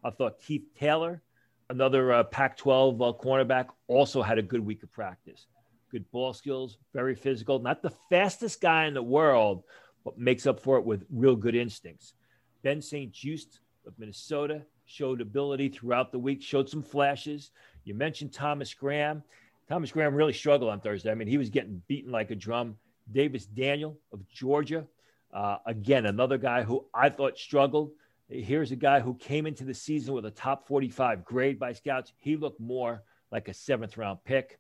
I 0.04 0.10
thought 0.10 0.40
Keith 0.40 0.66
Taylor 0.80 1.22
another 1.70 2.14
uh, 2.14 2.24
Pac 2.24 2.58
12 2.58 3.02
uh, 3.02 3.14
cornerback, 3.22 3.68
also 3.88 4.22
had 4.22 4.38
a 4.38 4.44
good 4.44 4.66
week 4.66 4.84
of 4.84 4.92
practice. 4.92 5.48
Good 5.92 6.10
ball 6.12 6.34
skills, 6.34 6.78
very 6.94 7.16
physical, 7.16 7.60
not 7.60 7.82
the 7.82 7.94
fastest 8.10 8.62
guy 8.62 8.86
in 8.86 8.94
the 8.94 9.04
world, 9.04 9.64
but 10.04 10.18
makes 10.18 10.48
up 10.48 10.60
for 10.60 10.78
it 10.78 10.86
with 10.86 11.06
real 11.10 11.36
good 11.36 11.56
instincts. 11.56 12.14
Ben 12.64 12.82
St-Juste 12.82 13.60
of 13.86 13.94
Minnesota 13.98 14.64
showed 14.86 15.22
ability 15.22 15.70
throughout 15.70 16.12
the 16.12 16.20
week, 16.20 16.42
showed 16.42 16.70
some 16.70 16.84
flashes. 16.84 17.52
You 17.84 17.94
mentioned 17.94 18.34
Thomas 18.34 18.74
Graham. 18.74 19.24
Thomas 19.70 19.91
Graham 19.91 20.15
really 20.15 20.34
struggled 20.34 20.72
on 20.72 20.80
Thursday. 20.80 21.11
I 21.11 21.15
mean, 21.15 21.28
he 21.28 21.38
was 21.38 21.49
getting 21.49 21.82
beaten 21.88 22.11
like 22.11 22.32
a 22.32 22.36
drum. 22.36 22.78
Davis 23.11 23.45
Daniel 23.45 23.97
of 24.11 24.28
Georgia, 24.30 24.86
uh, 25.34 25.57
again, 25.65 26.05
another 26.05 26.38
guy 26.38 26.63
who 26.63 26.86
I 26.93 27.09
thought 27.09 27.38
struggled. 27.38 27.91
Here's 28.30 28.72
a 28.72 28.76
guy 28.76 28.99
who 28.99 29.13
came 29.13 29.45
into 29.45 29.63
the 29.63 29.74
season 29.74 30.13
with 30.13 30.26
a 30.26 30.32
top 30.32 30.68
45 30.68 31.24
grade 31.24 31.59
by 31.59 31.74
scouts. 31.74 32.11
He 32.18 32.36
looked 32.36 32.59
more 32.59 33.03
like 33.32 33.47
a 33.47 33.53
seventh 33.53 33.97
round 33.97 34.20
pick. 34.26 34.59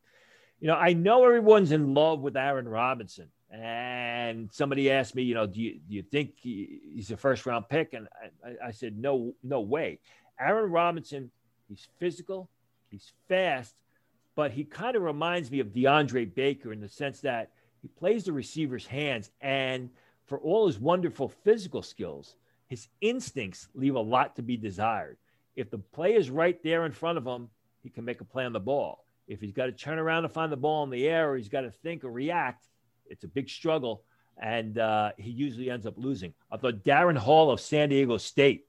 You 0.59 0.67
know, 0.67 0.75
I 0.75 0.93
know 0.93 1.25
everyone's 1.25 1.71
in 1.71 1.93
love 1.93 2.21
with 2.21 2.37
Aaron 2.37 2.67
Robinson. 2.67 3.29
And 3.51 4.49
somebody 4.51 4.91
asked 4.91 5.15
me, 5.15 5.23
you 5.23 5.33
know, 5.33 5.47
do 5.47 5.61
you, 5.61 5.79
do 5.87 5.95
you 5.95 6.03
think 6.03 6.33
he's 6.37 7.11
a 7.11 7.17
first 7.17 7.45
round 7.45 7.69
pick? 7.69 7.93
And 7.93 8.07
I, 8.43 8.67
I 8.67 8.71
said, 8.71 8.97
no, 8.97 9.33
no 9.43 9.61
way. 9.61 9.99
Aaron 10.39 10.69
Robinson, 10.69 11.31
he's 11.67 11.87
physical, 11.99 12.49
he's 12.89 13.13
fast, 13.27 13.73
but 14.37 14.51
he 14.51 14.63
kind 14.63 14.95
of 14.95 15.01
reminds 15.01 15.49
me 15.49 15.59
of 15.59 15.73
DeAndre 15.73 16.33
Baker 16.33 16.71
in 16.71 16.79
the 16.79 16.87
sense 16.87 17.21
that 17.21 17.49
he 17.81 17.87
plays 17.87 18.23
the 18.23 18.31
receiver's 18.31 18.85
hands. 18.85 19.31
And 19.41 19.89
for 20.27 20.37
all 20.37 20.67
his 20.67 20.77
wonderful 20.77 21.27
physical 21.27 21.81
skills, 21.81 22.35
his 22.67 22.87
instincts 23.01 23.67
leave 23.73 23.95
a 23.95 23.99
lot 23.99 24.35
to 24.35 24.43
be 24.43 24.55
desired. 24.55 25.17
If 25.55 25.71
the 25.71 25.79
play 25.79 26.13
is 26.13 26.29
right 26.29 26.61
there 26.61 26.85
in 26.85 26.91
front 26.91 27.17
of 27.17 27.25
him, 27.25 27.49
he 27.81 27.89
can 27.89 28.05
make 28.05 28.21
a 28.21 28.25
play 28.25 28.45
on 28.45 28.53
the 28.53 28.59
ball. 28.59 29.03
If 29.27 29.41
he's 29.41 29.53
got 29.53 29.65
to 29.65 29.71
turn 29.71 29.97
around 29.97 30.23
and 30.23 30.31
find 30.31 30.51
the 30.51 30.55
ball 30.57 30.83
in 30.83 30.91
the 30.91 31.07
air 31.07 31.31
or 31.31 31.35
he's 31.35 31.49
got 31.49 31.61
to 31.61 31.71
think 31.71 32.03
or 32.03 32.11
react, 32.11 32.67
it's 33.07 33.23
a 33.23 33.27
big 33.27 33.49
struggle. 33.49 34.03
And 34.39 34.77
uh, 34.77 35.13
he 35.17 35.31
usually 35.31 35.71
ends 35.71 35.87
up 35.87 35.95
losing. 35.97 36.35
I 36.51 36.57
thought 36.57 36.83
Darren 36.83 37.17
Hall 37.17 37.49
of 37.49 37.59
San 37.59 37.89
Diego 37.89 38.17
State 38.17 38.66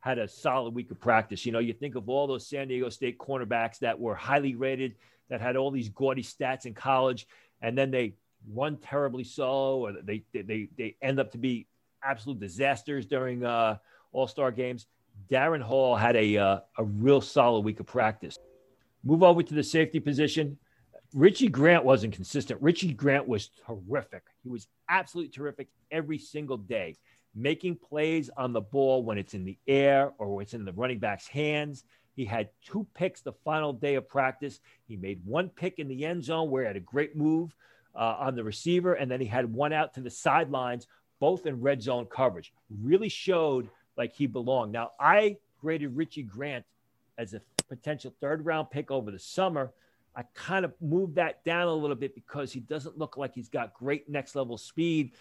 had 0.00 0.18
a 0.18 0.26
solid 0.26 0.74
week 0.74 0.90
of 0.90 0.98
practice. 0.98 1.44
You 1.44 1.52
know, 1.52 1.58
you 1.58 1.72
think 1.72 1.94
of 1.94 2.08
all 2.08 2.26
those 2.26 2.46
San 2.46 2.68
Diego 2.68 2.88
State 2.88 3.18
cornerbacks 3.18 3.78
that 3.80 3.98
were 3.98 4.14
highly 4.14 4.54
rated, 4.54 4.94
that 5.28 5.40
had 5.40 5.56
all 5.56 5.70
these 5.70 5.88
gaudy 5.90 6.22
stats 6.22 6.66
in 6.66 6.74
college, 6.74 7.26
and 7.62 7.76
then 7.76 7.90
they 7.90 8.14
run 8.52 8.78
terribly 8.78 9.24
slow, 9.24 9.86
or 9.86 9.92
they 10.02 10.24
they 10.32 10.68
they 10.76 10.96
end 11.02 11.20
up 11.20 11.30
to 11.32 11.38
be 11.38 11.66
absolute 12.02 12.40
disasters 12.40 13.06
during 13.06 13.44
uh, 13.44 13.76
All 14.12 14.26
Star 14.26 14.50
games. 14.50 14.86
Darren 15.30 15.60
Hall 15.60 15.96
had 15.96 16.16
a 16.16 16.36
uh, 16.36 16.60
a 16.78 16.84
real 16.84 17.20
solid 17.20 17.60
week 17.60 17.80
of 17.80 17.86
practice. 17.86 18.38
Move 19.04 19.22
over 19.22 19.42
to 19.42 19.54
the 19.54 19.62
safety 19.62 20.00
position. 20.00 20.58
Richie 21.12 21.48
Grant 21.48 21.84
wasn't 21.84 22.14
consistent. 22.14 22.62
Richie 22.62 22.92
Grant 22.94 23.26
was 23.26 23.50
terrific. 23.66 24.22
He 24.44 24.48
was 24.48 24.68
absolutely 24.88 25.32
terrific 25.32 25.68
every 25.90 26.18
single 26.18 26.56
day 26.56 26.96
making 27.34 27.76
plays 27.76 28.30
on 28.36 28.52
the 28.52 28.60
ball 28.60 29.02
when 29.02 29.18
it's 29.18 29.34
in 29.34 29.44
the 29.44 29.58
air 29.66 30.12
or 30.18 30.34
when 30.34 30.42
it's 30.42 30.54
in 30.54 30.64
the 30.64 30.72
running 30.72 30.98
back's 30.98 31.28
hands. 31.28 31.84
He 32.14 32.24
had 32.24 32.50
two 32.64 32.86
picks 32.94 33.20
the 33.20 33.32
final 33.32 33.72
day 33.72 33.94
of 33.94 34.08
practice. 34.08 34.60
He 34.86 34.96
made 34.96 35.24
one 35.24 35.48
pick 35.48 35.78
in 35.78 35.88
the 35.88 36.04
end 36.04 36.24
zone 36.24 36.50
where 36.50 36.62
he 36.62 36.66
had 36.66 36.76
a 36.76 36.80
great 36.80 37.16
move 37.16 37.54
uh, 37.94 38.16
on 38.18 38.34
the 38.34 38.44
receiver, 38.44 38.94
and 38.94 39.10
then 39.10 39.20
he 39.20 39.26
had 39.26 39.52
one 39.52 39.72
out 39.72 39.94
to 39.94 40.00
the 40.00 40.10
sidelines, 40.10 40.86
both 41.18 41.46
in 41.46 41.60
red 41.60 41.82
zone 41.82 42.06
coverage. 42.06 42.52
Really 42.82 43.08
showed 43.08 43.68
like 43.96 44.12
he 44.12 44.26
belonged. 44.26 44.72
Now, 44.72 44.92
I 44.98 45.36
graded 45.60 45.96
Richie 45.96 46.22
Grant 46.22 46.64
as 47.18 47.34
a 47.34 47.42
potential 47.68 48.12
third 48.20 48.44
round 48.44 48.70
pick 48.70 48.90
over 48.90 49.10
the 49.10 49.18
summer. 49.18 49.72
I 50.16 50.24
kind 50.34 50.64
of 50.64 50.74
moved 50.80 51.14
that 51.16 51.44
down 51.44 51.68
a 51.68 51.74
little 51.74 51.96
bit 51.96 52.14
because 52.14 52.52
he 52.52 52.60
doesn't 52.60 52.98
look 52.98 53.16
like 53.16 53.34
he's 53.34 53.48
got 53.48 53.74
great 53.74 54.08
next 54.08 54.34
level 54.34 54.58
speed. 54.58 55.12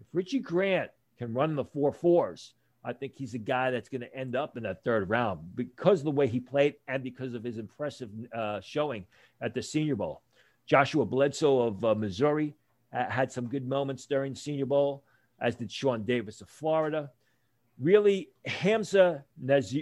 If 0.00 0.06
Richie 0.12 0.38
Grant 0.38 0.90
can 1.18 1.32
run 1.34 1.54
the 1.54 1.64
four 1.64 1.92
fours. 1.92 2.54
I 2.84 2.92
think 2.92 3.14
he's 3.16 3.34
a 3.34 3.38
guy 3.38 3.72
that's 3.72 3.88
going 3.88 4.02
to 4.02 4.16
end 4.16 4.36
up 4.36 4.56
in 4.56 4.62
that 4.62 4.84
third 4.84 5.10
round 5.10 5.56
because 5.56 6.00
of 6.00 6.04
the 6.04 6.12
way 6.12 6.28
he 6.28 6.38
played 6.38 6.74
and 6.86 7.02
because 7.02 7.34
of 7.34 7.42
his 7.42 7.58
impressive 7.58 8.10
uh, 8.32 8.60
showing 8.60 9.06
at 9.40 9.54
the 9.54 9.62
Senior 9.62 9.96
Bowl. 9.96 10.22
Joshua 10.66 11.04
Bledsoe 11.04 11.62
of 11.62 11.84
uh, 11.84 11.94
Missouri 11.96 12.54
uh, 12.92 13.10
had 13.10 13.32
some 13.32 13.46
good 13.46 13.66
moments 13.66 14.06
during 14.06 14.34
the 14.34 14.38
Senior 14.38 14.66
Bowl, 14.66 15.02
as 15.40 15.56
did 15.56 15.70
Shawn 15.70 16.04
Davis 16.04 16.40
of 16.40 16.48
Florida. 16.48 17.10
Really, 17.80 18.30
Hamza 18.46 19.24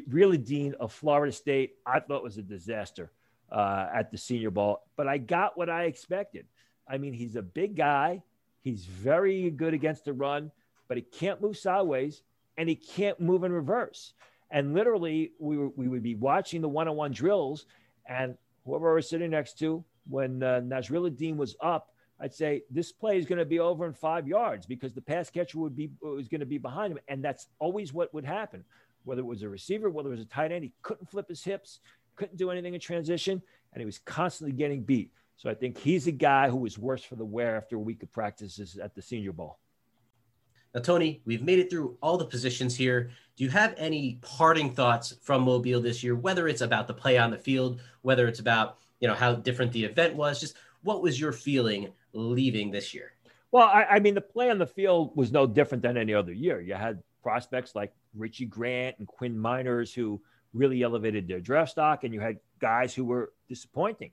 really 0.08 0.38
Dean 0.38 0.74
of 0.80 0.90
Florida 0.90 1.32
State, 1.32 1.74
I 1.86 2.00
thought 2.00 2.22
was 2.22 2.38
a 2.38 2.42
disaster 2.42 3.12
uh, 3.52 3.86
at 3.94 4.10
the 4.10 4.18
Senior 4.18 4.50
Bowl, 4.50 4.80
but 4.96 5.06
I 5.06 5.18
got 5.18 5.58
what 5.58 5.68
I 5.68 5.84
expected. 5.84 6.46
I 6.88 6.96
mean, 6.96 7.12
he's 7.12 7.36
a 7.36 7.42
big 7.42 7.76
guy. 7.76 8.22
He's 8.62 8.86
very 8.86 9.50
good 9.50 9.74
against 9.74 10.06
the 10.06 10.14
run 10.14 10.50
but 10.88 10.96
he 10.96 11.02
can't 11.02 11.40
move 11.40 11.56
sideways 11.56 12.22
and 12.56 12.68
he 12.68 12.76
can't 12.76 13.20
move 13.20 13.44
in 13.44 13.52
reverse. 13.52 14.12
And 14.50 14.74
literally, 14.74 15.32
we, 15.38 15.56
were, 15.56 15.70
we 15.70 15.88
would 15.88 16.02
be 16.02 16.14
watching 16.14 16.60
the 16.60 16.68
one 16.68 16.86
on 16.86 16.96
one 16.96 17.12
drills, 17.12 17.66
and 18.06 18.36
whoever 18.64 18.92
I 18.92 18.94
was 18.94 19.08
sitting 19.08 19.30
next 19.30 19.58
to, 19.58 19.84
when 20.08 20.42
uh, 20.42 20.60
Nasirildeen 20.62 21.36
was 21.36 21.56
up, 21.60 21.94
I'd 22.20 22.34
say 22.34 22.62
this 22.70 22.92
play 22.92 23.18
is 23.18 23.26
going 23.26 23.38
to 23.38 23.44
be 23.44 23.58
over 23.58 23.86
in 23.86 23.92
five 23.92 24.28
yards 24.28 24.66
because 24.66 24.92
the 24.92 25.00
pass 25.00 25.30
catcher 25.30 25.58
would 25.58 25.74
be 25.74 25.90
was 26.00 26.28
going 26.28 26.40
to 26.40 26.46
be 26.46 26.58
behind 26.58 26.92
him, 26.92 27.00
and 27.08 27.24
that's 27.24 27.48
always 27.58 27.92
what 27.92 28.14
would 28.14 28.24
happen. 28.24 28.64
Whether 29.04 29.22
it 29.22 29.26
was 29.26 29.42
a 29.42 29.48
receiver, 29.48 29.90
whether 29.90 30.08
it 30.08 30.12
was 30.12 30.20
a 30.20 30.26
tight 30.26 30.52
end, 30.52 30.62
he 30.62 30.72
couldn't 30.82 31.10
flip 31.10 31.28
his 31.28 31.42
hips, 31.42 31.80
couldn't 32.16 32.36
do 32.36 32.50
anything 32.50 32.74
in 32.74 32.80
transition, 32.80 33.42
and 33.72 33.80
he 33.80 33.84
was 33.84 33.98
constantly 33.98 34.56
getting 34.56 34.82
beat. 34.82 35.10
So 35.36 35.50
I 35.50 35.54
think 35.54 35.76
he's 35.76 36.06
a 36.06 36.12
guy 36.12 36.48
who 36.48 36.56
was 36.56 36.78
worse 36.78 37.02
for 37.02 37.16
the 37.16 37.24
wear 37.24 37.56
after 37.56 37.76
a 37.76 37.80
week 37.80 38.02
of 38.02 38.12
practices 38.12 38.78
at 38.78 38.94
the 38.94 39.02
Senior 39.02 39.32
Bowl. 39.32 39.58
Now, 40.74 40.80
Tony, 40.80 41.22
we've 41.24 41.42
made 41.42 41.60
it 41.60 41.70
through 41.70 41.96
all 42.02 42.18
the 42.18 42.24
positions 42.24 42.76
here. 42.76 43.10
Do 43.36 43.44
you 43.44 43.50
have 43.50 43.74
any 43.76 44.18
parting 44.22 44.74
thoughts 44.74 45.14
from 45.22 45.42
Mobile 45.42 45.80
this 45.80 46.02
year, 46.02 46.16
whether 46.16 46.48
it's 46.48 46.62
about 46.62 46.88
the 46.88 46.94
play 46.94 47.16
on 47.16 47.30
the 47.30 47.38
field, 47.38 47.80
whether 48.02 48.26
it's 48.26 48.40
about 48.40 48.78
you 49.00 49.08
know 49.08 49.14
how 49.14 49.34
different 49.34 49.72
the 49.72 49.84
event 49.84 50.14
was? 50.14 50.40
Just 50.40 50.56
what 50.82 51.02
was 51.02 51.18
your 51.20 51.32
feeling 51.32 51.92
leaving 52.12 52.70
this 52.70 52.92
year? 52.92 53.12
Well, 53.52 53.68
I, 53.68 53.84
I 53.84 54.00
mean, 54.00 54.14
the 54.14 54.20
play 54.20 54.50
on 54.50 54.58
the 54.58 54.66
field 54.66 55.12
was 55.14 55.30
no 55.30 55.46
different 55.46 55.82
than 55.82 55.96
any 55.96 56.12
other 56.12 56.32
year. 56.32 56.60
You 56.60 56.74
had 56.74 57.02
prospects 57.22 57.74
like 57.74 57.92
Richie 58.14 58.46
Grant 58.46 58.98
and 58.98 59.06
Quinn 59.06 59.36
Meinerz 59.36 59.94
who 59.94 60.20
really 60.52 60.82
elevated 60.82 61.28
their 61.28 61.40
draft 61.40 61.70
stock, 61.72 62.04
and 62.04 62.12
you 62.12 62.20
had 62.20 62.38
guys 62.60 62.94
who 62.94 63.04
were 63.04 63.32
disappointing. 63.48 64.10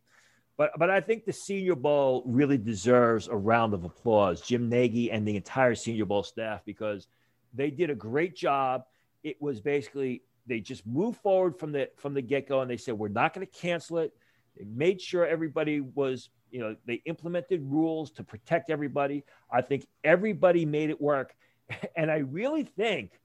But 0.58 0.72
but 0.78 0.90
I 0.90 1.02
think 1.02 1.26
the 1.26 1.34
Senior 1.34 1.76
Bowl 1.76 2.24
really 2.26 2.58
deserves 2.58 3.28
a 3.28 3.36
round 3.36 3.74
of 3.74 3.84
applause, 3.84 4.42
Jim 4.42 4.70
Nagy 4.70 5.12
and 5.12 5.28
the 5.28 5.36
entire 5.36 5.76
Senior 5.76 6.06
Bowl 6.06 6.24
staff, 6.24 6.62
because 6.66 7.08
they 7.54 7.72
did 7.72 7.90
a 7.90 7.96
great 7.96 8.36
job. 8.36 8.84
It 9.24 9.42
was 9.42 9.60
basically 9.60 10.24
they 10.48 10.60
just 10.60 10.86
moved 10.86 11.20
forward 11.22 11.58
from 11.58 11.72
the 11.72 11.90
from 11.98 12.14
the 12.14 12.22
get 12.22 12.48
go, 12.48 12.62
and 12.62 12.70
they 12.70 12.78
said 12.78 12.94
we're 12.94 13.08
not 13.08 13.34
going 13.34 13.46
to 13.46 13.54
cancel 13.54 14.00
it. 14.00 14.14
They 14.58 14.66
made 14.66 15.02
sure 15.02 15.26
everybody 15.26 15.80
was 15.80 16.30
you 16.52 16.60
know 16.60 16.76
they 16.86 17.02
implemented 17.06 17.62
rules 17.64 18.12
to 18.12 18.24
protect 18.24 18.70
everybody. 18.70 19.24
I 19.52 19.62
think 19.62 19.88
everybody 20.04 20.66
made 20.66 20.90
it 20.90 21.02
work, 21.02 21.34
and 21.96 22.12
I 22.12 22.18
really 22.18 22.64
think 22.64 23.20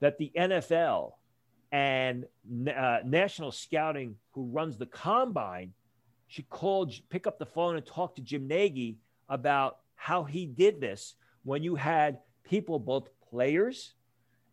that 0.00 0.18
the 0.18 0.32
NFL 0.36 1.12
and 1.72 2.26
uh, 2.68 2.98
National 3.04 3.50
Scouting, 3.50 4.16
who 4.32 4.44
runs 4.44 4.76
the 4.76 4.86
combine 4.86 5.72
she 6.34 6.42
called, 6.42 6.92
pick 7.10 7.28
up 7.28 7.38
the 7.38 7.46
phone 7.46 7.76
and 7.76 7.86
talk 7.86 8.16
to 8.16 8.20
Jim 8.20 8.48
Nagy 8.48 8.98
about 9.28 9.78
how 9.94 10.24
he 10.24 10.46
did 10.46 10.80
this 10.80 11.14
when 11.44 11.62
you 11.62 11.76
had 11.76 12.18
people, 12.42 12.80
both 12.80 13.08
players 13.30 13.94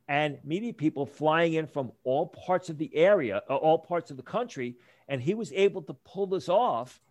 and 0.07 0.37
media 0.43 0.73
people, 0.73 1.07
flying 1.07 1.53
in 1.53 1.65
from 1.65 1.91
all 2.03 2.27
parts 2.27 2.69
of 2.69 2.77
the 2.77 2.95
area, 2.95 3.41
uh, 3.49 3.55
all 3.55 3.79
parts 3.79 4.11
of 4.11 4.17
the 4.17 4.21
country, 4.21 4.75
and 5.07 5.23
he 5.23 5.33
was 5.33 5.51
able 5.53 5.81
to 5.81 5.95
pull 6.05 6.27
this 6.27 6.49
off 6.49 7.01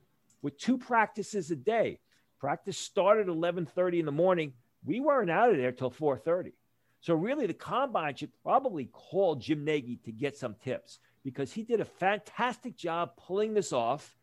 with 0.41 0.57
two 0.57 0.79
practices 0.79 1.51
a 1.51 1.57
day. 1.57 1.99
Practice 2.39 2.79
started 2.79 3.23
at 3.23 3.35
11:30 3.35 3.99
in 3.99 4.07
the 4.07 4.13
morning. 4.13 4.53
We 4.85 5.01
weren't 5.01 5.33
out 5.33 5.51
of 5.51 5.57
there 5.57 5.73
till 5.73 5.91
4:30. 5.91 6.53
So 7.01 7.17
really, 7.17 7.49
the 7.49 7.55
combine 7.55 8.15
should 8.15 8.33
probably 8.45 8.85
call 8.85 9.35
Jim 9.35 9.65
Nagy 9.65 9.97
to 10.05 10.13
get 10.13 10.37
some 10.37 10.55
tips 10.63 11.01
because 11.25 11.53
he 11.53 11.65
did 11.65 11.81
a 11.81 11.85
fantastic 11.85 12.77
job 12.77 13.17
pulling 13.17 13.53
this 13.53 13.73
off 13.73 14.15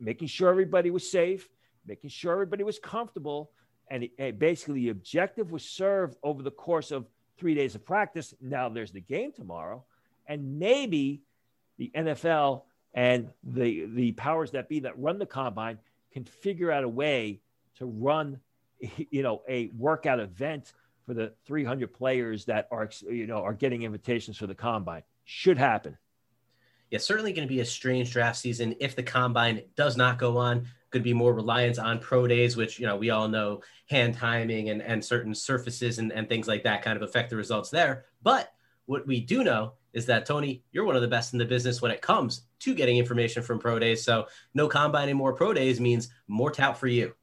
making 0.00 0.28
sure 0.28 0.48
everybody 0.48 0.90
was 0.90 1.10
safe, 1.10 1.48
making 1.86 2.10
sure 2.10 2.32
everybody 2.32 2.64
was 2.64 2.78
comfortable. 2.78 3.50
And, 3.90 4.08
it, 4.18 4.38
basically, 4.38 4.80
the 4.80 4.88
objective 4.90 5.52
was 5.52 5.64
served 5.64 6.16
over 6.22 6.42
the 6.42 6.50
course 6.50 6.90
of 6.90 7.06
three 7.38 7.54
days 7.54 7.74
of 7.74 7.84
practice. 7.84 8.34
Now 8.40 8.68
there's 8.68 8.92
the 8.92 9.00
game 9.00 9.32
tomorrow. 9.32 9.84
And 10.26 10.58
maybe 10.58 11.22
the 11.78 11.92
NFL 11.94 12.62
and 12.94 13.30
the, 13.44 13.86
the 13.94 14.12
powers 14.12 14.52
that 14.52 14.68
be 14.68 14.80
that 14.80 14.98
run 14.98 15.18
the 15.18 15.26
combine 15.26 15.78
can 16.12 16.24
figure 16.24 16.72
out 16.72 16.82
a 16.82 16.88
way 16.88 17.40
to 17.76 17.86
run, 17.86 18.40
you 19.10 19.22
know, 19.22 19.42
a 19.48 19.70
workout 19.76 20.18
event 20.18 20.72
for 21.04 21.14
the 21.14 21.32
300 21.46 21.92
players 21.92 22.46
that 22.46 22.66
are, 22.72 22.90
you 23.08 23.26
know, 23.26 23.42
are 23.42 23.52
getting 23.52 23.82
invitations 23.82 24.36
for 24.36 24.46
the 24.46 24.54
combine. 24.54 25.02
Should 25.24 25.58
happen. 25.58 25.96
Yeah, 26.90 26.98
certainly 26.98 27.32
going 27.32 27.46
to 27.46 27.52
be 27.52 27.60
a 27.60 27.64
strange 27.64 28.12
draft 28.12 28.38
season 28.38 28.74
if 28.80 28.94
the 28.94 29.02
combine 29.02 29.62
does 29.74 29.96
not 29.96 30.18
go 30.18 30.36
on. 30.36 30.66
Could 30.90 31.02
be 31.02 31.12
more 31.12 31.34
reliance 31.34 31.78
on 31.78 31.98
pro 31.98 32.26
days, 32.26 32.56
which 32.56 32.78
you 32.78 32.86
know 32.86 32.96
we 32.96 33.10
all 33.10 33.28
know 33.28 33.60
hand 33.90 34.14
timing 34.14 34.70
and, 34.70 34.80
and 34.80 35.04
certain 35.04 35.34
surfaces 35.34 35.98
and, 35.98 36.12
and 36.12 36.28
things 36.28 36.48
like 36.48 36.62
that 36.62 36.82
kind 36.82 36.96
of 36.96 37.02
affect 37.02 37.30
the 37.30 37.36
results 37.36 37.70
there. 37.70 38.04
But 38.22 38.52
what 38.86 39.06
we 39.06 39.20
do 39.20 39.42
know 39.42 39.72
is 39.92 40.06
that 40.06 40.26
Tony, 40.26 40.62
you're 40.72 40.84
one 40.84 40.94
of 40.94 41.02
the 41.02 41.08
best 41.08 41.32
in 41.32 41.38
the 41.38 41.44
business 41.44 41.82
when 41.82 41.90
it 41.90 42.02
comes 42.02 42.42
to 42.60 42.74
getting 42.74 42.98
information 42.98 43.42
from 43.42 43.58
pro 43.58 43.78
days. 43.78 44.04
So 44.04 44.28
no 44.54 44.68
combine 44.68 45.08
and 45.08 45.18
more 45.18 45.32
pro 45.32 45.52
days 45.52 45.80
means 45.80 46.08
more 46.28 46.50
tout 46.50 46.78
for 46.78 46.86
you. 46.86 47.14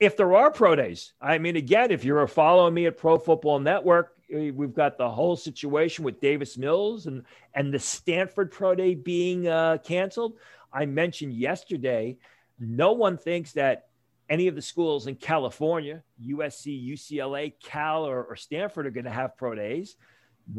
If 0.00 0.16
there 0.16 0.34
are 0.34 0.50
pro 0.50 0.76
days, 0.76 1.12
I 1.20 1.38
mean, 1.38 1.56
again, 1.56 1.90
if 1.90 2.04
you're 2.04 2.26
following 2.26 2.72
me 2.72 2.86
at 2.86 2.96
Pro 2.96 3.18
Football 3.18 3.58
Network, 3.58 4.17
we've 4.30 4.74
got 4.74 4.98
the 4.98 5.08
whole 5.08 5.36
situation 5.36 6.04
with 6.04 6.20
Davis 6.20 6.58
Mills 6.58 7.06
and 7.06 7.24
and 7.54 7.72
the 7.72 7.78
Stanford 7.78 8.50
pro 8.50 8.74
day 8.74 8.94
being 8.94 9.48
uh, 9.48 9.78
canceled. 9.82 10.34
I 10.72 10.86
mentioned 10.86 11.32
yesterday, 11.32 12.18
no 12.58 12.92
one 12.92 13.16
thinks 13.16 13.52
that 13.52 13.88
any 14.28 14.48
of 14.48 14.54
the 14.54 14.62
schools 14.62 15.06
in 15.06 15.14
California, 15.14 16.02
USC, 16.22 16.92
UCLA, 16.92 17.54
Cal, 17.62 18.04
or, 18.04 18.24
or 18.24 18.36
Stanford 18.36 18.86
are 18.86 18.90
going 18.90 19.04
to 19.04 19.10
have 19.10 19.36
pro 19.36 19.54
days. 19.54 19.96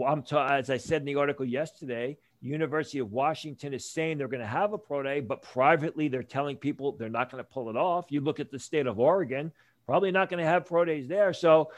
I'm 0.05 0.23
ta- 0.23 0.47
as 0.47 0.69
I 0.69 0.77
said 0.77 1.01
in 1.01 1.05
the 1.05 1.15
article 1.15 1.45
yesterday, 1.45 2.17
University 2.41 2.99
of 2.99 3.11
Washington 3.11 3.73
is 3.73 3.89
saying 3.89 4.17
they're 4.17 4.27
going 4.27 4.39
to 4.41 4.47
have 4.47 4.73
a 4.73 4.77
pro 4.77 5.03
day, 5.03 5.19
but 5.19 5.41
privately 5.41 6.07
they're 6.07 6.23
telling 6.23 6.55
people 6.57 6.93
they're 6.93 7.09
not 7.09 7.31
going 7.31 7.43
to 7.43 7.49
pull 7.49 7.69
it 7.69 7.75
off. 7.75 8.05
You 8.09 8.21
look 8.21 8.39
at 8.39 8.49
the 8.49 8.59
state 8.59 8.87
of 8.87 8.99
Oregon, 8.99 9.51
probably 9.85 10.11
not 10.11 10.29
going 10.29 10.43
to 10.43 10.49
have 10.49 10.65
pro 10.65 10.85
days 10.85 11.07
there. 11.07 11.33
So, 11.33 11.71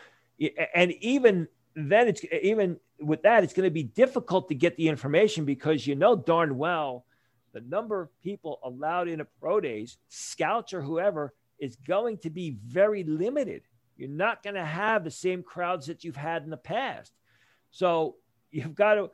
and 0.75 0.91
even 1.01 1.47
then, 1.75 2.07
it's 2.07 2.21
even 2.41 2.77
with 2.99 3.23
that, 3.23 3.43
it's 3.43 3.53
going 3.53 3.67
to 3.67 3.71
be 3.71 3.83
difficult 3.83 4.49
to 4.49 4.55
get 4.55 4.77
the 4.77 4.87
information 4.87 5.45
because 5.45 5.87
you 5.87 5.95
know 5.95 6.15
darn 6.15 6.57
well 6.57 7.05
the 7.53 7.61
number 7.61 8.01
of 8.01 8.21
people 8.21 8.59
allowed 8.63 9.07
in 9.07 9.19
a 9.21 9.25
pro 9.25 9.59
days, 9.59 9.97
scouts 10.07 10.73
or 10.73 10.81
whoever, 10.81 11.33
is 11.59 11.75
going 11.75 12.17
to 12.19 12.29
be 12.29 12.57
very 12.65 13.03
limited. 13.03 13.63
You're 13.97 14.09
not 14.09 14.41
going 14.41 14.55
to 14.55 14.65
have 14.65 15.03
the 15.03 15.11
same 15.11 15.43
crowds 15.43 15.87
that 15.87 16.03
you've 16.03 16.15
had 16.15 16.43
in 16.43 16.49
the 16.49 16.57
past. 16.57 17.11
So 17.71 18.15
you've 18.51 18.75
got 18.75 18.95
to 18.95 19.11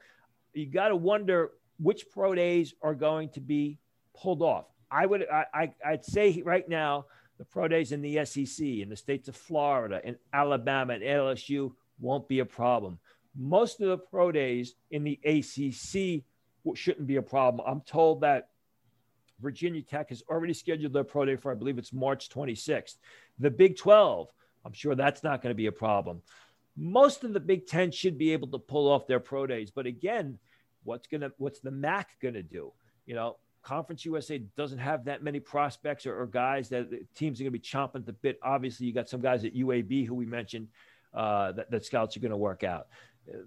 you 0.53 0.65
got 0.67 0.89
to 0.89 0.95
wonder 0.95 1.51
which 1.79 2.09
pro 2.09 2.33
days 2.33 2.73
are 2.81 2.95
going 2.95 3.29
to 3.29 3.41
be 3.41 3.79
pulled 4.15 4.41
off. 4.41 4.65
I 4.89 5.05
would 5.05 5.27
I, 5.29 5.73
I 5.85 5.91
would 5.91 6.05
say 6.05 6.41
right 6.45 6.67
now 6.67 7.05
the 7.37 7.45
pro 7.45 7.67
days 7.67 7.91
in 7.91 8.01
the 8.01 8.23
SEC 8.25 8.65
in 8.65 8.89
the 8.89 8.95
states 8.95 9.27
of 9.27 9.35
Florida 9.35 9.99
and 10.03 10.15
Alabama 10.33 10.93
and 10.93 11.03
LSU 11.03 11.73
won't 11.99 12.27
be 12.27 12.39
a 12.39 12.45
problem. 12.45 12.99
Most 13.35 13.81
of 13.81 13.89
the 13.89 13.97
pro 13.97 14.31
days 14.31 14.75
in 14.91 15.03
the 15.03 15.19
ACC 15.23 16.23
shouldn't 16.75 17.07
be 17.07 17.17
a 17.17 17.21
problem. 17.21 17.65
I'm 17.67 17.81
told 17.81 18.21
that 18.21 18.49
Virginia 19.39 19.81
Tech 19.81 20.09
has 20.09 20.23
already 20.29 20.53
scheduled 20.53 20.93
their 20.93 21.03
pro 21.03 21.25
day 21.25 21.35
for 21.35 21.51
I 21.51 21.55
believe 21.55 21.77
it's 21.77 21.93
March 21.93 22.29
26th. 22.29 22.95
The 23.39 23.51
Big 23.51 23.77
12, 23.77 24.27
I'm 24.65 24.73
sure 24.73 24.95
that's 24.95 25.23
not 25.23 25.41
going 25.41 25.51
to 25.51 25.57
be 25.57 25.67
a 25.67 25.71
problem 25.71 26.21
most 26.77 27.23
of 27.23 27.33
the 27.33 27.39
Big 27.39 27.65
Ten 27.65 27.91
should 27.91 28.17
be 28.17 28.31
able 28.31 28.47
to 28.49 28.59
pull 28.59 28.87
off 28.89 29.07
their 29.07 29.19
pro 29.19 29.47
days. 29.47 29.71
But 29.71 29.87
again, 29.87 30.37
what's 30.83 31.07
gonna 31.07 31.31
what's 31.37 31.59
the 31.59 31.71
MAC 31.71 32.07
gonna 32.21 32.43
do? 32.43 32.71
You 33.07 33.15
know, 33.15 33.37
Conference 33.63 34.05
USA 34.05 34.37
doesn't 34.37 34.77
have 34.77 35.05
that 35.05 35.23
many 35.23 35.39
prospects 35.39 36.05
or, 36.05 36.21
or 36.21 36.27
guys 36.27 36.69
that 36.69 36.87
teams 37.15 37.41
are 37.41 37.43
gonna 37.43 37.51
be 37.51 37.59
chomping 37.59 37.95
at 37.95 38.05
the 38.05 38.13
bit. 38.13 38.39
Obviously, 38.43 38.85
you 38.85 38.93
got 38.93 39.09
some 39.09 39.21
guys 39.21 39.43
at 39.43 39.55
UAB 39.55 40.05
who 40.05 40.13
we 40.13 40.25
mentioned 40.25 40.67
uh, 41.13 41.51
that, 41.53 41.71
that 41.71 41.85
scouts 41.85 42.15
are 42.17 42.19
gonna 42.19 42.37
work 42.37 42.63
out. 42.63 42.87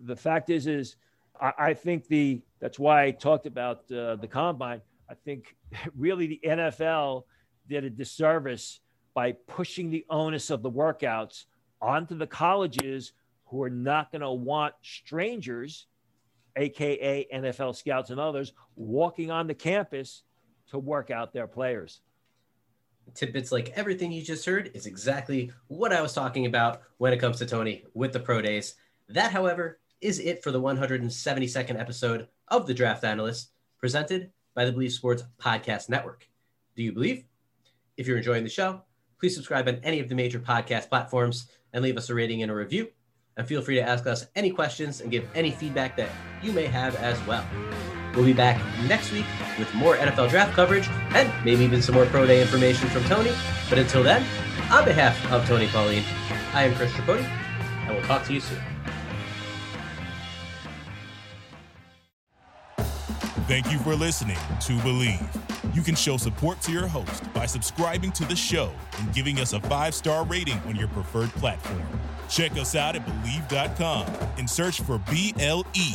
The 0.05 0.17
fact 0.17 0.51
is, 0.51 0.67
is 0.67 0.97
I, 1.41 1.53
I 1.59 1.75
think 1.75 2.07
the 2.09 2.43
that's 2.61 2.79
why 2.79 3.05
I 3.05 3.11
talked 3.11 3.47
about 3.47 3.91
uh, 3.91 4.17
the 4.17 4.29
combine. 4.29 4.83
I 5.09 5.15
think 5.15 5.57
really 5.97 6.27
the 6.27 6.41
NFL 6.45 7.25
did 7.69 7.85
a 7.85 7.91
disservice 7.91 8.81
by 9.15 9.33
pushing 9.33 9.91
the 9.91 10.05
onus 10.11 10.51
of 10.51 10.63
the 10.63 10.71
workouts 10.71 11.45
onto 11.81 12.17
the 12.17 12.27
colleges 12.27 13.13
who 13.47 13.63
are 13.63 13.71
not 13.71 14.13
going 14.13 14.21
to 14.21 14.31
want 14.31 14.75
strangers, 14.83 15.87
AKA 16.57 17.27
NFL 17.35 17.75
scouts 17.75 18.11
and 18.11 18.21
others, 18.21 18.53
walking 18.77 19.31
on 19.31 19.47
the 19.47 19.55
campus 19.55 20.23
to 20.69 20.79
work 20.79 21.11
out 21.11 21.33
their 21.33 21.49
players. 21.49 22.01
Tidbits 23.15 23.53
like 23.53 23.71
everything 23.71 24.13
you 24.13 24.23
just 24.23 24.47
heard 24.47 24.71
is 24.75 24.87
exactly 24.87 25.53
what 25.69 25.93
I 25.93 26.01
was 26.01 26.13
talking 26.13 26.47
about 26.47 26.83
when 26.99 27.13
it 27.13 27.19
comes 27.19 27.39
to 27.39 27.47
Tony 27.47 27.85
with 27.95 28.13
the 28.13 28.21
pro 28.21 28.41
days. 28.41 28.75
That, 29.09 29.33
however, 29.33 29.81
is 30.01 30.19
it 30.19 30.43
for 30.43 30.53
the 30.53 30.61
172nd 30.61 31.79
episode 31.79 32.29
of 32.49 32.67
The 32.67 32.75
Draft 32.75 33.05
Analyst, 33.05 33.51
presented 33.79 34.31
by 34.55 34.65
the 34.65 34.73
Bleav 34.73 34.91
Sports 34.91 35.25
Podcast 35.41 35.89
Network. 35.89 36.29
Do 36.77 36.83
you 36.83 36.93
believe? 36.93 37.25
If 37.97 38.07
you're 38.07 38.17
enjoying 38.17 38.45
the 38.45 38.51
show, 38.51 38.83
please 39.19 39.35
subscribe 39.35 39.69
on 39.69 39.81
any 39.83 40.01
of 40.01 40.09
the 40.09 40.15
major 40.15 40.41
podcast 40.41 40.89
platforms 40.89 41.47
and 41.73 41.83
leave 41.83 41.97
us 41.97 42.11
a 42.11 42.15
rating 42.15 42.43
and 42.43 42.51
a 42.51 42.55
review. 42.55 42.89
And 43.37 43.47
feel 43.47 43.63
free 43.63 43.77
to 43.77 43.83
ask 43.83 44.07
us 44.07 44.27
any 44.35 44.51
questions 44.51 45.01
and 45.01 45.11
give 45.11 45.27
any 45.35 45.51
feedback 45.51 45.97
that 45.97 46.11
you 46.43 46.53
may 46.53 46.67
have 46.67 46.97
as 46.97 47.19
well. 47.27 47.47
We'll 48.15 48.25
be 48.25 48.33
back 48.33 48.61
next 48.87 49.13
week 49.13 49.27
with 49.59 49.73
more 49.75 49.97
NFL 49.97 50.31
draft 50.31 50.53
coverage 50.55 50.89
and 51.15 51.31
maybe 51.45 51.65
even 51.65 51.81
some 51.83 51.95
more 51.95 52.07
pro 52.07 52.27
day 52.27 52.41
information 52.41 52.89
from 52.89 53.05
Tony. 53.05 53.33
But 53.69 53.79
until 53.79 54.03
then, 54.03 54.25
on 54.71 54.85
behalf 54.85 55.31
of 55.33 55.47
Tony 55.47 55.69
Pauline, 55.69 56.05
I 56.53 56.65
am 56.65 56.75
Chris 56.75 56.93
Tripodi, 56.93 57.23
and 57.23 57.95
we'll 57.95 58.05
talk 58.05 58.25
to 58.25 58.33
you 58.33 58.41
soon. 58.41 58.59
Thank 63.47 63.73
you 63.73 63.79
for 63.79 63.97
listening 63.97 64.37
to 64.37 64.73
Bleav. 64.79 65.75
You 65.75 65.83
can 65.83 65.97
show 65.97 66.17
support 66.17 66.61
to 66.63 66.73
your 66.73 66.87
host 66.87 67.33
by 67.33 67.47
subscribing 67.47 68.13
to 68.13 68.25
the 68.25 68.37
show 68.37 68.73
and 68.99 69.13
giving 69.13 69.41
us 69.41 69.53
a 69.53 69.61
five 69.63 69.95
star 69.95 70.25
rating 70.25 70.59
on 70.67 70.77
your 70.77 70.89
preferred 70.89 71.31
platform. 71.31 71.83
Check 72.29 72.53
us 72.53 72.77
out 72.77 72.95
at 72.95 73.05
Bleav.com 73.07 74.07
and 74.39 74.49
search 74.49 74.81
for 74.83 74.99
B 75.11 75.35
L 75.41 75.67
E 75.75 75.95